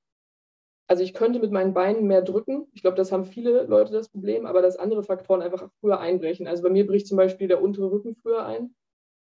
also 0.87 1.03
ich 1.03 1.15
könnte 1.15 1.41
mit 1.41 1.53
meinen 1.53 1.75
Beinen 1.75 2.07
mehr 2.07 2.23
drücken. 2.23 2.67
Ich 2.73 2.83
glaube, 2.83 2.97
das 2.97 3.13
haben 3.13 3.25
viele 3.25 3.65
Leute 3.65 3.93
das 3.93 4.09
Problem, 4.09 4.47
aber 4.47 4.63
dass 4.63 4.77
andere 4.77 5.03
Faktoren 5.03 5.43
einfach 5.43 5.71
früher 5.81 5.99
einbrechen. 6.01 6.47
Also 6.47 6.63
bei 6.63 6.71
mir 6.71 6.87
bricht 6.87 7.07
zum 7.07 7.17
Beispiel 7.17 7.49
der 7.49 7.63
untere 7.63 7.91
Rücken 7.91 8.15
früher 8.15 8.45
ein. 8.45 8.75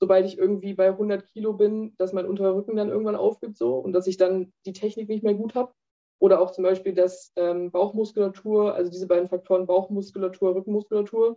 Sobald 0.01 0.27
ich 0.27 0.37
irgendwie 0.37 0.75
bei 0.75 0.89
100 0.89 1.25
Kilo 1.27 1.53
bin, 1.53 1.95
dass 1.97 2.13
mein 2.13 2.27
unterer 2.27 2.57
Rücken 2.57 2.75
dann 2.75 2.89
irgendwann 2.89 3.15
aufgibt 3.15 3.57
so 3.57 3.77
und 3.77 3.93
dass 3.93 4.09
ich 4.09 4.17
dann 4.17 4.53
die 4.67 4.73
Technik 4.73 5.09
nicht 5.09 5.23
mehr 5.23 5.35
gut 5.35 5.55
habe. 5.55 5.73
Oder 6.19 6.41
auch 6.41 6.53
zum 6.53 6.65
Beispiel, 6.65 6.95
dass 6.95 7.33
ähm, 7.37 7.71
Bauchmuskulatur, 7.71 8.75
also 8.75 8.91
diese 8.91 9.09
beiden 9.09 9.29
Faktoren 9.29 9.67
Bauchmuskulatur, 9.67 10.55
Rückenmuskulatur, 10.55 11.37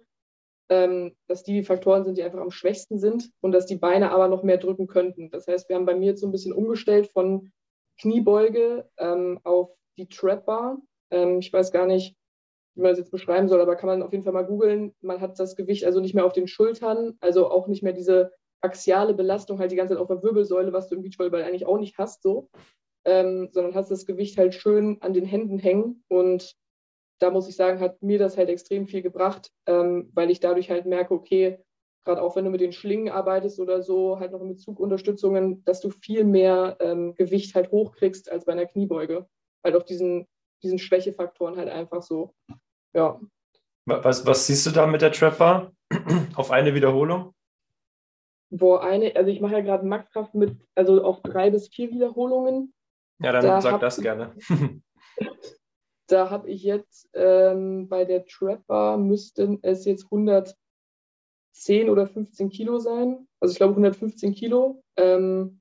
ähm, 0.69 1.15
dass 1.27 1.43
die 1.43 1.63
Faktoren 1.63 2.03
sind, 2.03 2.17
die 2.17 2.23
einfach 2.23 2.39
am 2.39 2.51
schwächsten 2.51 2.97
sind 2.97 3.29
und 3.41 3.51
dass 3.51 3.65
die 3.65 3.75
Beine 3.75 4.11
aber 4.11 4.27
noch 4.27 4.43
mehr 4.43 4.57
drücken 4.57 4.87
könnten. 4.87 5.29
Das 5.29 5.47
heißt, 5.47 5.69
wir 5.69 5.75
haben 5.75 5.85
bei 5.85 5.95
mir 5.95 6.07
jetzt 6.07 6.21
so 6.21 6.27
ein 6.27 6.31
bisschen 6.31 6.53
umgestellt 6.53 7.07
von 7.07 7.51
Kniebeuge 7.99 8.89
ähm, 8.97 9.39
auf 9.43 9.71
die 9.97 10.07
Trap 10.07 10.45
Bar. 10.45 10.77
Ähm, 11.11 11.39
ich 11.39 11.51
weiß 11.53 11.71
gar 11.71 11.85
nicht, 11.85 12.15
wie 12.75 12.81
man 12.81 12.91
das 12.91 12.99
jetzt 12.99 13.11
beschreiben 13.11 13.47
soll, 13.47 13.61
aber 13.61 13.75
kann 13.75 13.87
man 13.87 14.01
auf 14.01 14.11
jeden 14.11 14.23
Fall 14.23 14.33
mal 14.33 14.45
googeln. 14.45 14.93
Man 15.01 15.21
hat 15.21 15.39
das 15.39 15.55
Gewicht 15.55 15.85
also 15.85 15.99
nicht 15.99 16.13
mehr 16.13 16.25
auf 16.25 16.33
den 16.33 16.47
Schultern, 16.47 17.17
also 17.21 17.49
auch 17.49 17.67
nicht 17.67 17.83
mehr 17.83 17.93
diese 17.93 18.31
axiale 18.61 19.13
Belastung 19.13 19.59
halt 19.59 19.71
die 19.71 19.75
ganze 19.75 19.93
Zeit 19.93 20.01
auf 20.01 20.07
der 20.07 20.23
Wirbelsäule, 20.23 20.73
was 20.73 20.89
du 20.89 20.95
im 20.95 21.03
Beachvolleyball 21.03 21.43
eigentlich 21.43 21.67
auch 21.67 21.77
nicht 21.77 21.97
hast, 21.97 22.23
so, 22.23 22.49
ähm, 23.05 23.49
sondern 23.51 23.75
hast 23.75 23.91
das 23.91 24.05
Gewicht 24.05 24.37
halt 24.37 24.55
schön 24.55 24.97
an 25.01 25.13
den 25.13 25.25
Händen 25.25 25.59
hängen 25.59 26.03
und 26.07 26.55
da 27.19 27.31
muss 27.31 27.47
ich 27.47 27.55
sagen, 27.55 27.79
hat 27.79 28.01
mir 28.01 28.19
das 28.19 28.37
halt 28.37 28.49
extrem 28.49 28.87
viel 28.87 29.01
gebracht, 29.01 29.51
ähm, 29.67 30.09
weil 30.13 30.31
ich 30.31 30.39
dadurch 30.39 30.69
halt 30.69 30.85
merke, 30.85 31.13
okay, 31.13 31.59
gerade 32.05 32.21
auch 32.21 32.35
wenn 32.35 32.45
du 32.45 32.51
mit 32.51 32.61
den 32.61 32.71
Schlingen 32.71 33.09
arbeitest 33.09 33.59
oder 33.59 33.81
so, 33.81 34.19
halt 34.19 34.31
noch 34.31 34.41
mit 34.41 34.59
Zugunterstützungen, 34.59 35.63
dass 35.65 35.81
du 35.81 35.89
viel 35.89 36.23
mehr 36.23 36.77
ähm, 36.79 37.15
Gewicht 37.15 37.55
halt 37.55 37.71
hochkriegst 37.71 38.31
als 38.31 38.45
bei 38.45 38.51
einer 38.51 38.67
Kniebeuge. 38.67 39.27
Halt 39.63 39.75
auf 39.75 39.85
diesen, 39.85 40.27
diesen 40.61 40.77
Schwächefaktoren 40.77 41.57
halt 41.57 41.69
einfach 41.69 42.03
so. 42.03 42.33
Ja. 42.93 43.19
Was, 43.85 44.25
was 44.25 44.47
siehst 44.47 44.65
du 44.67 44.71
da 44.71 44.85
mit 44.87 45.01
der 45.01 45.11
Trapper 45.11 45.71
auf 46.35 46.51
eine 46.51 46.73
Wiederholung? 46.75 47.33
Boah, 48.51 48.83
eine, 48.83 49.15
also 49.15 49.31
ich 49.31 49.41
mache 49.41 49.53
ja 49.53 49.61
gerade 49.61 49.85
Maxkraft 49.85 50.35
mit, 50.35 50.55
also 50.75 51.03
auf 51.03 51.21
drei 51.23 51.49
bis 51.49 51.67
vier 51.69 51.89
Wiederholungen. 51.89 52.73
Ja, 53.19 53.31
dann 53.31 53.43
da 53.43 53.61
sag 53.61 53.79
das 53.79 53.99
gerne. 53.99 54.35
da 56.07 56.29
habe 56.29 56.49
ich 56.49 56.63
jetzt 56.63 57.09
ähm, 57.13 57.87
bei 57.87 58.05
der 58.05 58.25
Trapper 58.25 58.97
müssten 58.97 59.59
es 59.61 59.85
jetzt 59.85 60.05
110 60.05 60.55
oder 61.89 62.07
15 62.07 62.49
Kilo 62.49 62.79
sein. 62.79 63.27
Also 63.39 63.51
ich 63.51 63.57
glaube 63.57 63.71
115 63.71 64.33
Kilo. 64.33 64.83
Ähm, 64.97 65.59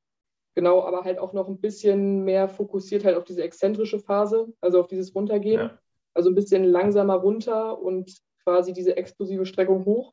genau, 0.55 0.83
aber 0.83 1.05
halt 1.05 1.19
auch 1.19 1.33
noch 1.33 1.49
ein 1.49 1.61
bisschen 1.61 2.25
mehr 2.25 2.49
fokussiert 2.49 3.05
halt 3.05 3.17
auf 3.17 3.25
diese 3.25 3.43
exzentrische 3.43 3.99
Phase, 3.99 4.53
also 4.61 4.81
auf 4.81 4.87
dieses 4.87 5.15
Runtergehen. 5.15 5.61
Ja. 5.61 5.79
Also 6.15 6.31
ein 6.31 6.35
bisschen 6.35 6.65
langsamer 6.65 7.15
runter 7.15 7.81
und 7.81 8.21
quasi 8.45 8.73
diese 8.73 8.97
explosive 8.97 9.47
Streckung 9.47 9.85
hoch. 9.85 10.13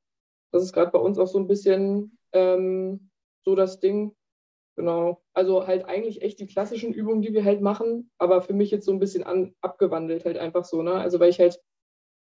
Das 0.51 0.63
ist 0.63 0.73
gerade 0.73 0.91
bei 0.91 0.99
uns 0.99 1.19
auch 1.19 1.27
so 1.27 1.37
ein 1.37 1.47
bisschen 1.47 2.17
ähm, 2.33 3.09
so 3.43 3.55
das 3.55 3.79
Ding. 3.79 4.15
Genau. 4.75 5.21
Also 5.33 5.67
halt 5.67 5.85
eigentlich 5.85 6.21
echt 6.21 6.39
die 6.39 6.47
klassischen 6.47 6.93
Übungen, 6.93 7.21
die 7.21 7.33
wir 7.33 7.43
halt 7.43 7.61
machen, 7.61 8.09
aber 8.17 8.41
für 8.41 8.53
mich 8.53 8.71
jetzt 8.71 8.85
so 8.85 8.91
ein 8.91 8.99
bisschen 8.99 9.23
an, 9.23 9.53
abgewandelt 9.61 10.25
halt 10.25 10.37
einfach 10.37 10.65
so. 10.65 10.81
Ne? 10.81 10.93
Also 10.93 11.19
weil 11.19 11.29
ich 11.29 11.39
halt, 11.39 11.59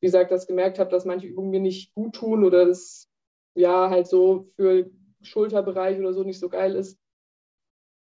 wie 0.00 0.06
gesagt, 0.06 0.30
das 0.30 0.46
gemerkt 0.46 0.78
habe, 0.78 0.90
dass 0.90 1.04
manche 1.04 1.26
Übungen 1.26 1.50
mir 1.50 1.60
nicht 1.60 1.94
gut 1.94 2.14
tun 2.14 2.44
oder 2.44 2.66
das 2.66 3.08
ja 3.54 3.90
halt 3.90 4.06
so 4.06 4.50
für 4.56 4.90
Schulterbereich 5.22 5.98
oder 5.98 6.12
so 6.12 6.22
nicht 6.22 6.38
so 6.38 6.48
geil 6.48 6.76
ist. 6.76 6.98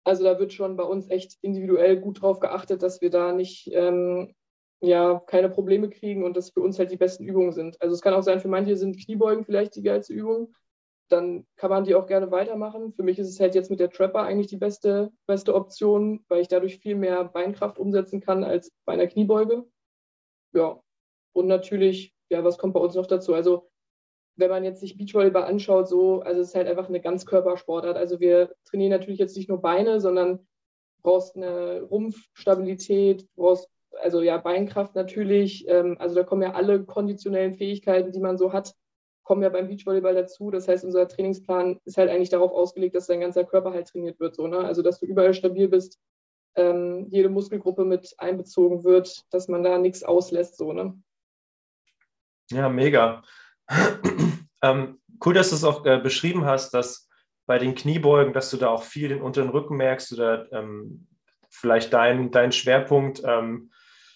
Also 0.05 0.23
da 0.23 0.39
wird 0.39 0.53
schon 0.53 0.77
bei 0.77 0.83
uns 0.83 1.09
echt 1.09 1.37
individuell 1.41 1.99
gut 1.99 2.21
drauf 2.21 2.39
geachtet, 2.39 2.81
dass 2.81 3.01
wir 3.01 3.09
da 3.09 3.33
nicht 3.33 3.69
ähm, 3.73 4.33
ja, 4.81 5.21
keine 5.27 5.49
Probleme 5.49 5.89
kriegen 5.89 6.23
und 6.23 6.37
das 6.37 6.51
für 6.51 6.61
uns 6.61 6.79
halt 6.79 6.91
die 6.91 6.97
besten 6.97 7.25
Übungen 7.25 7.51
sind. 7.51 7.81
Also 7.81 7.93
es 7.93 8.01
kann 8.01 8.13
auch 8.13 8.23
sein, 8.23 8.39
für 8.39 8.47
manche 8.47 8.77
sind 8.77 8.97
Kniebeugen 8.97 9.43
vielleicht 9.43 9.75
die 9.75 9.83
geilste 9.83 10.13
Übung. 10.13 10.53
Dann 11.09 11.45
kann 11.55 11.69
man 11.69 11.83
die 11.83 11.95
auch 11.95 12.05
gerne 12.05 12.31
weitermachen. 12.31 12.93
Für 12.93 13.03
mich 13.03 13.19
ist 13.19 13.29
es 13.29 13.39
halt 13.39 13.55
jetzt 13.55 13.69
mit 13.69 13.79
der 13.79 13.89
Trapper 13.89 14.21
eigentlich 14.21 14.47
die 14.47 14.57
beste, 14.57 15.11
beste 15.25 15.55
Option, 15.55 16.23
weil 16.27 16.41
ich 16.41 16.47
dadurch 16.47 16.79
viel 16.79 16.95
mehr 16.95 17.25
Beinkraft 17.25 17.79
umsetzen 17.79 18.21
kann 18.21 18.43
als 18.43 18.71
bei 18.85 18.93
einer 18.93 19.07
Kniebeuge. 19.07 19.65
Ja. 20.53 20.81
Und 21.33 21.47
natürlich, 21.47 22.13
ja, 22.29 22.43
was 22.43 22.57
kommt 22.57 22.73
bei 22.73 22.79
uns 22.79 22.95
noch 22.95 23.07
dazu? 23.07 23.33
Also 23.33 23.69
wenn 24.35 24.49
man 24.49 24.63
jetzt 24.63 24.79
sich 24.79 24.97
Beachvolleyball 24.97 25.43
anschaut, 25.43 25.87
so, 25.87 26.21
also 26.21 26.41
es 26.41 26.49
ist 26.49 26.55
halt 26.55 26.67
einfach 26.67 26.87
eine 26.87 27.01
Ganzkörpersportart. 27.01 27.97
Also 27.97 28.19
wir 28.19 28.53
trainieren 28.65 28.91
natürlich 28.91 29.19
jetzt 29.19 29.35
nicht 29.35 29.49
nur 29.49 29.61
Beine, 29.61 29.99
sondern 29.99 30.47
brauchst 31.01 31.35
eine 31.35 31.81
Rumpfstabilität, 31.83 33.27
brauchst 33.35 33.69
also 34.01 34.21
ja, 34.21 34.37
Beinkraft 34.37 34.95
natürlich, 34.95 35.67
ähm, 35.67 35.97
also 35.99 36.15
da 36.15 36.23
kommen 36.23 36.41
ja 36.41 36.53
alle 36.53 36.85
konditionellen 36.85 37.55
Fähigkeiten, 37.55 38.11
die 38.11 38.19
man 38.19 38.37
so 38.37 38.53
hat, 38.53 38.75
kommen 39.29 39.43
ja 39.43 39.49
beim 39.49 39.67
Beachvolleyball 39.67 40.15
dazu. 40.15 40.49
Das 40.49 40.67
heißt, 40.67 40.83
unser 40.83 41.07
Trainingsplan 41.07 41.79
ist 41.85 41.99
halt 41.99 42.09
eigentlich 42.09 42.31
darauf 42.31 42.51
ausgelegt, 42.51 42.95
dass 42.95 43.05
dein 43.05 43.19
ganzer 43.19 43.43
Körper 43.43 43.71
halt 43.71 43.87
trainiert 43.87 44.19
wird, 44.19 44.35
so, 44.35 44.47
ne? 44.47 44.57
Also 44.57 44.81
dass 44.81 44.99
du 44.99 45.05
überall 45.05 45.35
stabil 45.35 45.67
bist, 45.67 45.99
ähm, 46.55 47.05
jede 47.11 47.29
Muskelgruppe 47.29 47.85
mit 47.85 48.15
einbezogen 48.17 48.83
wird, 48.83 49.23
dass 49.29 49.47
man 49.47 49.61
da 49.61 49.77
nichts 49.77 50.01
auslässt, 50.01 50.57
so, 50.57 50.73
ne? 50.73 50.99
Ja, 52.49 52.69
mega. 52.69 53.21
ähm, 54.63 54.99
cool, 55.23 55.35
dass 55.35 55.51
du 55.51 55.57
es 55.57 55.63
auch 55.63 55.85
äh, 55.85 55.99
beschrieben 55.99 56.45
hast, 56.45 56.73
dass 56.73 57.07
bei 57.45 57.59
den 57.59 57.75
Kniebeugen, 57.75 58.33
dass 58.33 58.49
du 58.49 58.57
da 58.57 58.69
auch 58.69 58.81
viel 58.81 59.09
den 59.09 59.21
unteren 59.21 59.49
Rücken 59.49 59.77
merkst 59.77 60.11
oder 60.13 60.51
ähm, 60.51 61.07
vielleicht 61.51 61.93
dein, 61.93 62.31
dein 62.31 62.51
Schwerpunkt 62.51 63.21
ähm, 63.23 63.69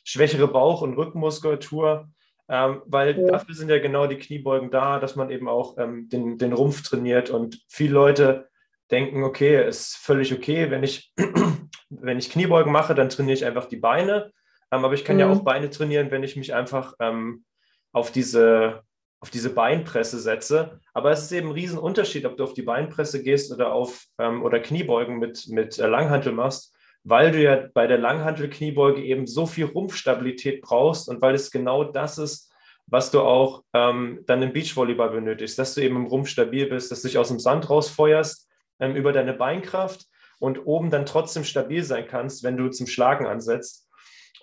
schwächere 0.04 0.47
Bauch- 0.47 0.82
und 0.82 0.97
Rückenmuskulatur, 0.97 2.10
ähm, 2.49 2.82
weil 2.86 3.19
ja. 3.19 3.32
dafür 3.32 3.56
sind 3.56 3.69
ja 3.69 3.79
genau 3.79 4.08
die 4.08 4.17
Kniebeugen 4.17 4.69
da, 4.69 4.99
dass 4.99 5.15
man 5.15 5.29
eben 5.29 5.47
auch 5.47 5.77
ähm, 5.77 6.10
den, 6.10 6.38
den 6.38 6.53
Rumpf 6.53 6.84
trainiert. 6.84 7.29
Und 7.29 7.62
viele 7.67 7.93
Leute 7.93 8.49
denken, 8.91 9.23
okay, 9.23 9.67
ist 9.67 9.95
völlig 9.95 10.34
okay, 10.34 10.69
wenn 10.69 10.84
ich, 10.84 11.13
wenn 11.89 12.19
ich 12.19 12.29
Kniebeugen 12.29 12.71
mache, 12.71 12.95
dann 12.95 13.10
trainiere 13.10 13.36
ich 13.36 13.45
einfach 13.45 13.65
die 13.65 13.77
Beine. 13.77 14.32
Ähm, 14.71 14.84
aber 14.84 14.93
ich 14.93 15.06
kann 15.06 15.15
mhm. 15.15 15.19
ja 15.21 15.29
auch 15.32 15.43
Beine 15.43 15.69
trainieren, 15.69 16.12
wenn 16.12 16.23
ich 16.23 16.36
mich 16.36 16.53
einfach 16.53 16.93
ähm, 16.99 17.45
auf 17.91 18.12
diese 18.12 18.84
auf 19.19 19.29
diese 19.29 19.51
Beinpresse 19.51 20.19
setze. 20.19 20.82
Aber 20.93 21.12
es 21.12 21.21
ist 21.21 21.32
eben 21.32 21.47
ein 21.47 21.53
Riesenunterschied, 21.53 22.25
ob 22.25 22.36
du 22.36 22.43
auf 22.43 22.53
die 22.53 22.62
Beinpresse 22.62 23.23
gehst 23.23 23.53
oder 23.53 23.71
auf 23.71 24.03
ähm, 24.17 24.43
oder 24.43 24.60
Kniebeugen 24.60 25.17
mit, 25.17 25.47
mit 25.47 25.79
äh, 25.79 25.88
Langhantel 25.88 26.34
machst 26.34 26.72
weil 27.03 27.31
du 27.31 27.41
ja 27.41 27.67
bei 27.73 27.87
der 27.87 27.97
Langhantel-Kniebeuge 27.97 29.03
eben 29.03 29.27
so 29.27 29.45
viel 29.45 29.65
Rumpfstabilität 29.65 30.61
brauchst 30.61 31.09
und 31.09 31.21
weil 31.21 31.35
es 31.35 31.51
genau 31.51 31.83
das 31.83 32.17
ist, 32.17 32.51
was 32.87 33.11
du 33.11 33.21
auch 33.21 33.63
ähm, 33.73 34.19
dann 34.25 34.41
im 34.41 34.53
Beachvolleyball 34.53 35.09
benötigst, 35.09 35.57
dass 35.57 35.75
du 35.75 35.81
eben 35.81 35.95
im 35.95 36.05
Rumpf 36.05 36.27
stabil 36.27 36.67
bist, 36.67 36.91
dass 36.91 37.01
du 37.01 37.07
dich 37.07 37.17
aus 37.17 37.29
dem 37.29 37.39
Sand 37.39 37.69
rausfeuerst 37.69 38.49
ähm, 38.79 38.95
über 38.95 39.11
deine 39.13 39.33
Beinkraft 39.33 40.05
und 40.39 40.65
oben 40.65 40.89
dann 40.89 41.05
trotzdem 41.05 41.43
stabil 41.43 41.83
sein 41.83 42.07
kannst, 42.07 42.43
wenn 42.43 42.57
du 42.57 42.69
zum 42.69 42.87
Schlagen 42.87 43.25
ansetzt. 43.25 43.89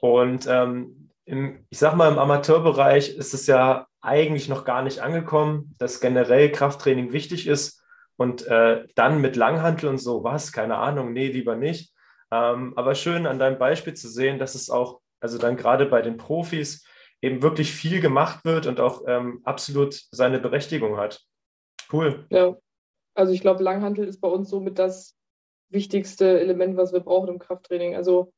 Und 0.01 0.47
ähm, 0.49 1.11
im, 1.27 1.67
ich 1.69 1.79
sag 1.79 1.95
mal, 1.95 2.11
im 2.11 2.19
Amateurbereich 2.19 3.17
ist 3.17 3.35
es 3.35 3.47
ja 3.47 3.87
eigentlich 4.01 4.49
noch 4.49 4.65
gar 4.65 4.83
nicht 4.83 5.01
angekommen, 5.01 5.75
dass 5.79 6.01
generell 6.01 6.51
Krafttraining 6.51 7.13
wichtig 7.13 7.47
ist. 7.47 7.83
Und 8.17 8.47
äh, 8.47 8.87
dann 8.95 9.21
mit 9.21 9.37
Langhantel 9.37 9.89
und 9.89 9.99
so, 9.99 10.25
was? 10.25 10.53
Keine 10.53 10.77
Ahnung, 10.77 11.13
nee, 11.13 11.29
lieber 11.29 11.57
nicht. 11.57 11.95
Ähm, 12.33 12.73
aber 12.77 12.95
schön 12.95 13.27
an 13.27 13.39
deinem 13.39 13.59
Beispiel 13.59 13.95
zu 13.95 14.09
sehen, 14.09 14.39
dass 14.39 14.55
es 14.55 14.71
auch, 14.71 15.01
also 15.21 15.39
dann 15.39 15.57
gerade 15.57 15.87
bei 15.87 16.03
den 16.03 16.17
Profis, 16.17 16.85
eben 17.23 17.43
wirklich 17.43 17.73
viel 17.73 18.01
gemacht 18.01 18.45
wird 18.45 18.67
und 18.67 18.81
auch 18.81 19.03
ähm, 19.07 19.41
absolut 19.45 20.01
seine 20.11 20.39
Berechtigung 20.39 20.97
hat. 20.97 21.23
Cool. 21.93 22.27
Ja, 22.31 22.57
also 23.15 23.33
ich 23.33 23.41
glaube, 23.41 23.63
Langhantel 23.63 24.07
ist 24.07 24.21
bei 24.21 24.29
uns 24.29 24.49
somit 24.49 24.79
das 24.79 25.17
wichtigste 25.69 26.41
Element, 26.41 26.77
was 26.77 26.93
wir 26.93 27.01
brauchen 27.01 27.29
im 27.29 27.39
Krafttraining. 27.39 27.95
Also 27.95 28.33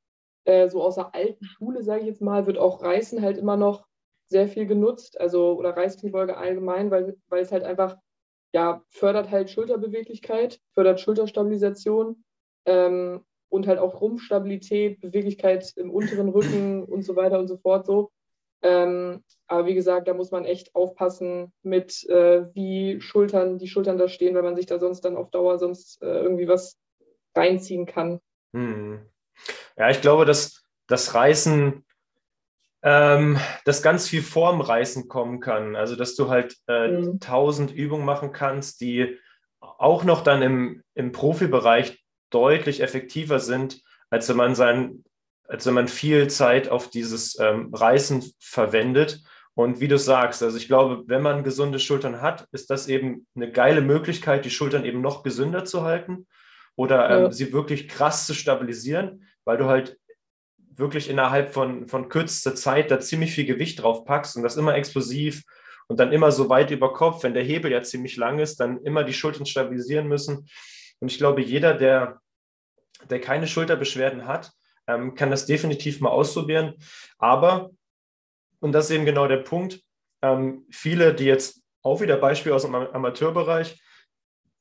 äh, 0.45 0.69
so 0.69 0.83
aus 0.83 0.97
der 0.97 1.15
alten 1.15 1.45
Schule, 1.45 1.83
sage 1.83 2.01
ich 2.01 2.07
jetzt 2.07 2.23
mal, 2.23 2.47
wird 2.47 2.59
auch 2.59 2.83
Reißen 2.83 3.23
halt 3.23 3.39
immer 3.39 3.57
noch 3.57 3.87
sehr 4.29 4.49
viel 4.49 4.67
genutzt, 4.67 5.21
also 5.21 5.57
oder 5.57 5.77
Reißkniebeuge 5.77 6.37
allgemein, 6.37 6.91
weil, 6.91 7.17
weil 7.29 7.43
es 7.43 7.53
halt 7.53 7.65
einfach, 7.65 7.97
ja, 8.55 8.83
fördert 8.89 9.31
halt 9.31 9.51
Schulterbeweglichkeit, 9.51 10.59
fördert 10.75 11.01
Schulterstabilisation 11.01 12.25
ähm, 12.67 13.25
und 13.53 13.67
halt 13.67 13.79
auch 13.79 14.01
Rumpfstabilität, 14.01 15.01
Beweglichkeit 15.01 15.75
im 15.77 15.91
unteren 15.91 16.31
Rücken 16.31 16.85
und 16.89 17.03
so 17.03 17.17
weiter 17.17 17.39
und 17.39 17.49
so 17.49 17.59
fort 17.59 17.85
so. 17.85 18.11
Ähm, 18.63 19.23
aber 19.47 19.67
wie 19.67 19.75
gesagt, 19.75 20.09
da 20.09 20.15
muss 20.15 20.31
man 20.31 20.47
echt 20.47 20.75
aufpassen 20.75 21.53
mit, 21.63 22.09
äh, 22.09 22.47
wie 22.55 23.01
Schultern, 23.03 23.59
die 23.59 23.69
Schultern 23.69 23.99
da 23.99 24.09
stehen, 24.09 24.35
weil 24.35 24.43
man 24.43 24.57
sich 24.57 24.67
da 24.67 24.79
sonst 24.79 25.03
dann 25.03 25.17
auf 25.17 25.31
Dauer 25.31 25.59
sonst 25.59 26.01
äh, 26.01 26.07
irgendwie 26.07 26.49
was 26.49 26.79
reinziehen 27.35 27.85
kann. 27.85 28.21
Hm. 28.55 29.01
Ja, 29.77 29.91
ich 29.91 30.01
glaube, 30.01 30.25
dass 30.25 30.65
das 30.87 31.15
Reißen, 31.15 31.85
ähm, 32.83 33.39
dass 33.67 33.83
ganz 33.83 34.09
viel 34.09 34.23
vorm 34.23 34.63
Reißen 34.63 35.09
kommen 35.09 35.41
kann. 35.41 35.77
Also, 35.77 35.97
dass 35.97 36.15
du 36.15 36.31
halt 36.31 36.57
äh, 36.69 36.89
mhm. 36.89 37.21
tausend 37.21 37.71
Übungen 37.71 38.07
machen 38.07 38.33
kannst, 38.33 38.81
die 38.81 39.19
auch 39.61 40.05
noch 40.05 40.23
dann 40.23 40.41
im, 40.41 40.83
im 40.95 41.13
Profibereich 41.13 42.02
deutlich 42.33 42.83
effektiver 42.83 43.39
sind, 43.39 43.83
als 44.11 44.29
wenn 44.29 44.37
man 44.37 44.55
sein, 44.55 45.05
als 45.49 45.67
wenn 45.67 45.75
man 45.75 45.89
viel 45.89 46.29
Zeit 46.29 46.69
auf 46.69 46.91
dieses 46.91 47.39
ähm, 47.39 47.73
Reißen 47.73 48.25
verwendet. 48.39 49.21
Und 49.55 49.81
wie 49.81 49.89
du 49.89 49.99
sagst, 49.99 50.43
also 50.43 50.57
ich 50.57 50.67
glaube, 50.67 51.05
wenn 51.07 51.23
man 51.23 51.45
gesunde 51.45 51.79
Schultern 51.79 52.23
hat, 52.23 52.47
ist 52.53 52.71
das 52.71 52.89
eben 52.89 53.27
eine 53.35 53.53
geile 53.53 53.83
Möglichkeit, 53.83 54.45
die 54.45 54.51
Schultern 54.51 54.85
eben 54.85 55.03
noch 55.03 55.23
gesünder 55.23 55.65
zu 55.65 55.83
halten 55.83 56.27
oder 56.75 57.11
ähm, 57.11 57.23
ja. 57.25 57.33
sie 57.33 57.53
wirklich 57.53 57.89
krass 57.89 58.27
zu 58.27 58.35
stabilisieren, 58.35 59.29
weil 59.45 59.59
du 59.59 59.67
halt 59.67 59.99
wirklich 60.75 61.11
innerhalb 61.11 61.53
von, 61.53 61.87
von 61.87 62.09
kürzester 62.09 62.55
Zeit 62.55 62.91
da 62.91 62.99
ziemlich 62.99 63.33
viel 63.33 63.45
Gewicht 63.45 63.83
drauf 63.83 64.07
packst 64.07 64.37
und 64.37 64.43
das 64.43 64.57
immer 64.57 64.75
explosiv 64.75 65.43
und 65.89 66.01
dann 66.01 66.13
immer 66.13 66.33
so 66.33 66.49
weit 66.49 66.71
über 66.71 66.95
Kopf, 66.95 67.23
wenn 67.23 67.35
der 67.35 67.43
Hebel 67.43 67.71
ja 67.71 67.83
ziemlich 67.83 68.17
lang 68.17 68.39
ist, 68.39 68.59
dann 68.61 68.79
immer 68.83 69.05
die 69.05 69.13
Schultern 69.13 69.45
stabilisieren 69.45 70.09
müssen. 70.09 70.49
Und 71.01 71.11
ich 71.11 71.19
glaube, 71.19 71.43
jeder, 71.43 71.75
der, 71.75 72.22
der 73.11 73.21
keine 73.21 73.47
Schulterbeschwerden 73.47 74.27
hat, 74.27 74.53
ähm, 74.87 75.15
kann 75.15 75.31
das 75.31 75.47
definitiv 75.47 76.01
mal 76.01 76.11
ausprobieren. 76.11 76.75
Aber, 77.19 77.71
und 78.61 78.73
das 78.73 78.87
ist 78.87 78.97
eben 78.97 79.05
genau 79.05 79.29
der 79.29 79.39
Punkt, 79.39 79.81
ähm, 80.23 80.67
viele, 80.71 81.15
die 81.15 81.25
jetzt 81.25 81.63
auch 81.83 82.01
wieder 82.01 82.17
Beispiel 82.17 82.53
aus 82.53 82.63
dem 82.63 82.75
Amateurbereich, 82.75 83.81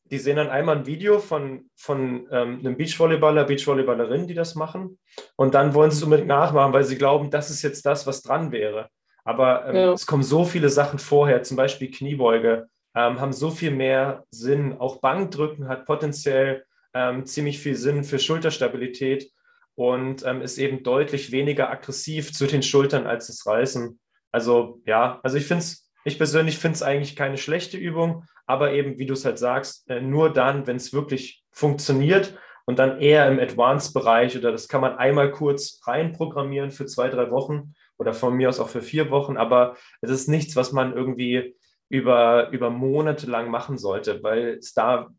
die 0.05 0.17
sehen 0.17 0.35
dann 0.35 0.49
einmal 0.49 0.77
ein 0.77 0.85
Video 0.85 1.19
von, 1.19 1.69
von 1.75 2.27
ähm, 2.31 2.59
einem 2.59 2.75
Beachvolleyballer, 2.75 3.45
Beachvolleyballerin, 3.45 4.27
die 4.27 4.33
das 4.33 4.55
machen. 4.55 4.99
Und 5.37 5.53
dann 5.53 5.73
wollen 5.73 5.89
sie 5.89 5.97
es 5.97 6.03
unbedingt 6.03 6.27
nachmachen, 6.27 6.73
weil 6.73 6.83
sie 6.83 6.97
glauben, 6.97 7.29
das 7.31 7.49
ist 7.49 7.61
jetzt 7.61 7.85
das, 7.85 8.05
was 8.05 8.21
dran 8.21 8.51
wäre. 8.51 8.89
Aber 9.23 9.67
ähm, 9.67 9.75
ja. 9.75 9.93
es 9.93 10.05
kommen 10.05 10.23
so 10.23 10.43
viele 10.43 10.69
Sachen 10.69 10.99
vorher, 10.99 11.43
zum 11.43 11.55
Beispiel 11.55 11.91
Kniebeuge, 11.91 12.67
ähm, 12.93 13.21
haben 13.21 13.31
so 13.31 13.51
viel 13.51 13.71
mehr 13.71 14.25
Sinn. 14.31 14.77
Auch 14.79 14.99
Bankdrücken 14.99 15.69
hat 15.69 15.85
potenziell 15.85 16.65
ähm, 16.93 17.25
ziemlich 17.25 17.59
viel 17.59 17.75
Sinn 17.75 18.03
für 18.03 18.19
Schulterstabilität 18.19 19.31
und 19.75 20.25
ähm, 20.25 20.41
ist 20.41 20.57
eben 20.57 20.83
deutlich 20.83 21.31
weniger 21.31 21.69
aggressiv 21.69 22.33
zu 22.33 22.47
den 22.47 22.63
Schultern 22.63 23.07
als 23.07 23.27
das 23.27 23.45
Reißen. 23.45 23.99
Also 24.31 24.81
ja, 24.85 25.19
also 25.23 25.37
ich 25.37 25.45
finde 25.45 25.63
es 25.63 25.91
ich 26.03 26.17
persönlich 26.17 26.57
finde 26.57 26.75
es 26.75 26.83
eigentlich 26.83 27.15
keine 27.15 27.37
schlechte 27.37 27.77
Übung, 27.77 28.25
aber 28.47 28.73
eben, 28.73 28.97
wie 28.97 29.05
du 29.05 29.13
es 29.13 29.25
halt 29.25 29.37
sagst, 29.37 29.89
äh, 29.89 30.01
nur 30.01 30.33
dann, 30.33 30.65
wenn 30.67 30.77
es 30.77 30.93
wirklich 30.93 31.43
funktioniert 31.51 32.35
und 32.65 32.79
dann 32.79 32.99
eher 32.99 33.27
im 33.27 33.39
Advanced-Bereich 33.39 34.37
oder 34.37 34.51
das 34.51 34.67
kann 34.67 34.81
man 34.81 34.95
einmal 34.97 35.31
kurz 35.31 35.81
reinprogrammieren 35.85 36.71
für 36.71 36.85
zwei, 36.85 37.09
drei 37.09 37.29
Wochen 37.29 37.73
oder 37.97 38.13
von 38.13 38.35
mir 38.35 38.49
aus 38.49 38.59
auch 38.59 38.69
für 38.69 38.81
vier 38.81 39.11
Wochen, 39.11 39.37
aber 39.37 39.75
es 40.01 40.09
ist 40.09 40.27
nichts, 40.27 40.55
was 40.55 40.71
man 40.71 40.93
irgendwie 40.93 41.55
über, 41.89 42.49
über 42.49 42.69
Monate 42.69 43.27
lang 43.27 43.51
machen 43.51 43.77
sollte, 43.77 44.23
weil 44.23 44.57
es 44.57 44.73
da 44.73 45.09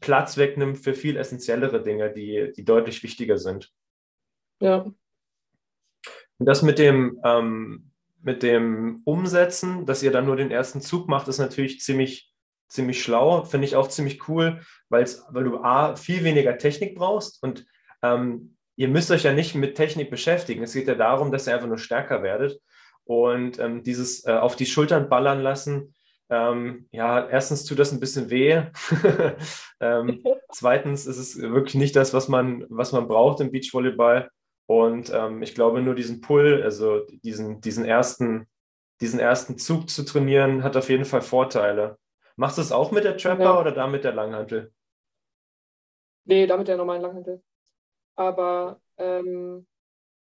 Platz 0.00 0.36
wegnimmt 0.36 0.78
für 0.78 0.94
viel 0.94 1.16
essentiellere 1.16 1.82
Dinge, 1.82 2.12
die, 2.12 2.52
die 2.56 2.64
deutlich 2.64 3.02
wichtiger 3.02 3.38
sind. 3.38 3.72
Ja. 4.60 4.84
Und 6.38 6.46
das 6.46 6.62
mit 6.62 6.78
dem, 6.78 7.20
ähm, 7.24 7.90
mit 8.22 8.42
dem 8.42 9.02
Umsetzen, 9.04 9.86
dass 9.86 10.02
ihr 10.02 10.12
dann 10.12 10.26
nur 10.26 10.36
den 10.36 10.50
ersten 10.50 10.80
Zug 10.80 11.08
macht, 11.08 11.28
ist 11.28 11.38
natürlich 11.38 11.80
ziemlich, 11.80 12.32
ziemlich 12.68 13.02
schlau. 13.02 13.44
Finde 13.44 13.66
ich 13.66 13.76
auch 13.76 13.88
ziemlich 13.88 14.28
cool, 14.28 14.60
weil 14.88 15.04
du 15.32 15.58
A, 15.58 15.96
viel 15.96 16.24
weniger 16.24 16.58
Technik 16.58 16.96
brauchst 16.96 17.42
und 17.42 17.66
ähm, 18.02 18.56
ihr 18.76 18.88
müsst 18.88 19.10
euch 19.10 19.24
ja 19.24 19.32
nicht 19.32 19.54
mit 19.54 19.76
Technik 19.76 20.10
beschäftigen. 20.10 20.62
Es 20.62 20.72
geht 20.72 20.88
ja 20.88 20.94
darum, 20.94 21.30
dass 21.30 21.46
ihr 21.46 21.54
einfach 21.54 21.68
nur 21.68 21.78
stärker 21.78 22.22
werdet. 22.22 22.60
Und 23.04 23.58
ähm, 23.58 23.82
dieses 23.82 24.24
äh, 24.26 24.32
auf 24.32 24.56
die 24.56 24.66
Schultern 24.66 25.08
ballern 25.08 25.40
lassen, 25.40 25.94
ähm, 26.32 26.88
ja, 26.92 27.28
erstens 27.28 27.66
tut 27.66 27.78
das 27.78 27.92
ein 27.92 28.00
bisschen 28.00 28.30
weh. 28.30 28.62
ähm, 29.80 30.24
zweitens 30.50 31.06
ist 31.06 31.18
es 31.18 31.38
wirklich 31.38 31.74
nicht 31.74 31.94
das, 31.94 32.14
was 32.14 32.28
man, 32.28 32.64
was 32.70 32.92
man 32.92 33.06
braucht 33.06 33.40
im 33.40 33.50
Beachvolleyball. 33.50 34.30
Und 34.66 35.12
ähm, 35.12 35.42
ich 35.42 35.54
glaube, 35.54 35.82
nur 35.82 35.94
diesen 35.94 36.22
Pull, 36.22 36.62
also 36.62 37.04
diesen, 37.22 37.60
diesen, 37.60 37.84
ersten, 37.84 38.48
diesen 39.02 39.20
ersten 39.20 39.58
Zug 39.58 39.90
zu 39.90 40.04
trainieren, 40.06 40.62
hat 40.62 40.74
auf 40.78 40.88
jeden 40.88 41.04
Fall 41.04 41.20
Vorteile. 41.20 41.98
Machst 42.36 42.56
du 42.56 42.62
es 42.62 42.72
auch 42.72 42.92
mit 42.92 43.04
der 43.04 43.18
Trapper 43.18 43.42
ja. 43.42 43.60
oder 43.60 43.72
da 43.72 43.86
mit 43.86 44.02
der 44.02 44.14
Langhantel? 44.14 44.72
Nee, 46.24 46.46
da 46.46 46.56
mit 46.56 46.66
der 46.66 46.78
normalen 46.78 47.02
Langhantel. 47.02 47.42
Aber 48.16 48.80
ähm, 48.96 49.66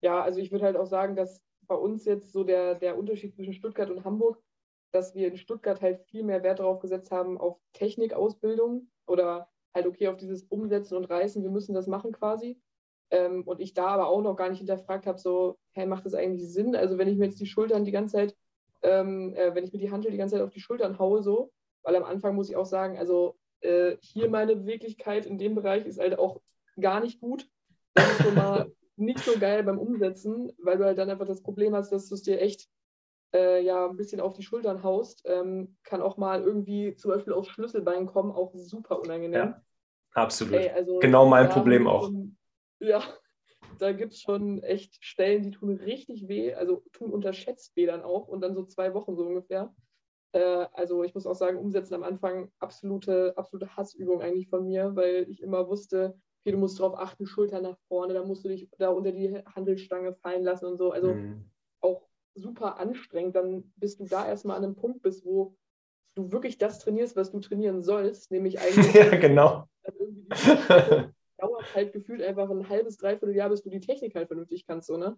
ja, 0.01 0.21
also 0.21 0.39
ich 0.39 0.51
würde 0.51 0.65
halt 0.65 0.77
auch 0.77 0.85
sagen, 0.85 1.15
dass 1.15 1.41
bei 1.63 1.75
uns 1.75 2.05
jetzt 2.05 2.31
so 2.31 2.43
der, 2.43 2.75
der 2.75 2.95
Unterschied 2.95 3.33
zwischen 3.33 3.53
Stuttgart 3.53 3.89
und 3.89 4.05
Hamburg, 4.05 4.37
dass 4.95 5.13
wir 5.13 5.27
in 5.27 5.37
Stuttgart 5.37 5.81
halt 5.81 5.99
viel 6.05 6.23
mehr 6.23 6.41
Wert 6.41 6.59
darauf 6.59 6.79
gesetzt 6.79 7.11
haben, 7.11 7.37
auf 7.37 7.59
Technikausbildung 7.73 8.87
oder 9.05 9.49
halt 9.73 9.87
okay 9.87 10.07
auf 10.07 10.15
dieses 10.15 10.43
Umsetzen 10.43 10.95
und 10.95 11.05
Reißen, 11.05 11.43
wir 11.43 11.49
müssen 11.49 11.75
das 11.75 11.85
machen 11.85 12.13
quasi. 12.13 12.57
Ähm, 13.11 13.43
und 13.45 13.59
ich 13.59 13.73
da 13.73 13.87
aber 13.87 14.07
auch 14.07 14.21
noch 14.21 14.37
gar 14.37 14.49
nicht 14.49 14.59
hinterfragt 14.59 15.05
habe, 15.05 15.19
so, 15.19 15.57
hey, 15.73 15.85
macht 15.85 16.05
das 16.05 16.13
eigentlich 16.13 16.49
Sinn? 16.49 16.77
Also 16.77 16.97
wenn 16.97 17.09
ich 17.09 17.17
mir 17.17 17.25
jetzt 17.25 17.41
die 17.41 17.45
Schultern 17.45 17.83
die 17.83 17.91
ganze 17.91 18.13
Zeit, 18.13 18.37
ähm, 18.83 19.33
äh, 19.35 19.53
wenn 19.53 19.65
ich 19.65 19.73
mir 19.73 19.79
die 19.79 19.91
Handel 19.91 20.11
die 20.11 20.17
ganze 20.17 20.35
Zeit 20.35 20.43
auf 20.45 20.53
die 20.53 20.61
Schultern 20.61 20.97
haue, 20.97 21.21
so, 21.21 21.51
weil 21.83 21.97
am 21.97 22.05
Anfang 22.05 22.33
muss 22.33 22.49
ich 22.49 22.55
auch 22.55 22.65
sagen, 22.65 22.97
also 22.97 23.37
äh, 23.59 23.97
hier 23.99 24.29
meine 24.29 24.55
Beweglichkeit 24.55 25.25
in 25.25 25.37
dem 25.37 25.55
Bereich 25.55 25.85
ist 25.85 25.99
halt 25.99 26.17
auch 26.17 26.39
gar 26.79 27.01
nicht 27.01 27.19
gut. 27.19 27.49
Das 27.93 28.09
ist 28.11 28.23
schon 28.23 28.35
mal 28.35 28.71
nicht 28.95 29.19
so 29.19 29.37
geil 29.37 29.61
beim 29.63 29.77
Umsetzen, 29.77 30.53
weil 30.57 30.77
du 30.77 30.85
halt 30.85 30.97
dann 30.97 31.09
einfach 31.09 31.27
das 31.27 31.43
Problem 31.43 31.75
hast, 31.75 31.91
dass 31.91 32.07
du 32.07 32.15
es 32.15 32.23
dir 32.23 32.39
echt 32.39 32.69
äh, 33.35 33.61
ja 33.61 33.87
ein 33.87 33.97
bisschen 33.97 34.21
auf 34.21 34.33
die 34.33 34.43
Schultern 34.43 34.81
haust. 34.83 35.23
Ähm, 35.25 35.77
kann 35.83 36.01
auch 36.01 36.17
mal 36.17 36.41
irgendwie 36.41 36.95
zum 36.95 37.11
Beispiel 37.11 37.33
aufs 37.33 37.49
Schlüsselbein 37.49 38.05
kommen, 38.05 38.31
auch 38.31 38.51
super 38.55 38.99
unangenehm. 39.01 39.33
Ja, 39.33 39.61
absolut. 40.13 40.55
Ey, 40.55 40.69
also, 40.69 40.99
genau 40.99 41.25
mein 41.25 41.49
Problem 41.49 41.87
auch. 41.87 42.05
Schon, 42.05 42.37
ja, 42.79 43.01
da 43.79 43.91
gibt 43.91 44.13
es 44.13 44.21
schon 44.21 44.63
echt 44.63 45.03
Stellen, 45.03 45.43
die 45.43 45.51
tun 45.51 45.75
richtig 45.75 46.27
weh, 46.27 46.53
also 46.53 46.83
tun 46.93 47.11
unterschätzt 47.11 47.75
weh 47.75 47.85
dann 47.85 48.03
auch 48.03 48.27
und 48.27 48.41
dann 48.41 48.55
so 48.55 48.63
zwei 48.63 48.93
Wochen 48.93 49.15
so 49.15 49.25
ungefähr. 49.25 49.73
Äh, 50.31 50.67
also 50.71 51.03
ich 51.03 51.13
muss 51.13 51.27
auch 51.27 51.35
sagen, 51.35 51.57
umsetzen 51.57 51.95
am 51.95 52.03
Anfang 52.03 52.51
absolute, 52.59 53.33
absolute 53.35 53.75
Hassübung 53.75 54.21
eigentlich 54.21 54.49
von 54.49 54.65
mir, 54.65 54.95
weil 54.95 55.29
ich 55.29 55.41
immer 55.41 55.67
wusste, 55.67 56.17
okay, 56.41 56.51
du 56.51 56.57
musst 56.57 56.79
darauf 56.79 56.97
achten, 56.97 57.25
Schulter 57.25 57.59
nach 57.59 57.77
vorne, 57.89 58.13
dann 58.13 58.27
musst 58.27 58.45
du 58.45 58.49
dich 58.49 58.69
da 58.77 58.89
unter 58.89 59.11
die 59.11 59.43
Handelstange 59.55 60.13
fallen 60.13 60.43
lassen 60.43 60.67
und 60.67 60.77
so. 60.77 60.91
Also 60.91 61.13
mhm. 61.13 61.49
auch 61.81 62.07
super 62.35 62.79
anstrengend, 62.79 63.35
dann 63.35 63.71
bist 63.77 63.99
du 63.99 64.05
da 64.05 64.27
erstmal 64.27 64.57
an 64.57 64.63
einem 64.63 64.75
Punkt 64.75 65.01
bist, 65.01 65.25
wo 65.25 65.55
du 66.15 66.31
wirklich 66.31 66.57
das 66.57 66.79
trainierst, 66.79 67.15
was 67.15 67.31
du 67.31 67.39
trainieren 67.39 67.81
sollst, 67.81 68.31
nämlich 68.31 68.59
eigentlich 68.59 68.93
ja, 68.93 69.15
genau 69.17 69.67
dauert 71.37 71.75
halt 71.75 71.93
gefühlt 71.93 72.21
einfach 72.21 72.49
ein 72.49 72.69
halbes, 72.69 72.97
dreiviertel 72.97 73.35
Jahr, 73.35 73.49
bis 73.49 73.63
du 73.63 73.69
die 73.69 73.79
Technik 73.79 74.15
halt 74.15 74.27
vernünftig 74.27 74.65
kannst, 74.65 74.87
so, 74.87 74.97
ne? 74.97 75.17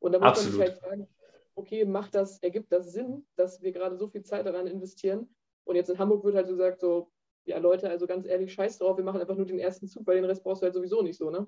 Und 0.00 0.12
da 0.12 0.18
muss 0.18 0.28
Absolut. 0.28 0.58
man 0.58 0.66
sich 0.66 0.70
halt 0.70 0.82
fragen, 0.82 1.08
okay, 1.54 1.84
macht 1.84 2.14
das, 2.14 2.38
ergibt 2.42 2.72
das 2.72 2.92
Sinn, 2.92 3.26
dass 3.36 3.62
wir 3.62 3.72
gerade 3.72 3.96
so 3.96 4.08
viel 4.08 4.22
Zeit 4.22 4.46
daran 4.46 4.66
investieren? 4.66 5.28
Und 5.64 5.76
jetzt 5.76 5.90
in 5.90 5.98
Hamburg 5.98 6.24
wird 6.24 6.36
halt 6.36 6.46
so 6.46 6.52
gesagt, 6.52 6.80
so, 6.80 7.10
ja 7.44 7.58
Leute, 7.58 7.90
also 7.90 8.06
ganz 8.06 8.26
ehrlich, 8.26 8.52
scheiß 8.52 8.78
drauf, 8.78 8.96
wir 8.96 9.04
machen 9.04 9.20
einfach 9.20 9.36
nur 9.36 9.46
den 9.46 9.58
ersten 9.58 9.88
Zug, 9.88 10.06
weil 10.06 10.16
den 10.16 10.24
Rest 10.24 10.42
brauchst 10.44 10.62
du 10.62 10.64
halt 10.64 10.74
sowieso 10.74 11.02
nicht 11.02 11.18
so, 11.18 11.30
ne? 11.30 11.46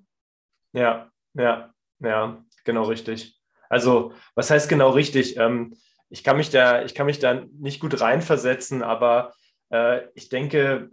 Ja, 0.72 1.10
ja, 1.34 1.72
ja, 2.00 2.44
genau 2.64 2.84
richtig. 2.84 3.39
Also, 3.70 4.12
was 4.34 4.50
heißt 4.50 4.68
genau 4.68 4.90
richtig? 4.90 5.38
Ähm, 5.38 5.74
ich, 6.10 6.22
kann 6.22 6.36
mich 6.36 6.50
da, 6.50 6.82
ich 6.84 6.94
kann 6.94 7.06
mich 7.06 7.20
da 7.20 7.42
nicht 7.58 7.80
gut 7.80 7.98
reinversetzen, 8.00 8.82
aber 8.82 9.32
äh, 9.70 10.00
ich 10.14 10.28
denke, 10.28 10.90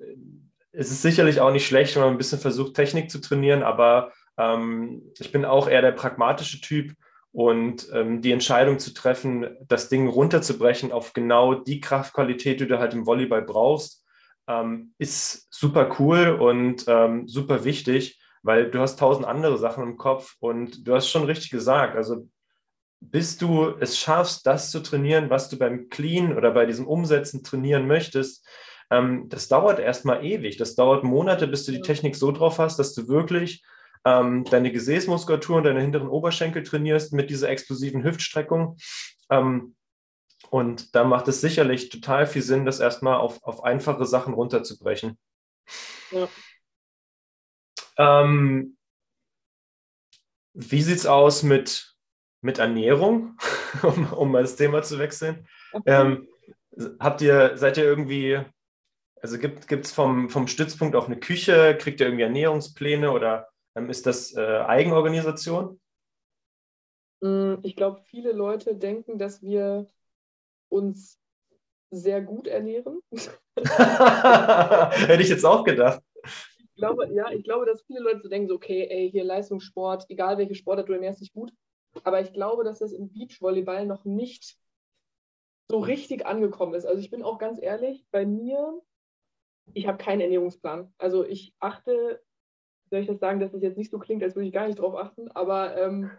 es 0.71 0.91
ist 0.91 1.01
sicherlich 1.01 1.41
auch 1.41 1.51
nicht 1.51 1.65
schlecht, 1.65 1.95
wenn 1.95 2.03
man 2.03 2.11
ein 2.11 2.17
bisschen 2.19 2.39
versucht, 2.39 2.75
Technik 2.75 3.09
zu 3.09 3.19
trainieren, 3.19 3.63
aber 3.63 4.13
ähm, 4.37 5.01
ich 5.19 5.31
bin 5.31 5.43
auch 5.43 5.67
eher 5.67 5.81
der 5.81 5.91
pragmatische 5.91 6.61
Typ 6.61 6.93
und 7.31 7.89
ähm, 7.93 8.21
die 8.21 8.31
Entscheidung 8.31 8.77
zu 8.77 8.93
treffen, 8.93 9.57
das 9.67 9.89
Ding 9.89 10.07
runterzubrechen 10.07 10.91
auf 10.91 11.13
genau 11.13 11.55
die 11.55 11.81
Kraftqualität, 11.81 12.59
die 12.59 12.67
du 12.67 12.77
halt 12.77 12.93
im 12.93 13.07
Volleyball 13.07 13.41
brauchst, 13.41 14.05
ähm, 14.47 14.93
ist 14.99 15.47
super 15.51 15.95
cool 15.99 16.29
und 16.29 16.85
ähm, 16.87 17.27
super 17.27 17.63
wichtig, 17.63 18.19
weil 18.43 18.69
du 18.69 18.79
hast 18.79 18.99
tausend 18.99 19.25
andere 19.25 19.57
Sachen 19.57 19.83
im 19.83 19.97
Kopf 19.97 20.35
und 20.39 20.87
du 20.87 20.93
hast 20.93 21.09
schon 21.09 21.23
richtig 21.23 21.49
gesagt, 21.49 21.95
also 21.95 22.27
bis 22.99 23.37
du 23.37 23.75
es 23.79 23.97
schaffst, 23.97 24.45
das 24.45 24.71
zu 24.71 24.81
trainieren, 24.81 25.29
was 25.29 25.49
du 25.49 25.57
beim 25.57 25.89
Clean 25.89 26.35
oder 26.35 26.51
bei 26.51 26.65
diesem 26.65 26.87
Umsetzen 26.87 27.43
trainieren 27.43 27.87
möchtest, 27.87 28.47
ähm, 28.89 29.29
das 29.29 29.47
dauert 29.47 29.79
erstmal 29.79 30.25
ewig. 30.25 30.57
Das 30.57 30.75
dauert 30.75 31.03
Monate, 31.03 31.47
bis 31.47 31.65
du 31.65 31.71
die 31.71 31.81
Technik 31.81 32.15
so 32.15 32.31
drauf 32.31 32.59
hast, 32.59 32.79
dass 32.79 32.93
du 32.93 33.07
wirklich 33.07 33.63
ähm, 34.05 34.45
deine 34.45 34.71
Gesäßmuskulatur 34.71 35.57
und 35.57 35.63
deine 35.63 35.81
hinteren 35.81 36.07
Oberschenkel 36.07 36.63
trainierst 36.63 37.13
mit 37.13 37.29
dieser 37.29 37.49
explosiven 37.49 38.03
Hüftstreckung. 38.03 38.77
Ähm, 39.29 39.75
und 40.49 40.95
da 40.95 41.03
macht 41.03 41.27
es 41.27 41.41
sicherlich 41.41 41.89
total 41.89 42.25
viel 42.25 42.41
Sinn, 42.41 42.65
das 42.65 42.79
erstmal 42.79 43.17
auf, 43.17 43.43
auf 43.43 43.63
einfache 43.63 44.05
Sachen 44.05 44.33
runterzubrechen. 44.33 45.17
Ja. 46.11 46.29
Ähm, 47.97 48.77
wie 50.53 50.81
sieht 50.81 50.97
es 50.97 51.05
aus 51.05 51.43
mit, 51.43 51.96
mit 52.47 52.57
Ernährung, 52.57 53.37
um, 53.83 54.11
um 54.13 54.31
mal 54.31 54.41
das 54.41 54.55
Thema 54.55 54.81
zu 54.81 54.97
wechseln? 54.97 55.47
Ähm, 55.85 56.27
habt 56.99 57.21
ihr, 57.21 57.57
seid 57.57 57.77
ihr 57.77 57.83
irgendwie 57.83 58.43
also 59.21 59.39
gibt 59.39 59.71
es 59.71 59.91
vom, 59.91 60.29
vom 60.29 60.47
Stützpunkt 60.47 60.95
auch 60.95 61.07
eine 61.07 61.19
Küche? 61.19 61.75
Kriegt 61.77 61.99
ihr 61.99 62.07
irgendwie 62.07 62.23
Ernährungspläne 62.23 63.11
oder 63.11 63.49
ähm, 63.75 63.89
ist 63.89 64.05
das 64.05 64.35
äh, 64.35 64.41
Eigenorganisation? 64.41 65.79
Mm, 67.21 67.55
ich 67.63 67.75
glaube, 67.75 68.01
viele 68.05 68.31
Leute 68.31 68.75
denken, 68.75 69.17
dass 69.17 69.41
wir 69.41 69.89
uns 70.69 71.19
sehr 71.89 72.21
gut 72.21 72.47
ernähren. 72.47 73.01
Hätte 73.57 75.23
ich 75.23 75.29
jetzt 75.29 75.45
auch 75.45 75.63
gedacht. 75.63 76.01
Ich 76.59 76.75
glaube, 76.75 77.11
ja, 77.11 77.31
ich 77.31 77.43
glaube, 77.43 77.65
dass 77.65 77.81
viele 77.81 78.01
Leute 78.01 78.21
so 78.21 78.29
denken, 78.29 78.49
so, 78.49 78.55
okay, 78.55 78.87
ey, 78.87 79.09
hier 79.09 79.23
Leistungssport, 79.23 80.05
egal 80.09 80.37
welche 80.37 80.53
Sportart, 80.53 80.89
du 80.89 80.93
ernährst 80.93 81.21
dich 81.21 81.33
gut. 81.33 81.51
Aber 82.03 82.21
ich 82.21 82.33
glaube, 82.33 82.63
dass 82.63 82.79
das 82.79 82.91
im 82.91 83.11
Beachvolleyball 83.11 83.85
noch 83.85 84.05
nicht 84.05 84.57
so 85.69 85.79
richtig 85.79 86.25
angekommen 86.25 86.73
ist. 86.73 86.85
Also 86.85 86.99
ich 86.99 87.09
bin 87.09 87.23
auch 87.23 87.37
ganz 87.37 87.61
ehrlich, 87.61 88.05
bei 88.11 88.25
mir, 88.25 88.81
ich 89.73 89.87
habe 89.87 89.97
keinen 89.97 90.21
Ernährungsplan. 90.21 90.93
Also 90.97 91.25
ich 91.25 91.53
achte, 91.59 92.21
soll 92.89 93.01
ich 93.01 93.07
das 93.07 93.19
sagen, 93.19 93.39
dass 93.39 93.53
es 93.53 93.61
jetzt 93.61 93.77
nicht 93.77 93.91
so 93.91 93.99
klingt, 93.99 94.23
als 94.23 94.35
würde 94.35 94.47
ich 94.47 94.53
gar 94.53 94.67
nicht 94.67 94.79
drauf 94.79 94.95
achten, 94.95 95.29
aber 95.31 95.75
ähm, 95.77 96.09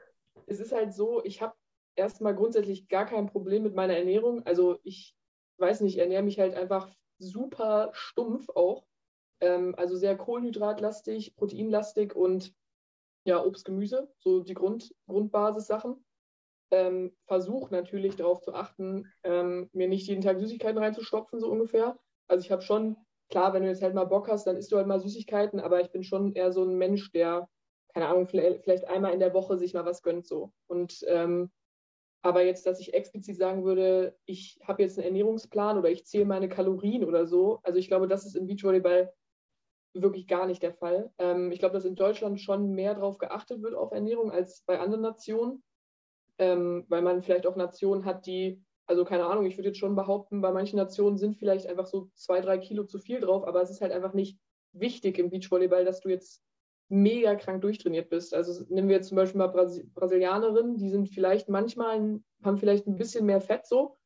es 0.47 0.61
ist 0.61 0.73
halt 0.73 0.93
so, 0.93 1.25
ich 1.25 1.41
habe 1.41 1.55
erstmal 1.97 2.35
grundsätzlich 2.35 2.89
gar 2.89 3.07
kein 3.07 3.27
Problem 3.27 3.63
mit 3.63 3.75
meiner 3.75 3.97
Ernährung. 3.97 4.45
Also 4.47 4.79
ich 4.85 5.15
weiß 5.59 5.81
nicht, 5.81 5.95
ich 5.95 6.01
ernähre 6.01 6.23
mich 6.23 6.39
halt 6.39 6.55
einfach 6.55 6.89
super 7.19 7.91
stumpf 7.93 8.49
auch. 8.51 8.87
Ähm, 9.41 9.75
also 9.77 9.97
sehr 9.97 10.17
kohlenhydratlastig, 10.17 11.37
proteinlastig 11.37 12.15
und 12.15 12.55
ja, 13.25 13.45
Obst, 13.45 13.65
Gemüse, 13.65 14.09
so 14.19 14.41
die 14.41 14.55
Grund, 14.55 14.95
Grundbasis-Sachen. 15.07 16.05
Ähm, 16.71 17.17
Versuche 17.27 17.73
natürlich 17.73 18.17
darauf 18.17 18.43
zu 18.43 18.53
achten, 18.53 19.11
ähm, 19.23 19.71
mir 19.73 19.89
nicht 19.89 20.07
jeden 20.07 20.21
Tag 20.21 20.39
Süßigkeiten 20.39 20.79
reinzustopfen, 20.79 21.41
so 21.41 21.51
ungefähr. 21.51 21.99
Also 22.29 22.45
ich 22.45 22.53
habe 22.53 22.63
schon, 22.63 22.97
klar, 23.31 23.55
wenn 23.55 23.63
du 23.63 23.69
jetzt 23.69 23.83
halt 23.83 23.95
mal 23.95 24.05
Bock 24.05 24.29
hast, 24.29 24.47
dann 24.47 24.57
isst 24.57 24.71
du 24.71 24.77
halt 24.77 24.87
mal 24.87 25.01
Süßigkeiten, 25.01 25.61
aber 25.61 25.81
ich 25.81 25.91
bin 25.91 26.03
schon 26.05 26.35
eher 26.35 26.53
so 26.53 26.65
ein 26.65 26.77
Mensch, 26.77 27.11
der, 27.13 27.49
keine 27.95 28.09
Ahnung, 28.09 28.27
vielleicht 28.27 28.87
einmal 28.87 29.15
in 29.15 29.21
der 29.21 29.33
Woche 29.33 29.57
sich 29.57 29.73
mal 29.73 29.87
was 29.87 30.03
gönnt 30.03 30.27
so. 30.27 30.53
Und 30.67 31.03
ähm, 31.09 31.51
aber 32.23 32.43
jetzt, 32.43 32.67
dass 32.67 32.81
ich 32.81 32.95
explizit 32.95 33.37
sagen 33.37 33.65
würde, 33.65 34.17
ich 34.27 34.59
habe 34.63 34.83
jetzt 34.83 34.99
einen 34.99 35.07
Ernährungsplan 35.07 35.79
oder 35.79 35.91
ich 35.91 36.05
zähle 36.05 36.25
meine 36.27 36.49
Kalorien 36.49 37.05
oder 37.05 37.27
so, 37.27 37.61
also 37.63 37.79
ich 37.79 37.89
glaube, 37.89 38.09
das 38.09 38.27
ist 38.27 38.37
im 38.37 38.47
Beachvolleyball 38.47 39.13
wirklich 39.95 40.27
gar 40.27 40.47
nicht 40.47 40.63
der 40.63 40.73
Fall. 40.73 41.11
Ähm, 41.19 41.51
ich 41.51 41.59
glaube, 41.59 41.75
dass 41.75 41.85
in 41.85 41.97
Deutschland 41.97 42.41
schon 42.41 42.71
mehr 42.73 42.95
darauf 42.95 43.19
geachtet 43.19 43.63
wird 43.63 43.75
auf 43.75 43.93
Ernährung 43.93 44.31
als 44.31 44.63
bei 44.67 44.79
anderen 44.79 45.03
Nationen, 45.03 45.63
ähm, 46.39 46.85
weil 46.89 47.03
man 47.03 47.23
vielleicht 47.23 47.47
auch 47.47 47.57
Nationen 47.57 48.05
hat, 48.05 48.27
die, 48.27 48.63
also 48.87 49.05
keine 49.05 49.27
Ahnung, 49.27 49.47
ich 49.47 49.57
würde 49.57 49.69
jetzt 49.69 49.79
schon 49.79 49.97
behaupten, 49.97 50.41
bei 50.41 50.53
manchen 50.53 50.77
Nationen 50.77 51.19
sind 51.19 51.37
vielleicht 51.37 51.67
einfach 51.67 51.87
so 51.87 52.11
zwei, 52.15 52.41
drei 52.41 52.59
Kilo 52.59 52.85
zu 52.85 52.99
viel 52.99 53.21
drauf, 53.21 53.47
aber 53.47 53.63
es 53.63 53.71
ist 53.71 53.81
halt 53.81 53.93
einfach 53.93 54.15
nicht 54.15 54.39
wichtig 54.73 55.19
im 55.19 55.31
Beachvolleyball, 55.31 55.85
dass 55.85 56.01
du 56.01 56.09
jetzt 56.09 56.43
mega 56.89 57.35
krank 57.35 57.61
durchtrainiert 57.63 58.09
bist. 58.09 58.35
Also 58.35 58.65
nehmen 58.69 58.89
wir 58.89 58.97
jetzt 58.97 59.09
zum 59.09 59.17
Beispiel 59.17 59.39
mal 59.39 59.49
Brasi 59.49 59.85
Brasilianerinnen, 59.95 60.79
die 60.79 60.89
sind 60.89 61.09
vielleicht 61.09 61.49
manchmal, 61.49 62.21
haben 62.43 62.59
vielleicht 62.59 62.87
ein 62.87 62.97
bisschen 62.97 63.27
mehr 63.27 63.41
Fett 63.41 63.67
so, 63.67 63.97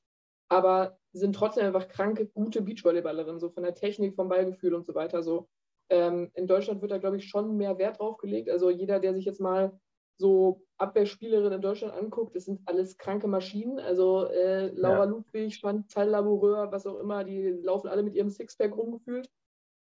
aber 0.48 0.98
sind 1.12 1.34
trotzdem 1.34 1.66
einfach 1.66 1.88
kranke, 1.88 2.26
gute 2.26 2.62
Beachvolleyballerinnen, 2.62 3.38
so 3.38 3.50
von 3.50 3.62
der 3.62 3.74
Technik, 3.74 4.14
vom 4.14 4.28
Ballgefühl 4.28 4.74
und 4.74 4.86
so 4.86 4.94
weiter. 4.94 5.22
So. 5.22 5.48
Ähm, 5.92 6.30
in 6.32 6.46
Deutschland 6.46 6.80
wird 6.80 6.90
da, 6.90 6.96
glaube 6.96 7.18
ich, 7.18 7.28
schon 7.28 7.58
mehr 7.58 7.76
Wert 7.76 7.98
drauf 7.98 8.16
gelegt. 8.16 8.48
Also 8.48 8.70
jeder, 8.70 8.98
der 8.98 9.12
sich 9.12 9.26
jetzt 9.26 9.42
mal 9.42 9.78
so 10.16 10.64
Abwehrspielerinnen 10.78 11.52
in 11.52 11.60
Deutschland 11.60 11.92
anguckt, 11.92 12.34
das 12.34 12.46
sind 12.46 12.62
alles 12.64 12.96
kranke 12.96 13.28
Maschinen. 13.28 13.78
Also 13.78 14.24
äh, 14.24 14.68
Laura 14.68 15.00
ja. 15.00 15.04
Ludwig, 15.04 15.60
Laboureur, 15.62 16.72
was 16.72 16.86
auch 16.86 16.98
immer, 16.98 17.24
die 17.24 17.50
laufen 17.50 17.88
alle 17.88 18.02
mit 18.02 18.14
ihrem 18.14 18.30
Sixpack 18.30 18.74
rumgefühlt. 18.74 19.30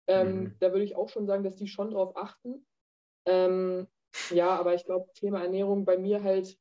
Ähm, 0.06 0.28
mhm. 0.28 0.54
Da 0.60 0.70
würde 0.70 0.84
ich 0.84 0.94
auch 0.94 1.08
schon 1.08 1.26
sagen, 1.26 1.42
dass 1.42 1.56
die 1.56 1.66
schon 1.66 1.90
drauf 1.90 2.16
achten. 2.16 2.64
Ähm, 3.26 3.88
ja, 4.30 4.50
aber 4.50 4.74
ich 4.74 4.84
glaube, 4.84 5.10
Thema 5.14 5.42
Ernährung 5.42 5.84
bei 5.84 5.98
mir 5.98 6.22
halt, 6.22 6.56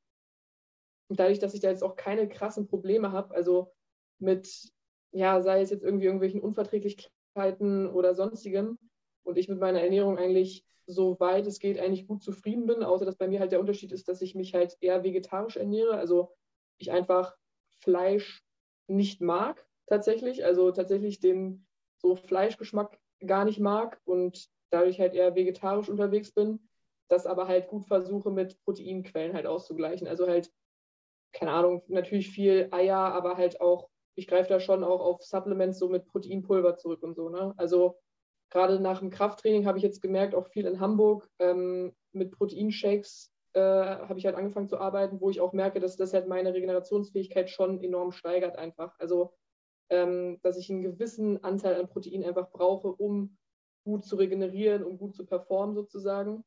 dadurch, 1.09 1.37
dass 1.37 1.53
ich 1.53 1.59
da 1.59 1.69
jetzt 1.69 1.83
auch 1.83 1.95
keine 1.95 2.27
krassen 2.27 2.65
Probleme 2.65 3.11
habe, 3.11 3.35
also 3.35 3.71
mit, 4.17 4.71
ja, 5.11 5.39
sei 5.43 5.61
es 5.61 5.69
jetzt 5.69 5.83
irgendwie 5.83 6.05
irgendwelchen 6.05 6.41
Unverträglichkeiten 6.41 7.87
oder 7.87 8.15
sonstigem, 8.15 8.79
und 9.25 9.37
ich 9.37 9.49
mit 9.49 9.59
meiner 9.59 9.81
Ernährung 9.81 10.17
eigentlich, 10.17 10.65
so 10.87 11.19
weit 11.19 11.47
es 11.47 11.59
geht, 11.59 11.79
eigentlich 11.79 12.07
gut 12.07 12.21
zufrieden 12.21 12.67
bin, 12.67 12.83
außer 12.83 13.05
dass 13.05 13.17
bei 13.17 13.27
mir 13.27 13.39
halt 13.39 13.51
der 13.51 13.59
Unterschied 13.59 13.91
ist, 13.91 14.07
dass 14.07 14.21
ich 14.21 14.35
mich 14.35 14.53
halt 14.53 14.77
eher 14.81 15.03
vegetarisch 15.03 15.57
ernähre, 15.57 15.97
also 15.97 16.31
ich 16.77 16.91
einfach 16.91 17.35
Fleisch 17.81 18.43
nicht 18.87 19.19
mag 19.19 19.65
tatsächlich, 19.87 20.45
also 20.45 20.71
tatsächlich 20.71 21.19
den 21.19 21.65
so 21.97 22.15
Fleischgeschmack 22.15 22.99
gar 23.25 23.45
nicht 23.45 23.59
mag 23.59 23.99
und 24.05 24.47
dadurch 24.69 24.99
halt 24.99 25.13
eher 25.13 25.35
vegetarisch 25.35 25.89
unterwegs 25.89 26.31
bin, 26.31 26.67
das 27.07 27.25
aber 27.25 27.47
halt 27.47 27.67
gut 27.67 27.85
versuche 27.85 28.31
mit 28.31 28.59
Proteinquellen 28.63 29.33
halt 29.33 29.45
auszugleichen. 29.45 30.07
Also 30.07 30.27
halt, 30.27 30.51
keine 31.33 31.51
Ahnung, 31.51 31.83
natürlich 31.87 32.29
viel 32.29 32.67
Eier, 32.71 32.97
aber 32.97 33.37
halt 33.37 33.61
auch, 33.61 33.89
ich 34.15 34.27
greife 34.27 34.49
da 34.49 34.59
schon 34.59 34.83
auch 34.83 35.01
auf 35.01 35.23
Supplements 35.23 35.79
so 35.79 35.89
mit 35.89 36.05
Proteinpulver 36.05 36.77
zurück 36.77 37.03
und 37.03 37.15
so. 37.15 37.29
Ne? 37.29 37.53
Also 37.57 37.97
gerade 38.55 38.79
nach 38.79 38.99
dem 38.99 39.09
Krafttraining 39.09 39.65
habe 39.65 39.77
ich 39.77 39.83
jetzt 39.83 40.01
gemerkt, 40.01 40.33
auch 40.33 40.47
viel 40.47 40.65
in 40.65 40.79
Hamburg 40.79 41.29
ähm, 41.39 41.93
mit 42.13 42.31
Proteinshakes 42.31 43.33
äh, 43.51 43.59
habe 43.59 44.17
ich 44.17 44.25
halt 44.25 44.37
angefangen 44.37 44.69
zu 44.69 44.77
arbeiten, 44.77 45.19
wo 45.19 45.29
ich 45.29 45.41
auch 45.41 45.51
merke, 45.51 45.81
dass 45.81 45.97
das 45.97 46.13
halt 46.13 46.29
meine 46.29 46.53
Regenerationsfähigkeit 46.53 47.49
schon 47.49 47.83
enorm 47.83 48.13
steigert 48.13 48.57
einfach. 48.57 48.97
Also 48.97 49.33
ähm, 49.89 50.39
dass 50.41 50.57
ich 50.57 50.69
einen 50.69 50.83
gewissen 50.83 51.43
Anteil 51.43 51.75
an 51.75 51.89
Protein 51.89 52.23
einfach 52.23 52.49
brauche, 52.49 52.87
um 52.87 53.37
gut 53.83 54.05
zu 54.05 54.15
regenerieren 54.15 54.85
und 54.85 54.99
gut 54.99 55.15
zu 55.15 55.25
performen 55.25 55.75
sozusagen. 55.75 56.45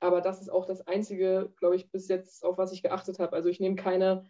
Aber 0.00 0.20
das 0.20 0.40
ist 0.40 0.48
auch 0.48 0.66
das 0.66 0.88
Einzige, 0.88 1.52
glaube 1.56 1.76
ich, 1.76 1.88
bis 1.92 2.08
jetzt, 2.08 2.44
auf 2.44 2.58
was 2.58 2.72
ich 2.72 2.82
geachtet 2.82 3.20
habe. 3.20 3.36
Also 3.36 3.48
ich 3.48 3.60
nehme 3.60 3.76
keine 3.76 4.24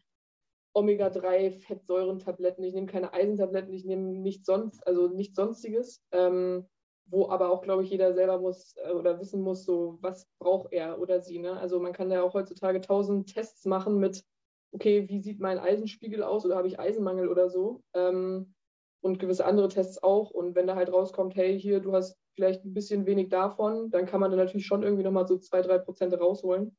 Omega-3-Fettsäurentabletten, 0.74 2.62
ich 2.64 2.74
nehme 2.74 2.86
keine 2.86 3.14
Eisentabletten, 3.14 3.72
ich 3.72 3.86
nehme 3.86 4.02
nichts 4.02 4.44
sonst, 4.44 4.86
also 4.86 5.08
nichts 5.08 5.36
Sonstiges. 5.36 6.04
Ähm, 6.12 6.68
wo 7.10 7.28
aber 7.30 7.50
auch, 7.50 7.62
glaube 7.62 7.84
ich, 7.84 7.90
jeder 7.90 8.12
selber 8.14 8.38
muss 8.38 8.76
äh, 8.76 8.92
oder 8.92 9.18
wissen 9.18 9.40
muss, 9.42 9.64
so 9.64 9.98
was 10.00 10.26
braucht 10.38 10.72
er 10.72 11.00
oder 11.00 11.20
sie. 11.20 11.38
Ne? 11.38 11.58
Also 11.58 11.80
man 11.80 11.92
kann 11.92 12.10
ja 12.10 12.22
auch 12.22 12.34
heutzutage 12.34 12.80
tausend 12.80 13.32
Tests 13.32 13.64
machen 13.64 13.98
mit, 13.98 14.24
okay, 14.72 15.08
wie 15.08 15.20
sieht 15.20 15.40
mein 15.40 15.58
Eisenspiegel 15.58 16.22
aus 16.22 16.44
oder 16.44 16.56
habe 16.56 16.68
ich 16.68 16.78
Eisenmangel 16.78 17.28
oder 17.28 17.48
so. 17.48 17.82
Ähm, 17.94 18.54
und 19.00 19.18
gewisse 19.18 19.44
andere 19.44 19.68
Tests 19.68 20.02
auch. 20.02 20.30
Und 20.30 20.54
wenn 20.54 20.66
da 20.66 20.74
halt 20.74 20.92
rauskommt, 20.92 21.36
hey, 21.36 21.58
hier, 21.58 21.80
du 21.80 21.92
hast 21.92 22.18
vielleicht 22.34 22.64
ein 22.64 22.74
bisschen 22.74 23.06
wenig 23.06 23.28
davon, 23.28 23.90
dann 23.90 24.06
kann 24.06 24.20
man 24.20 24.30
dann 24.30 24.40
natürlich 24.40 24.66
schon 24.66 24.82
irgendwie 24.82 25.04
nochmal 25.04 25.26
so 25.26 25.38
zwei, 25.38 25.62
drei 25.62 25.78
Prozent 25.78 26.12
rausholen. 26.14 26.76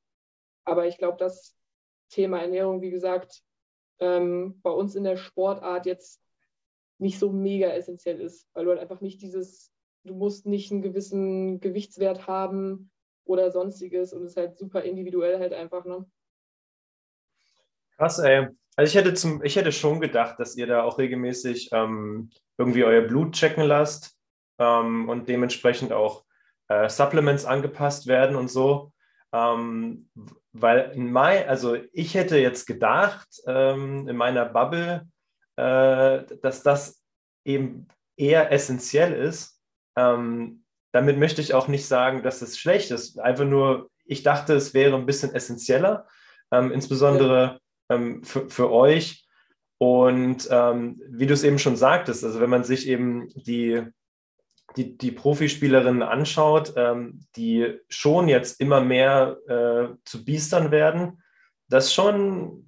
Aber 0.66 0.88
ich 0.88 0.98
glaube, 0.98 1.18
das 1.18 1.56
Thema 2.10 2.40
Ernährung, 2.42 2.82
wie 2.82 2.92
gesagt, 2.92 3.42
ähm, 4.00 4.60
bei 4.62 4.72
uns 4.72 4.96
in 4.96 5.04
der 5.04 5.18
Sportart 5.18 5.86
jetzt 5.86 6.22
nicht 6.98 7.20
so 7.20 7.32
mega 7.32 7.70
essentiell 7.70 8.20
ist, 8.20 8.48
weil 8.54 8.66
du 8.66 8.72
halt 8.72 8.82
einfach 8.82 9.02
nicht 9.02 9.22
dieses, 9.22 9.72
du 10.04 10.14
musst 10.14 10.46
nicht 10.46 10.72
einen 10.72 10.82
gewissen 10.82 11.60
Gewichtswert 11.60 12.28
haben 12.28 12.92
oder 13.26 13.52
sonstiges 13.52 14.14
und 14.14 14.24
es 14.24 14.32
ist 14.32 14.38
halt 14.38 14.58
super 14.58 14.82
individuell 14.84 15.40
halt 15.40 15.54
einfach, 15.54 15.86
ne? 15.86 16.06
Krass, 17.98 18.20
ey. 18.20 18.48
Also 18.76 18.90
ich 18.90 18.96
hätte, 18.96 19.14
zum, 19.14 19.44
ich 19.44 19.56
hätte 19.58 19.74
schon 19.74 20.00
gedacht, 20.00 20.40
dass 20.40 20.56
ihr 20.56 20.66
da 20.66 20.84
auch 20.84 20.98
regelmäßig 20.98 21.70
ähm, 21.74 22.30
irgendwie 22.58 22.86
euer 22.86 23.02
Blut 23.02 23.34
checken 23.34 23.64
lasst 23.64 24.18
ähm, 24.58 25.10
und 25.10 25.28
dementsprechend 25.28 25.92
auch 25.92 26.24
äh, 26.70 26.88
Supplements 26.88 27.46
angepasst 27.46 28.08
werden 28.08 28.38
und 28.38 28.50
so. 28.50 28.94
Ähm, 29.34 30.10
weil 30.54 30.92
in 30.96 31.12
Mai, 31.12 31.48
also 31.48 31.78
ich 31.92 32.16
hätte 32.16 32.38
jetzt 32.38 32.66
gedacht, 32.66 33.28
ähm, 33.46 34.08
in 34.08 34.16
meiner 34.16 34.46
Bubble, 34.46 35.08
äh, 35.58 36.24
dass 36.42 36.64
das 36.64 37.04
eben 37.44 37.88
eher 38.16 38.52
essentiell 38.52 39.14
ist. 39.14 39.59
Ähm, 40.00 40.64
damit 40.92 41.18
möchte 41.18 41.42
ich 41.42 41.54
auch 41.54 41.68
nicht 41.68 41.86
sagen, 41.86 42.24
dass 42.24 42.42
es 42.42 42.58
schlecht 42.58 42.92
ist. 42.92 43.20
Einfach 43.20 43.46
nur, 43.46 43.90
ich 44.06 44.24
dachte, 44.24 44.54
es 44.54 44.74
wäre 44.74 44.96
ein 44.96 45.06
bisschen 45.06 45.34
essentieller, 45.34 46.08
ähm, 46.52 46.72
insbesondere 46.72 47.60
ähm, 47.90 48.24
für, 48.24 48.50
für 48.50 48.72
euch. 48.72 49.28
Und 49.78 50.48
ähm, 50.52 51.02
wie 51.10 51.28
du 51.28 51.34
es 51.34 51.44
eben 51.44 51.60
schon 51.60 51.76
sagtest, 51.76 52.24
also 52.24 52.40
wenn 52.40 52.50
man 52.50 52.64
sich 52.64 52.88
eben 52.88 53.30
die, 53.36 53.84
die, 54.76 54.98
die 54.98 55.12
Profispielerinnen 55.12 56.04
anschaut, 56.04 56.74
ähm, 56.76 57.22
die 57.36 57.80
schon 57.88 58.28
jetzt 58.28 58.60
immer 58.60 58.82
mehr 58.82 59.38
äh, 59.48 59.96
zu 60.06 60.26
Biestern 60.26 60.72
werden, 60.72 61.22
das 61.70 61.94
schon 61.94 62.66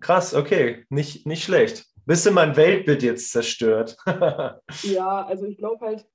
krass, 0.00 0.34
okay, 0.34 0.84
nicht, 0.90 1.26
nicht 1.26 1.42
schlecht. 1.42 1.87
Bisschen 2.08 2.32
mein 2.32 2.56
Weltbild 2.56 3.02
jetzt 3.02 3.32
zerstört. 3.32 3.98
ja, 4.82 5.26
also 5.26 5.44
ich 5.44 5.58
glaube 5.58 5.84
halt, 5.84 6.08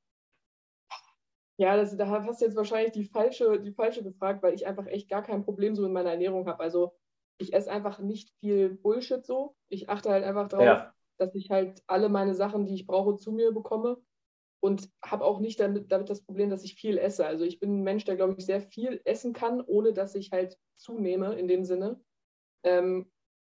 ja, 1.60 1.78
das, 1.78 1.96
da 1.96 2.10
hast 2.10 2.42
du 2.42 2.46
jetzt 2.46 2.58
wahrscheinlich 2.58 2.94
die 2.94 3.06
falsche, 3.06 3.60
die 3.60 3.74
falsche 3.74 4.02
gefragt, 4.02 4.42
weil 4.42 4.56
ich 4.56 4.66
einfach 4.66 4.88
echt 4.88 5.08
gar 5.08 5.22
kein 5.22 5.46
Problem 5.46 5.76
so 5.76 5.86
in 5.86 5.94
meiner 5.94 6.10
Ernährung 6.10 6.48
habe. 6.48 6.64
Also 6.64 6.96
ich 7.38 7.54
esse 7.54 7.72
einfach 7.72 8.00
nicht 8.00 8.34
viel 8.40 8.70
Bullshit 8.70 9.24
so. 9.24 9.56
Ich 9.70 9.88
achte 9.88 10.10
halt 10.10 10.24
einfach 10.24 10.48
darauf, 10.48 10.66
ja. 10.66 10.94
dass 11.20 11.36
ich 11.36 11.52
halt 11.52 11.84
alle 11.86 12.10
meine 12.10 12.34
Sachen, 12.34 12.66
die 12.66 12.74
ich 12.74 12.88
brauche, 12.88 13.18
zu 13.18 13.32
mir 13.32 13.52
bekomme. 13.52 14.02
Und 14.62 14.90
habe 15.06 15.24
auch 15.24 15.40
nicht 15.40 15.60
damit, 15.60 15.92
damit 15.92 16.10
das 16.10 16.24
Problem, 16.24 16.50
dass 16.50 16.64
ich 16.64 16.74
viel 16.74 16.98
esse. 16.98 17.24
Also 17.28 17.44
ich 17.44 17.60
bin 17.60 17.82
ein 17.82 17.84
Mensch, 17.84 18.06
der, 18.06 18.16
glaube 18.16 18.34
ich, 18.40 18.48
sehr 18.48 18.62
viel 18.62 19.00
essen 19.06 19.34
kann, 19.34 19.62
ohne 19.62 19.94
dass 19.94 20.16
ich 20.16 20.32
halt 20.32 20.58
zunehme 20.74 21.36
in 21.36 21.48
dem 21.48 21.64
Sinne. 21.64 22.02
Ähm, 22.64 23.13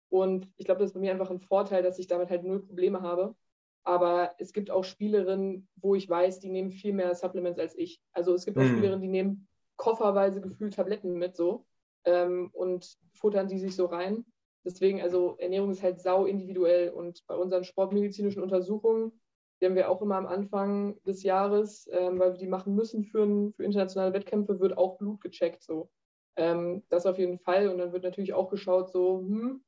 und 0.10 0.52
ich 0.58 0.66
glaube, 0.66 0.80
das 0.80 0.90
ist 0.90 0.94
bei 0.94 1.00
mir 1.00 1.12
einfach 1.12 1.30
ein 1.30 1.40
Vorteil, 1.40 1.84
dass 1.84 2.00
ich 2.00 2.08
damit 2.08 2.30
halt 2.30 2.44
null 2.44 2.66
Probleme 2.66 3.02
habe. 3.02 3.36
Aber 3.84 4.34
es 4.38 4.54
gibt 4.54 4.72
auch 4.72 4.84
Spielerinnen, 4.84 5.68
wo 5.78 5.96
ich 5.96 6.10
weiß, 6.10 6.40
die 6.40 6.50
nehmen 6.50 6.72
viel 6.72 6.94
mehr 6.94 7.16
Supplements 7.16 7.60
als 7.60 7.76
ich. 7.78 8.02
Also 8.12 8.34
es 8.34 8.46
gibt 8.46 8.58
auch 8.58 8.64
mhm. 8.64 8.78
Spielerinnen, 8.78 9.02
die 9.02 9.08
nehmen 9.08 9.48
kofferweise 9.78 10.42
gefühlt 10.42 10.74
Tabletten 10.74 11.14
mit 11.14 11.36
so 11.36 11.66
ähm, 12.06 12.50
und 12.52 12.98
futtern 13.14 13.48
die 13.48 13.60
sich 13.60 13.76
so 13.76 13.86
rein. 13.86 14.26
deswegen, 14.66 15.02
also 15.02 15.38
Ernährung 15.38 15.72
ist 15.72 15.82
halt 15.82 16.02
sau 16.02 16.26
individuell 16.26 16.90
und 16.90 17.26
bei 17.28 17.36
unseren 17.36 17.64
sportmedizinischen 17.64 18.44
Untersuchungen, 18.44 19.14
die 19.60 19.66
haben 19.66 19.76
wir 19.76 19.90
auch 19.90 20.02
immer 20.02 20.16
am 20.16 20.28
Anfang 20.28 21.02
des 21.04 21.24
Jahres, 21.24 21.88
ähm, 21.92 22.20
weil 22.20 22.34
wir 22.34 22.40
die 22.40 22.48
machen 22.48 22.76
müssen 22.76 23.04
für, 23.04 23.52
für, 23.56 23.64
internationale 23.64 24.14
Wettkämpfe, 24.14 24.60
wird 24.60 24.78
auch 24.78 24.98
Blut 24.98 25.22
gecheckt. 25.22 25.64
So. 25.64 25.90
Ähm, 26.38 26.84
das 26.90 27.06
auf 27.06 27.18
jeden 27.18 27.40
Fall. 27.40 27.68
Und 27.68 27.78
dann 27.78 27.92
wird 27.92 28.04
natürlich 28.04 28.34
auch 28.34 28.50
geschaut, 28.50 28.92
so, 28.92 29.20
hm, 29.20 29.62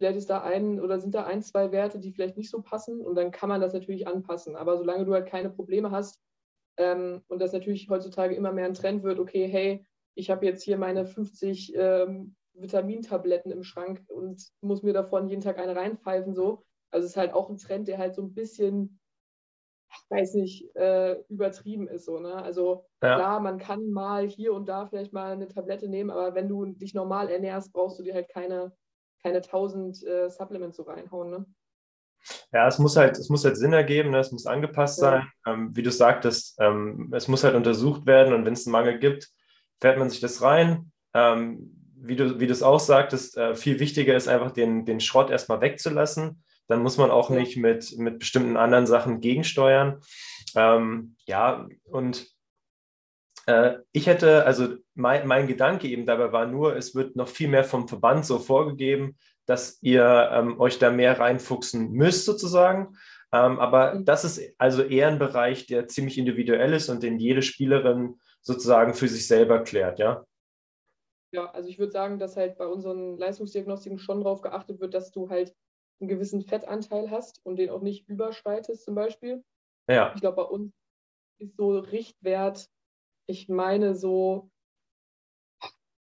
vielleicht 0.00 0.16
ist 0.16 0.30
da 0.30 0.40
ein 0.40 0.80
oder 0.80 0.98
sind 0.98 1.14
da 1.14 1.26
ein, 1.26 1.42
zwei 1.42 1.72
Werte, 1.72 1.98
die 1.98 2.10
vielleicht 2.10 2.38
nicht 2.38 2.48
so 2.48 2.62
passen 2.62 3.02
und 3.02 3.16
dann 3.16 3.30
kann 3.30 3.50
man 3.50 3.60
das 3.60 3.74
natürlich 3.74 4.06
anpassen. 4.06 4.56
Aber 4.56 4.78
solange 4.78 5.04
du 5.04 5.12
halt 5.12 5.26
keine 5.26 5.50
Probleme 5.50 5.90
hast 5.90 6.18
ähm, 6.78 7.22
und 7.28 7.38
das 7.38 7.52
natürlich 7.52 7.90
heutzutage 7.90 8.34
immer 8.34 8.50
mehr 8.50 8.64
ein 8.64 8.72
Trend 8.72 9.02
wird, 9.02 9.18
okay, 9.18 9.46
hey, 9.46 9.84
ich 10.14 10.30
habe 10.30 10.46
jetzt 10.46 10.62
hier 10.62 10.78
meine 10.78 11.04
50 11.04 11.74
ähm, 11.76 12.34
Vitamintabletten 12.54 13.52
im 13.52 13.62
Schrank 13.62 14.02
und 14.08 14.42
muss 14.62 14.82
mir 14.82 14.94
davon 14.94 15.28
jeden 15.28 15.42
Tag 15.42 15.58
eine 15.58 15.76
reinpfeifen, 15.76 16.34
so. 16.34 16.64
Also 16.90 17.04
es 17.04 17.10
ist 17.12 17.16
halt 17.18 17.34
auch 17.34 17.50
ein 17.50 17.58
Trend, 17.58 17.86
der 17.86 17.98
halt 17.98 18.14
so 18.14 18.22
ein 18.22 18.32
bisschen, 18.32 19.00
weiß 20.08 20.32
nicht, 20.32 20.74
äh, 20.76 21.20
übertrieben 21.28 21.88
ist, 21.88 22.06
so, 22.06 22.20
ne? 22.20 22.36
Also 22.36 22.86
ja. 23.02 23.16
klar, 23.16 23.40
man 23.40 23.58
kann 23.58 23.90
mal 23.90 24.26
hier 24.26 24.54
und 24.54 24.66
da 24.66 24.86
vielleicht 24.86 25.12
mal 25.12 25.32
eine 25.32 25.48
Tablette 25.48 25.88
nehmen, 25.88 26.08
aber 26.08 26.34
wenn 26.34 26.48
du 26.48 26.64
dich 26.64 26.94
normal 26.94 27.28
ernährst, 27.28 27.74
brauchst 27.74 27.98
du 27.98 28.02
dir 28.02 28.14
halt 28.14 28.30
keine, 28.30 28.72
keine 29.22 29.38
1000 29.38 30.02
äh, 30.04 30.30
Supplements 30.30 30.76
so 30.76 30.82
reinhauen, 30.84 31.30
ne? 31.30 31.46
Ja, 32.52 32.66
es 32.68 32.78
muss 32.78 32.96
halt, 32.96 33.16
es 33.18 33.30
muss 33.30 33.44
halt 33.44 33.56
Sinn 33.56 33.72
ergeben, 33.72 34.10
ne? 34.10 34.18
es 34.18 34.32
muss 34.32 34.46
angepasst 34.46 35.00
ja. 35.00 35.10
sein. 35.10 35.28
Ähm, 35.46 35.76
wie 35.76 35.82
du 35.82 35.90
sagtest, 35.90 36.56
ähm, 36.60 37.10
es 37.14 37.28
muss 37.28 37.44
halt 37.44 37.54
untersucht 37.54 38.06
werden 38.06 38.34
und 38.34 38.44
wenn 38.44 38.52
es 38.52 38.66
einen 38.66 38.72
Mangel 38.72 38.98
gibt, 38.98 39.28
fährt 39.80 39.98
man 39.98 40.10
sich 40.10 40.20
das 40.20 40.42
rein. 40.42 40.92
Ähm, 41.14 41.76
wie 41.96 42.16
du, 42.16 42.40
wie 42.40 42.46
du 42.46 42.52
es 42.52 42.62
auch 42.62 42.80
sagtest, 42.80 43.36
äh, 43.36 43.54
viel 43.54 43.78
wichtiger 43.78 44.14
ist 44.14 44.28
einfach, 44.28 44.50
den, 44.52 44.84
den 44.84 45.00
Schrott 45.00 45.30
erstmal 45.30 45.60
wegzulassen. 45.60 46.42
Dann 46.68 46.82
muss 46.82 46.98
man 46.98 47.10
auch 47.10 47.30
nicht 47.30 47.56
mit, 47.56 47.98
mit 47.98 48.20
bestimmten 48.20 48.56
anderen 48.56 48.86
Sachen 48.86 49.20
gegensteuern. 49.20 50.00
Ähm, 50.54 51.16
ja, 51.26 51.66
und 51.84 52.26
ich 53.92 54.06
hätte, 54.06 54.44
also 54.44 54.76
mein, 54.94 55.26
mein 55.26 55.48
Gedanke 55.48 55.88
eben 55.88 56.06
dabei 56.06 56.30
war 56.30 56.46
nur, 56.46 56.76
es 56.76 56.94
wird 56.94 57.16
noch 57.16 57.26
viel 57.26 57.48
mehr 57.48 57.64
vom 57.64 57.88
Verband 57.88 58.24
so 58.24 58.38
vorgegeben, 58.38 59.16
dass 59.46 59.82
ihr 59.82 60.30
ähm, 60.32 60.60
euch 60.60 60.78
da 60.78 60.90
mehr 60.90 61.18
reinfuchsen 61.18 61.90
müsst 61.90 62.24
sozusagen. 62.24 62.96
Ähm, 63.32 63.58
aber 63.58 63.94
mhm. 63.94 64.04
das 64.04 64.24
ist 64.24 64.54
also 64.58 64.82
eher 64.82 65.08
ein 65.08 65.18
Bereich, 65.18 65.66
der 65.66 65.88
ziemlich 65.88 66.18
individuell 66.18 66.72
ist 66.72 66.88
und 66.88 67.02
den 67.02 67.18
jede 67.18 67.42
Spielerin 67.42 68.20
sozusagen 68.42 68.94
für 68.94 69.08
sich 69.08 69.26
selber 69.26 69.62
klärt, 69.62 69.98
ja? 69.98 70.24
Ja, 71.32 71.50
also 71.50 71.68
ich 71.68 71.78
würde 71.78 71.92
sagen, 71.92 72.18
dass 72.18 72.36
halt 72.36 72.58
bei 72.58 72.66
unseren 72.66 73.16
Leistungsdiagnostiken 73.16 73.98
schon 73.98 74.22
darauf 74.22 74.40
geachtet 74.40 74.80
wird, 74.80 74.94
dass 74.94 75.12
du 75.12 75.30
halt 75.30 75.54
einen 76.00 76.08
gewissen 76.08 76.42
Fettanteil 76.42 77.10
hast 77.10 77.40
und 77.44 77.56
den 77.56 77.70
auch 77.70 77.82
nicht 77.82 78.08
überschreitest 78.08 78.84
zum 78.84 78.94
Beispiel. 78.94 79.44
Ja. 79.88 80.12
Ich 80.14 80.20
glaube, 80.20 80.36
bei 80.36 80.42
uns 80.42 80.72
ist 81.38 81.56
so 81.56 81.78
Richtwert, 81.78 82.68
ich 83.30 83.48
meine 83.48 83.94
so, 83.94 84.50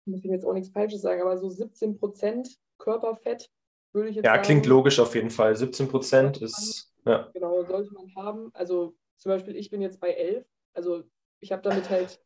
muss 0.05 0.23
ich 0.23 0.31
jetzt 0.31 0.45
auch 0.45 0.53
nichts 0.53 0.69
Falsches 0.69 1.01
sagen, 1.01 1.21
aber 1.21 1.37
so 1.37 1.49
17 1.49 1.97
Prozent 1.97 2.57
Körperfett 2.77 3.49
würde 3.93 4.09
ich 4.09 4.15
jetzt 4.15 4.25
ja, 4.25 4.31
sagen. 4.31 4.43
Ja, 4.43 4.45
klingt 4.45 4.65
logisch 4.65 4.99
auf 4.99 5.15
jeden 5.15 5.29
Fall. 5.29 5.55
17 5.55 5.87
Prozent 5.87 6.41
ist, 6.41 6.93
ja. 7.05 7.29
Genau, 7.33 7.63
sollte 7.63 7.93
man 7.93 8.13
haben. 8.15 8.49
Also 8.53 8.95
zum 9.17 9.31
Beispiel, 9.31 9.55
ich 9.55 9.69
bin 9.69 9.81
jetzt 9.81 9.99
bei 9.99 10.11
11. 10.11 10.45
Also 10.73 11.03
ich 11.39 11.51
habe 11.51 11.61
damit 11.61 11.89
halt 11.89 12.19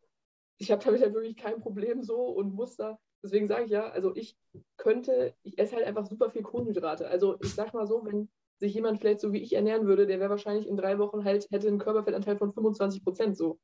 ich 0.58 0.72
habe 0.72 0.84
damit 0.84 1.02
halt 1.02 1.14
wirklich 1.14 1.38
kein 1.38 1.60
Problem 1.60 2.04
so 2.04 2.16
und 2.26 2.54
muss 2.54 2.76
da. 2.76 3.00
Deswegen 3.24 3.48
sage 3.48 3.66
ich 3.66 3.72
ja, 3.72 3.90
also 3.90 4.16
ich 4.16 4.38
könnte, 4.78 5.34
ich 5.44 5.58
esse 5.58 5.76
halt 5.76 5.86
einfach 5.86 6.06
super 6.06 6.30
viel 6.30 6.44
Kohlenhydrate. 6.44 7.08
Also 7.08 7.38
ich 7.42 7.54
sag 7.54 7.74
mal 7.74 7.88
so, 7.88 8.06
wenn 8.06 8.30
sich 8.58 8.74
jemand 8.74 9.00
vielleicht 9.00 9.20
so 9.20 9.34
wie 9.34 9.42
ich 9.42 9.54
ernähren 9.54 9.88
würde, 9.88 10.08
der 10.08 10.20
wäre 10.20 10.30
wahrscheinlich 10.30 10.68
in 10.68 10.78
drei 10.78 10.98
Wochen 10.98 11.24
halt, 11.24 11.48
hätte 11.52 11.68
einen 11.68 11.80
Körperfettanteil 11.80 12.38
von 12.38 12.54
25 12.54 13.04
Prozent 13.04 13.38
so. 13.38 13.60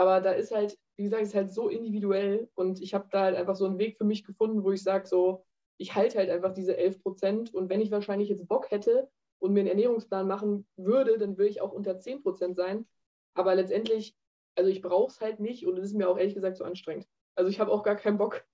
Aber 0.00 0.20
da 0.20 0.32
ist 0.32 0.52
halt, 0.52 0.78
wie 0.96 1.04
gesagt, 1.04 1.22
ist 1.22 1.34
halt 1.34 1.52
so 1.52 1.68
individuell 1.68 2.48
und 2.54 2.80
ich 2.80 2.94
habe 2.94 3.08
da 3.10 3.22
halt 3.22 3.36
einfach 3.36 3.56
so 3.56 3.66
einen 3.66 3.78
Weg 3.78 3.98
für 3.98 4.04
mich 4.04 4.24
gefunden, 4.24 4.64
wo 4.64 4.72
ich 4.72 4.82
sage, 4.82 5.06
so, 5.06 5.44
ich 5.76 5.94
halte 5.94 6.18
halt 6.18 6.30
einfach 6.30 6.52
diese 6.52 6.76
11 6.76 7.02
Prozent 7.02 7.54
und 7.54 7.68
wenn 7.68 7.80
ich 7.80 7.90
wahrscheinlich 7.90 8.28
jetzt 8.28 8.48
Bock 8.48 8.70
hätte 8.70 9.10
und 9.38 9.52
mir 9.52 9.60
einen 9.60 9.68
Ernährungsplan 9.68 10.26
machen 10.26 10.66
würde, 10.76 11.18
dann 11.18 11.36
würde 11.36 11.50
ich 11.50 11.60
auch 11.60 11.72
unter 11.72 11.98
10 11.98 12.22
Prozent 12.22 12.56
sein. 12.56 12.86
Aber 13.34 13.54
letztendlich 13.54 14.16
also 14.56 14.70
ich 14.70 14.82
brauche 14.82 15.10
es 15.10 15.20
halt 15.20 15.40
nicht 15.40 15.66
und 15.66 15.78
es 15.78 15.86
ist 15.86 15.94
mir 15.94 16.08
auch 16.08 16.18
ehrlich 16.18 16.34
gesagt 16.34 16.56
so 16.56 16.64
anstrengend. 16.64 17.06
Also 17.34 17.50
ich 17.50 17.60
habe 17.60 17.72
auch 17.72 17.82
gar 17.82 17.96
keinen 17.96 18.18
Bock, 18.18 18.44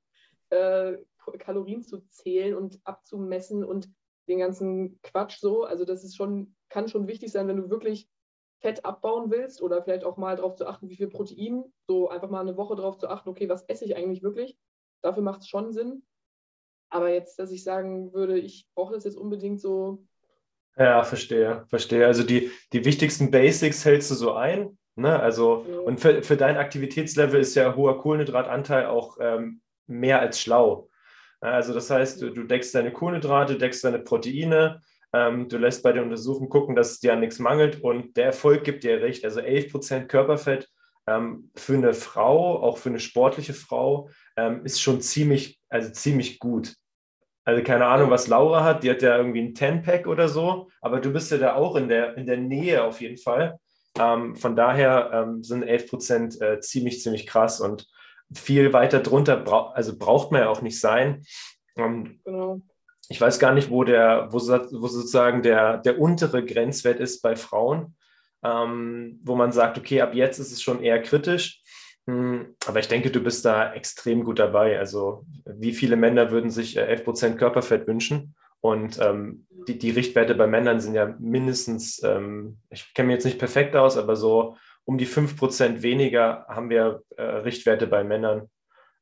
äh, 0.51 0.97
Kalorien 1.39 1.83
zu 1.83 2.07
zählen 2.09 2.55
und 2.55 2.81
abzumessen 2.85 3.65
und 3.65 3.91
den 4.29 4.39
ganzen 4.39 5.01
Quatsch 5.03 5.39
so. 5.39 5.65
Also 5.65 5.85
das 5.85 6.05
ist 6.05 6.17
schon, 6.17 6.55
kann 6.69 6.89
schon 6.89 7.09
wichtig 7.09 7.33
sein, 7.33 7.49
wenn 7.49 7.57
du 7.57 7.71
wirklich 7.71 8.09
Fett 8.61 8.85
abbauen 8.85 9.31
willst 9.31 9.61
oder 9.63 9.83
vielleicht 9.83 10.05
auch 10.05 10.17
mal 10.17 10.37
darauf 10.37 10.57
zu 10.57 10.67
achten, 10.67 10.89
wie 10.89 10.97
viel 10.97 11.09
Protein, 11.09 11.65
so 11.87 12.09
einfach 12.09 12.31
mal 12.31 12.41
eine 12.41 12.57
Woche 12.57 12.77
darauf 12.77 12.99
zu 12.99 13.09
achten, 13.09 13.29
okay, 13.29 13.49
was 13.49 13.65
esse 13.65 13.85
ich 13.85 13.97
eigentlich 13.97 14.23
wirklich? 14.23 14.57
Dafür 15.03 15.23
macht 15.23 15.41
es 15.41 15.49
schon 15.49 15.73
Sinn. 15.73 16.03
Aber 16.89 17.13
jetzt, 17.13 17.39
dass 17.39 17.51
ich 17.51 17.65
sagen 17.65 18.13
würde, 18.13 18.39
ich 18.39 18.69
brauche 18.75 18.95
das 18.95 19.05
jetzt 19.05 19.17
unbedingt 19.17 19.61
so. 19.61 20.05
Ja, 20.77 21.05
verstehe, 21.05 21.65
verstehe. 21.69 22.07
Also 22.07 22.23
die, 22.23 22.51
die 22.73 22.85
wichtigsten 22.85 23.31
Basics 23.31 23.85
hältst 23.85 24.11
du 24.11 24.15
so 24.15 24.33
ein 24.33 24.79
Ne? 24.97 25.21
Also, 25.21 25.67
ja. 25.71 25.79
und 25.81 26.01
für, 26.01 26.23
für 26.23 26.37
dein 26.37 26.57
Aktivitätslevel 26.57 27.41
ist 27.41 27.55
ja 27.55 27.77
hoher 27.77 27.99
Kohlenhydratanteil 28.01 28.87
auch 28.87 29.19
ähm, 29.21 29.61
mehr 29.87 30.21
als 30.21 30.41
schlau. 30.41 30.89
Also, 31.41 31.75
das 31.75 31.91
heißt, 31.91 32.23
du, 32.23 32.31
du 32.31 32.45
deckst 32.45 32.75
deine 32.75 32.93
Kohlenhydrate, 32.93 33.59
deckst 33.59 33.85
deine 33.85 33.99
Proteine, 33.99 34.83
ähm, 35.17 35.49
du 35.49 35.57
lässt 35.57 35.83
bei 35.83 35.93
der 35.93 36.03
Untersuchung 36.03 36.51
gucken, 36.51 36.77
dass 36.77 36.93
es 36.93 37.01
dir 37.01 37.15
an 37.15 37.21
nichts 37.21 37.39
mangelt 37.39 37.83
und 37.83 38.17
der 38.17 38.27
Erfolg 38.27 38.65
gibt 38.65 38.85
dir 38.85 39.01
recht. 39.01 39.25
Also 39.25 39.41
11% 39.41 40.07
Körperfett 40.07 40.69
ähm, 41.07 41.51
für 41.55 41.75
eine 41.75 41.95
Frau, 41.95 42.63
auch 42.63 42.77
für 42.77 42.91
eine 42.91 43.01
sportliche 43.01 43.55
Frau, 43.55 44.11
ähm, 44.37 44.65
ist 44.65 44.81
schon 44.81 45.01
ziemlich, 45.01 45.59
also 45.71 45.91
ziemlich 45.91 46.39
gut. 46.39 46.75
Also 47.45 47.63
keine 47.63 47.87
Ahnung, 47.87 48.11
was 48.11 48.27
Laura 48.27 48.65
hat, 48.65 48.83
die 48.83 48.91
hat 48.91 49.03
ja 49.03 49.17
irgendwie 49.17 49.41
ein 49.41 49.55
10-Pack 49.55 50.07
oder 50.07 50.29
so, 50.29 50.69
aber 50.81 51.01
du 51.01 51.13
bist 51.13 51.31
ja 51.31 51.39
da 51.39 51.55
auch 51.55 51.77
in 51.77 51.89
der, 51.89 52.17
in 52.19 52.27
der 52.27 52.39
Nähe 52.39 52.85
auf 52.85 53.01
jeden 53.01 53.19
Fall. 53.19 53.59
Ähm, 53.99 54.37
von 54.37 54.55
daher 54.55 55.11
ähm, 55.15 55.43
sind 55.43 55.63
11 55.63 55.89
Prozent 55.89 56.43
äh, 56.43 56.61
ziemlich, 56.61 57.01
ziemlich 57.01 57.27
krass 57.27 57.61
und 57.61 57.87
viel 58.35 58.73
weiter 58.73 59.01
drunter 59.01 59.37
bra 59.37 59.71
also 59.73 59.97
braucht 59.97 60.33
man 60.33 60.43
ja 60.43 60.49
auch 60.49 60.61
nicht 60.61 60.79
sein. 60.79 61.25
Ähm, 61.77 62.21
genau. 62.25 62.61
Ich 63.09 63.21
weiß 63.21 63.39
gar 63.39 63.53
nicht, 63.53 63.71
wo, 63.71 63.85
der, 63.85 64.29
wo, 64.31 64.39
wo 64.39 64.89
sozusagen 64.89 65.43
der, 65.43 65.79
der 65.79 66.01
untere 66.01 66.45
Grenzwert 66.45 67.01
ist 67.01 67.23
bei 67.23 67.37
Frauen, 67.37 67.95
ähm, 68.45 69.21
wo 69.23 69.37
man 69.37 69.53
sagt, 69.53 69.79
okay, 69.79 70.01
ab 70.01 70.15
jetzt 70.15 70.39
ist 70.39 70.53
es 70.53 70.63
schon 70.63 70.83
eher 70.83 71.01
kritisch. 71.03 71.63
Hm, 72.07 72.55
aber 72.67 72.79
ich 72.81 72.89
denke, 72.89 73.11
du 73.11 73.21
bist 73.21 73.45
da 73.45 73.73
extrem 73.73 74.25
gut 74.25 74.39
dabei. 74.39 74.79
Also 74.79 75.25
wie 75.45 75.73
viele 75.73 75.97
Männer 75.97 76.31
würden 76.31 76.51
sich 76.51 76.77
11 76.77 77.01
äh, 77.01 77.05
Prozent 77.05 77.39
Körperfett 77.39 77.87
wünschen? 77.87 78.35
Und 78.61 78.99
ähm, 79.01 79.47
die, 79.69 79.79
die, 79.79 79.91
Richtwerte 79.91 80.35
bei 80.35 80.47
Männern 80.47 80.81
sind 80.81 80.95
ja 80.95 81.15
mindestens, 81.19 82.03
ähm, 82.03 82.59
ich 82.71 82.95
kenne 82.95 83.09
mich 83.09 83.15
jetzt 83.15 83.25
nicht 83.25 83.39
perfekt 83.39 83.77
aus, 83.77 83.97
aber 83.97 84.17
so 84.17 84.57
um 84.85 84.99
die 84.99 85.07
5% 85.07 85.83
weniger 85.83 86.47
haben 86.49 86.71
wir 86.71 87.03
äh, 87.17 87.23
Richtwerte 87.23 87.87
bei 87.87 88.05
Männern. 88.05 88.49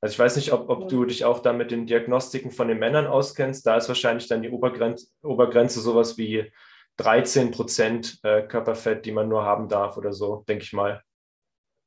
Also 0.04 0.12
ich 0.12 0.18
weiß 0.18 0.36
nicht, 0.36 0.52
ob, 0.52 0.68
ob 0.68 0.88
du 0.90 1.06
dich 1.06 1.24
auch 1.24 1.38
da 1.38 1.54
mit 1.54 1.70
den 1.70 1.86
Diagnostiken 1.86 2.50
von 2.50 2.68
den 2.68 2.78
Männern 2.78 3.06
auskennst. 3.06 3.66
Da 3.66 3.78
ist 3.78 3.88
wahrscheinlich 3.88 4.28
dann 4.28 4.42
die 4.42 4.50
Obergrenze, 4.50 5.06
Obergrenze 5.22 5.80
sowas 5.80 6.18
wie 6.18 6.52
13% 6.98 8.18
äh, 8.22 8.46
Körperfett, 8.46 9.06
die 9.06 9.12
man 9.12 9.30
nur 9.30 9.46
haben 9.46 9.66
darf 9.66 9.96
oder 9.96 10.12
so, 10.12 10.44
denke 10.46 10.62
ich 10.62 10.74
mal. 10.74 11.02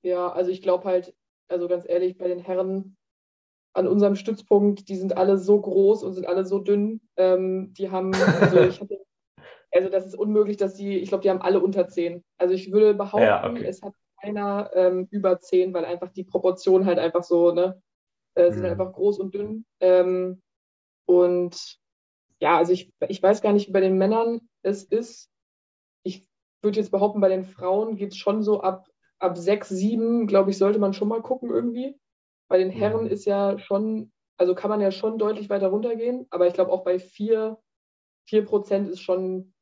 Ja, 0.01 0.31
also 0.31 0.49
ich 0.49 0.63
glaube 0.63 0.85
halt, 0.85 1.15
also 1.47 1.67
ganz 1.67 1.87
ehrlich, 1.87 2.17
bei 2.17 2.27
den 2.27 2.39
Herren 2.39 2.97
an 3.73 3.87
unserem 3.87 4.15
Stützpunkt, 4.15 4.89
die 4.89 4.95
sind 4.95 5.15
alle 5.15 5.37
so 5.37 5.61
groß 5.61 6.01
und 6.01 6.13
sind 6.13 6.25
alle 6.25 6.43
so 6.43 6.57
dünn. 6.57 7.01
Ähm, 7.17 7.71
die 7.77 7.91
haben, 7.91 8.15
also 8.15 8.61
ich 8.61 8.81
hatte, 8.81 8.97
also 9.71 9.89
das 9.89 10.07
ist 10.07 10.17
unmöglich, 10.17 10.57
dass 10.57 10.73
die, 10.73 10.97
ich 10.97 11.09
glaube, 11.09 11.21
die 11.21 11.29
haben 11.29 11.43
alle 11.43 11.59
unter 11.59 11.87
10. 11.87 12.23
Also 12.39 12.55
ich 12.55 12.71
würde 12.71 12.95
behaupten, 12.95 13.27
ja, 13.27 13.47
okay. 13.47 13.65
es 13.67 13.83
hat 13.83 13.93
keiner 14.19 14.71
ähm, 14.73 15.07
über 15.11 15.39
10, 15.39 15.71
weil 15.75 15.85
einfach 15.85 16.09
die 16.09 16.23
Proportionen 16.23 16.87
halt 16.87 16.97
einfach 16.97 17.23
so, 17.23 17.51
ne, 17.51 17.79
äh, 18.37 18.51
sind 18.51 18.63
mhm. 18.63 18.69
einfach 18.69 18.93
groß 18.93 19.19
und 19.19 19.33
dünn. 19.33 19.65
Ähm, 19.79 20.41
und 21.05 21.79
ja, 22.39 22.57
also 22.57 22.71
ich, 22.71 22.93
ich 23.07 23.21
weiß 23.21 23.41
gar 23.41 23.53
nicht, 23.53 23.67
wie 23.67 23.73
bei 23.73 23.81
den 23.81 23.97
Männern 23.97 24.41
es 24.61 24.83
ist. 24.83 25.29
Ich 26.03 26.27
würde 26.61 26.79
jetzt 26.79 26.91
behaupten, 26.91 27.21
bei 27.21 27.29
den 27.29 27.45
Frauen 27.45 27.95
geht 27.95 28.11
es 28.11 28.17
schon 28.17 28.43
so 28.43 28.61
ab, 28.61 28.87
ab 29.19 29.37
6, 29.37 29.69
7, 29.69 30.27
glaube 30.27 30.51
ich, 30.51 30.57
sollte 30.57 30.79
man 30.79 30.93
schon 30.93 31.07
mal 31.07 31.21
gucken 31.21 31.49
irgendwie. 31.49 31.99
Bei 32.47 32.57
den 32.57 32.69
Herren 32.69 33.05
mhm. 33.05 33.11
ist 33.11 33.25
ja 33.25 33.57
schon, 33.57 34.11
also 34.37 34.53
kann 34.53 34.69
man 34.69 34.81
ja 34.81 34.91
schon 34.91 35.17
deutlich 35.17 35.49
weiter 35.49 35.67
runtergehen, 35.67 36.27
aber 36.29 36.47
ich 36.47 36.53
glaube 36.53 36.71
auch 36.71 36.83
bei 36.83 36.99
4, 36.99 37.57
4 38.29 38.45
Prozent 38.45 38.89
ist 38.89 39.01
schon, 39.01 39.53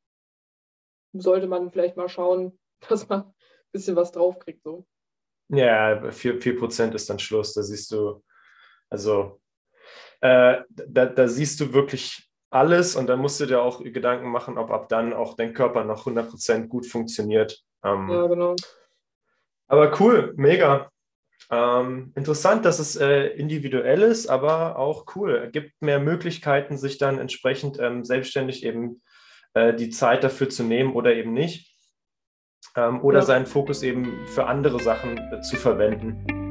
sollte 1.13 1.47
man 1.47 1.71
vielleicht 1.71 1.95
mal 1.95 2.09
schauen, 2.09 2.59
dass 2.89 3.07
man 3.07 3.21
ein 3.21 3.33
bisschen 3.71 3.95
was 3.95 4.11
draufkriegt. 4.11 4.63
So. 4.63 4.85
Ja, 5.49 6.11
4, 6.11 6.41
4 6.41 6.57
Prozent 6.57 6.93
ist 6.93 7.09
dann 7.09 7.19
Schluss. 7.19 7.53
Da 7.53 7.63
siehst 7.63 7.91
du, 7.91 8.21
also 8.89 9.39
äh, 10.21 10.61
da, 10.69 11.05
da 11.05 11.27
siehst 11.27 11.59
du 11.59 11.73
wirklich 11.73 12.29
alles 12.49 12.95
und 12.95 13.07
dann 13.07 13.19
musst 13.19 13.39
du 13.39 13.45
dir 13.45 13.61
auch 13.61 13.83
Gedanken 13.83 14.29
machen, 14.29 14.57
ob 14.57 14.71
ab 14.71 14.89
dann 14.89 15.13
auch 15.13 15.35
dein 15.35 15.53
Körper 15.53 15.83
noch 15.83 16.05
100% 16.05 16.67
gut 16.67 16.85
funktioniert. 16.85 17.61
Ähm, 17.83 18.09
ja, 18.09 18.27
genau. 18.27 18.55
Aber 19.67 19.99
cool, 19.99 20.33
mega. 20.37 20.89
Ähm, 21.51 22.11
interessant, 22.15 22.65
dass 22.65 22.79
es 22.79 22.95
äh, 22.95 23.27
individuell 23.27 24.01
ist, 24.01 24.27
aber 24.27 24.77
auch 24.77 25.05
cool. 25.15 25.43
Es 25.47 25.51
gibt 25.51 25.73
mehr 25.81 25.99
Möglichkeiten, 25.99 26.77
sich 26.77 26.97
dann 26.97 27.19
entsprechend 27.19 27.79
ähm, 27.79 28.03
selbstständig 28.03 28.63
eben 28.63 29.01
äh, 29.53 29.73
die 29.73 29.89
Zeit 29.89 30.23
dafür 30.23 30.49
zu 30.49 30.63
nehmen 30.63 30.93
oder 30.93 31.13
eben 31.13 31.33
nicht. 31.33 31.71
Ähm, 32.75 33.01
oder 33.03 33.19
ja. 33.19 33.25
seinen 33.25 33.45
Fokus 33.45 33.83
eben 33.83 34.25
für 34.27 34.47
andere 34.47 34.79
Sachen 34.79 35.17
äh, 35.17 35.41
zu 35.41 35.55
verwenden. 35.55 36.44